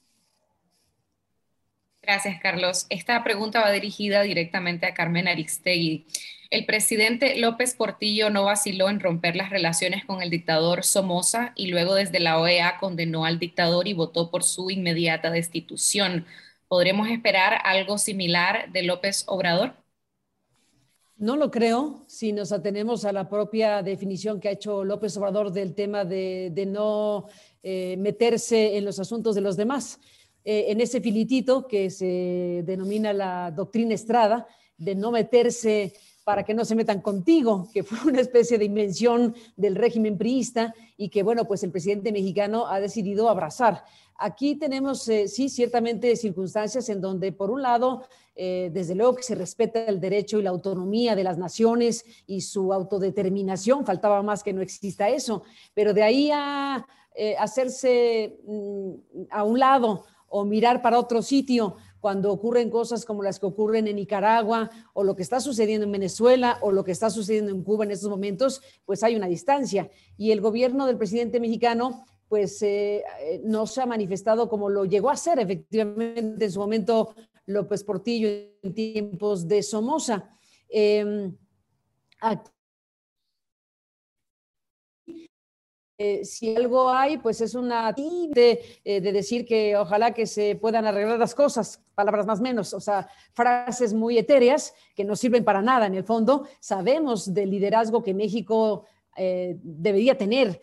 [2.10, 2.86] Gracias, Carlos.
[2.90, 6.06] Esta pregunta va dirigida directamente a Carmen Aristegui.
[6.50, 11.68] El presidente López Portillo no vaciló en romper las relaciones con el dictador Somoza y
[11.68, 16.26] luego desde la OEA condenó al dictador y votó por su inmediata destitución.
[16.66, 19.74] ¿Podremos esperar algo similar de López Obrador?
[21.16, 25.52] No lo creo, si nos atenemos a la propia definición que ha hecho López Obrador
[25.52, 27.26] del tema de, no
[27.62, 30.00] eh, meterse en los asuntos de los demás.
[30.44, 34.46] Eh, en ese filitito que se denomina la doctrina Estrada,
[34.78, 35.92] de no meterse
[36.24, 40.74] para que no se metan contigo, que fue una especie de invención del régimen priista
[40.96, 43.84] y que, bueno, pues el presidente mexicano ha decidido abrazar.
[44.16, 48.04] Aquí tenemos, eh, sí, ciertamente circunstancias en donde, por un lado,
[48.34, 52.40] eh, desde luego que se respeta el derecho y la autonomía de las naciones y
[52.40, 55.42] su autodeterminación, faltaba más que no exista eso,
[55.74, 56.86] pero de ahí a
[57.38, 58.92] hacerse mm,
[59.30, 63.86] a un lado o mirar para otro sitio cuando ocurren cosas como las que ocurren
[63.86, 67.62] en Nicaragua o lo que está sucediendo en Venezuela o lo que está sucediendo en
[67.62, 69.90] Cuba en estos momentos, pues hay una distancia.
[70.16, 74.84] Y el gobierno del presidente mexicano pues eh, eh, no se ha manifestado como lo
[74.84, 77.14] llegó a ser efectivamente en su momento
[77.46, 78.28] López Portillo
[78.62, 80.30] en tiempos de Somoza.
[80.68, 81.32] Eh,
[86.02, 90.56] Eh, si algo hay, pues es una de, eh, de decir que ojalá que se
[90.56, 95.44] puedan arreglar las cosas, palabras más menos, o sea, frases muy etéreas que no sirven
[95.44, 96.46] para nada en el fondo.
[96.58, 100.58] Sabemos del liderazgo que México eh, debería tener,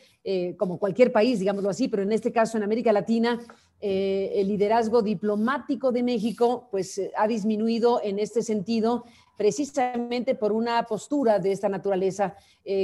[0.57, 3.39] como cualquier país, digámoslo así, pero en este caso en América Latina,
[3.79, 9.05] el liderazgo diplomático de México pues ha disminuido en este sentido
[9.37, 12.35] precisamente por una postura de esta naturaleza.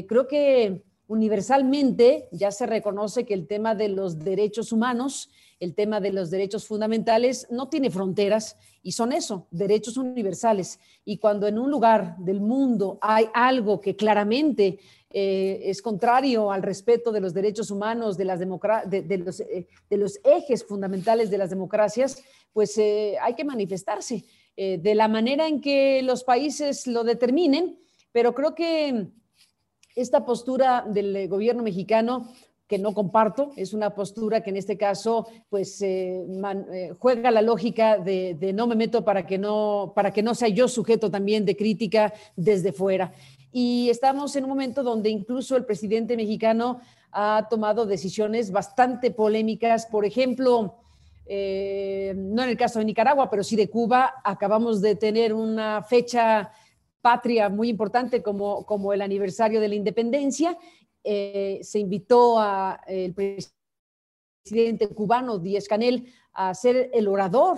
[0.07, 5.99] creo que universalmente ya se reconoce que el tema de los derechos humanos, el tema
[5.99, 10.79] de los derechos fundamentales no tiene fronteras y son eso, derechos universales.
[11.05, 16.63] Y cuando en un lugar del mundo hay algo que claramente eh, es contrario al
[16.63, 21.37] respeto de los derechos humanos, de, las de, los, eh, de los, ejes fundamentales de
[21.37, 24.23] las democracias, pues eh, hay que manifestarse
[24.55, 27.79] de la manera en que los países lo determinen,
[28.11, 29.07] pero creo que
[29.95, 32.29] esta postura del gobierno mexicano
[32.67, 36.25] que no comparto, es una postura que en este caso pues eh,
[36.73, 40.33] eh, juega la lógica de, de, no me meto para que no, para que no
[40.33, 43.13] sea yo sujeto también de crítica desde fuera.
[43.51, 46.79] Y estamos en un momento donde incluso el presidente mexicano
[47.11, 50.77] ha tomado decisiones bastante polémicas, por ejemplo,
[51.25, 55.83] eh, no en el caso de Nicaragua, pero sí de Cuba, acabamos de tener una
[55.83, 56.51] fecha
[57.03, 60.57] patria muy importante como, como el aniversario de la independencia
[61.03, 67.57] eh, se invitó al presidente cubano Díaz Canel a ser el orador.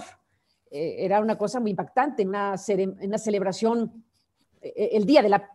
[0.72, 2.56] Eh, era una cosa muy impactante, una,
[3.02, 4.04] una celebración,
[4.62, 5.48] eh, el día de la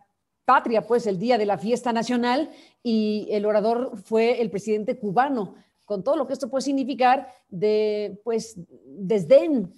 [0.45, 2.49] patria, pues el día de la fiesta nacional,
[2.81, 8.21] y el orador fue el presidente cubano, con todo lo que esto puede significar de,
[8.23, 8.55] pues,
[8.85, 9.73] desdén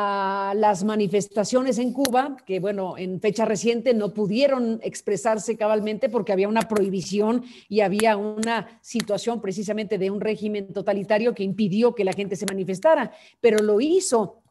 [0.00, 6.32] a las manifestaciones en Cuba, que bueno, en fecha reciente no pudieron expresarse cabalmente porque
[6.32, 12.04] había una prohibición y había una situación precisamente de un régimen totalitario que impidió que
[12.04, 13.10] la gente se manifestara,
[13.40, 14.44] pero lo hizo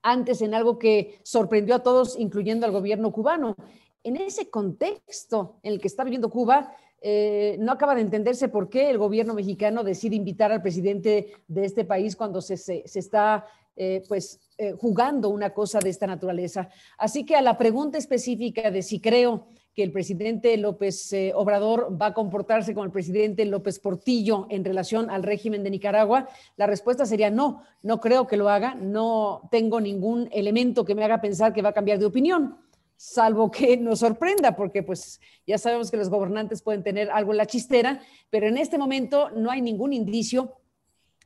[0.00, 3.56] antes en algo que sorprendió a todos, incluyendo al gobierno cubano.
[4.02, 8.70] En ese contexto en el que está viviendo Cuba, eh, no acaba de entenderse por
[8.70, 12.98] qué el gobierno mexicano decide invitar al presidente de este país cuando se, se, se
[12.98, 13.44] está
[13.82, 16.68] eh, pues eh, jugando una cosa de esta naturaleza.
[16.98, 21.96] Así que a la pregunta específica de si creo que el presidente López eh, Obrador
[21.98, 26.28] va a comportarse como el presidente López Portillo en relación al régimen de Nicaragua,
[26.58, 31.04] la respuesta sería no, no creo que lo haga, no tengo ningún elemento que me
[31.04, 32.58] haga pensar que va a cambiar de opinión
[33.00, 37.38] salvo que nos sorprenda, porque pues ya sabemos que los gobernantes pueden tener algo en
[37.38, 40.59] la chistera, pero en este momento no hay ningún indicio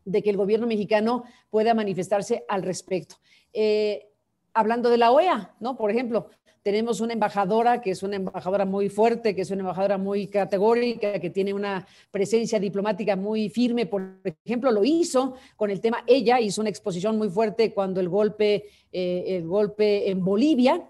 [0.04, 3.16] de que el gobierno mexicano pueda manifestarse al respecto.
[3.52, 4.08] Eh,
[4.52, 5.76] hablando de la OEA, ¿no?
[5.76, 6.28] Por ejemplo,
[6.62, 11.20] tenemos una embajadora que es una embajadora muy fuerte, que es una embajadora muy categórica,
[11.20, 13.84] que tiene una presencia diplomática muy firme.
[13.84, 18.08] Por ejemplo, lo hizo con el tema, ella hizo una exposición muy fuerte cuando el
[18.08, 20.82] golpe, eh, el golpe en Bolivia.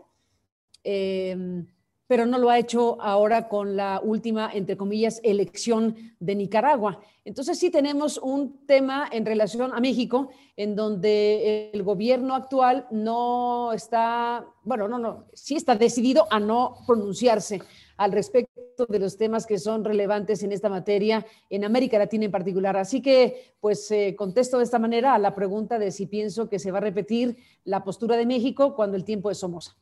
[0.85, 1.65] Eh,
[2.06, 7.01] pero no lo ha hecho ahora con la última, entre comillas, elección de Nicaragua.
[7.24, 13.72] Entonces sí tenemos un tema en relación a México en donde el gobierno actual no
[13.72, 17.62] está, bueno, no, no, sí está decidido a no pronunciarse
[17.97, 22.31] al respecto de los temas que son relevantes en esta materia, en América Latina en
[22.31, 22.76] particular.
[22.76, 26.59] Así que, pues, eh, contesto de esta manera a la pregunta de si pienso que
[26.59, 29.76] se va a repetir la postura de México cuando el tiempo es Somoza.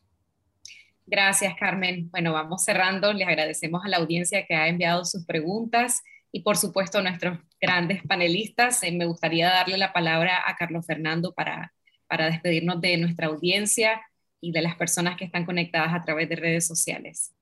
[1.05, 2.09] Gracias, Carmen.
[2.11, 3.11] Bueno, vamos cerrando.
[3.13, 6.01] Les agradecemos a la audiencia que ha enviado sus preguntas
[6.31, 8.81] y, por supuesto, a nuestros grandes panelistas.
[8.83, 11.73] Eh, me gustaría darle la palabra a Carlos Fernando para,
[12.07, 14.01] para despedirnos de nuestra audiencia
[14.39, 17.33] y de las personas que están conectadas a través de redes sociales.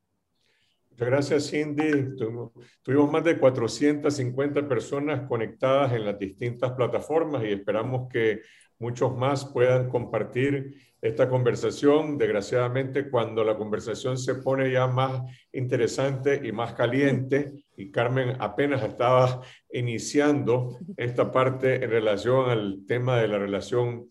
[0.91, 2.15] Muchas gracias, Cindy.
[2.17, 2.51] Tuvimos,
[2.83, 8.41] tuvimos, más de 450 personas conectadas en las distintas plataformas y esperamos que
[8.81, 12.17] muchos más puedan compartir esta conversación.
[12.17, 15.21] Desgraciadamente, cuando la conversación se pone ya más
[15.53, 19.41] interesante y más caliente, y Carmen apenas estaba
[19.71, 24.07] iniciando esta parte en relación al tema de la relación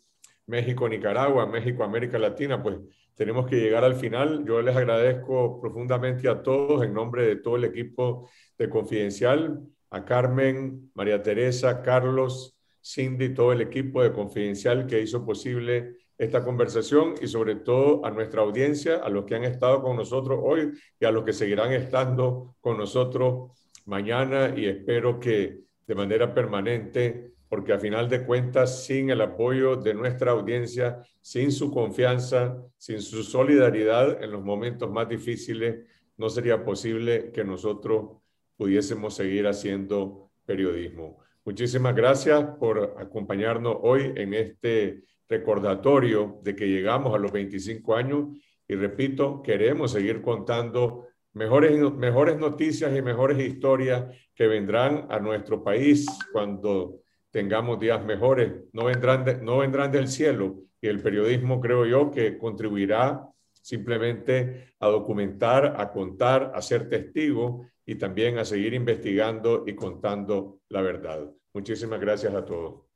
[0.46, 2.78] México-Nicaragua, México-América Latina, pues
[3.14, 4.44] tenemos que llegar al final.
[4.46, 9.60] Yo les agradezco profundamente a todos en nombre de todo el equipo de Confidencial,
[9.90, 16.44] a Carmen, María Teresa, Carlos, Cindy, todo el equipo de Confidencial que hizo posible esta
[16.44, 20.72] conversación y sobre todo a nuestra audiencia, a los que han estado con nosotros hoy
[20.98, 23.52] y a los que seguirán estando con nosotros
[23.86, 29.76] mañana y espero que de manera permanente, porque a final de cuentas, sin el apoyo
[29.76, 35.86] de nuestra audiencia, sin su confianza, sin su solidaridad en los momentos más difíciles,
[36.16, 38.18] no sería posible que nosotros
[38.56, 41.18] pudiésemos seguir haciendo periodismo.
[41.50, 48.28] Muchísimas gracias por acompañarnos hoy en este recordatorio de que llegamos a los 25 años
[48.68, 55.64] y repito, queremos seguir contando mejores, mejores noticias y mejores historias que vendrán a nuestro
[55.64, 57.00] país cuando
[57.32, 58.52] tengamos días mejores.
[58.72, 63.26] No vendrán, no vendrán del cielo y el periodismo creo yo que contribuirá
[63.60, 70.60] simplemente a documentar, a contar, a ser testigo y también a seguir investigando y contando
[70.68, 71.28] la verdad.
[71.52, 72.90] Muchísimas gracias a todos.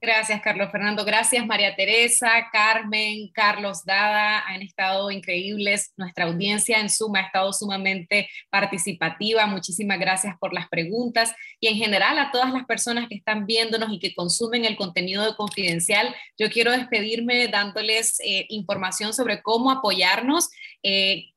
[0.00, 1.04] Gracias, Carlos Fernando.
[1.04, 4.46] Gracias, María Teresa, Carmen, Carlos Dada.
[4.46, 5.92] Han estado increíbles.
[5.96, 9.44] Nuestra audiencia en Suma ha estado sumamente participativa.
[9.46, 13.92] Muchísimas gracias por las preguntas y en general a todas las personas que están viéndonos
[13.92, 16.14] y que consumen el contenido de Confidencial.
[16.38, 20.48] Yo quiero despedirme dándoles eh, información sobre cómo apoyarnos.
[20.84, 21.32] Eh,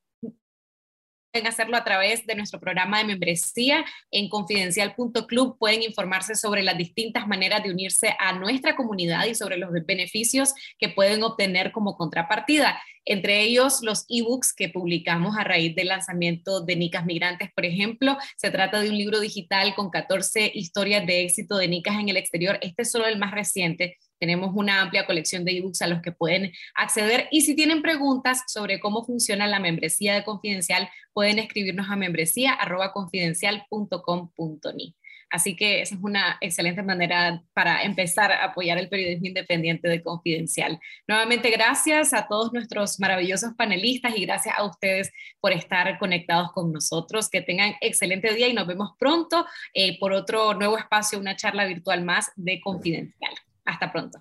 [1.31, 5.57] pueden hacerlo a través de nuestro programa de membresía en confidencial.club.
[5.57, 10.53] Pueden informarse sobre las distintas maneras de unirse a nuestra comunidad y sobre los beneficios
[10.77, 12.81] que pueden obtener como contrapartida.
[13.05, 18.17] Entre ellos, los ebooks que publicamos a raíz del lanzamiento de Nicas Migrantes, por ejemplo.
[18.35, 22.17] Se trata de un libro digital con 14 historias de éxito de Nicas en el
[22.17, 22.59] exterior.
[22.61, 26.11] Este es solo el más reciente tenemos una amplia colección de ebooks a los que
[26.11, 31.89] pueden acceder y si tienen preguntas sobre cómo funciona la membresía de Confidencial, pueden escribirnos
[31.89, 34.95] a membresía.confidencial.com.ni.
[35.31, 40.03] Así que esa es una excelente manera para empezar a apoyar el periodismo independiente de
[40.03, 40.79] Confidencial.
[41.07, 46.71] Nuevamente, gracias a todos nuestros maravillosos panelistas y gracias a ustedes por estar conectados con
[46.71, 47.27] nosotros.
[47.27, 51.65] Que tengan excelente día y nos vemos pronto eh, por otro nuevo espacio, una charla
[51.65, 53.33] virtual más de Confidencial.
[53.71, 54.19] Hasta pronto.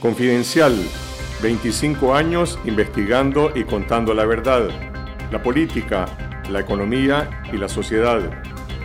[0.00, 0.74] Confidencial,
[1.40, 4.68] 25 años investigando y contando la verdad,
[5.30, 6.06] la política,
[6.50, 8.20] la economía y la sociedad.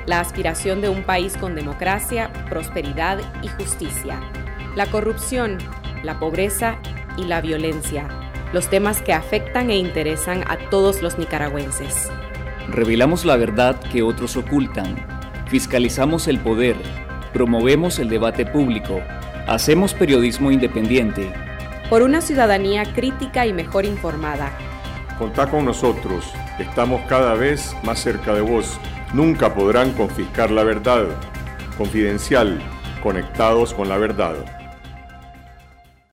[0.06, 4.19] La aspiración de un país con democracia, prosperidad y justicia.
[4.76, 5.57] La corrupción,
[6.03, 6.77] la pobreza
[7.18, 8.07] y la violencia.
[8.53, 12.11] Los temas que afectan e interesan a todos los nicaragüenses.
[12.69, 14.95] Revelamos la verdad que otros ocultan.
[15.48, 19.02] Fiscalizamos el poder promovemos el debate público,
[19.48, 21.32] hacemos periodismo independiente.
[21.90, 24.52] Por una ciudadanía crítica y mejor informada.
[25.18, 28.80] Contá con nosotros, estamos cada vez más cerca de vos.
[29.14, 31.06] Nunca podrán confiscar la verdad.
[31.78, 32.60] Confidencial,
[33.02, 34.56] conectados con la verdad.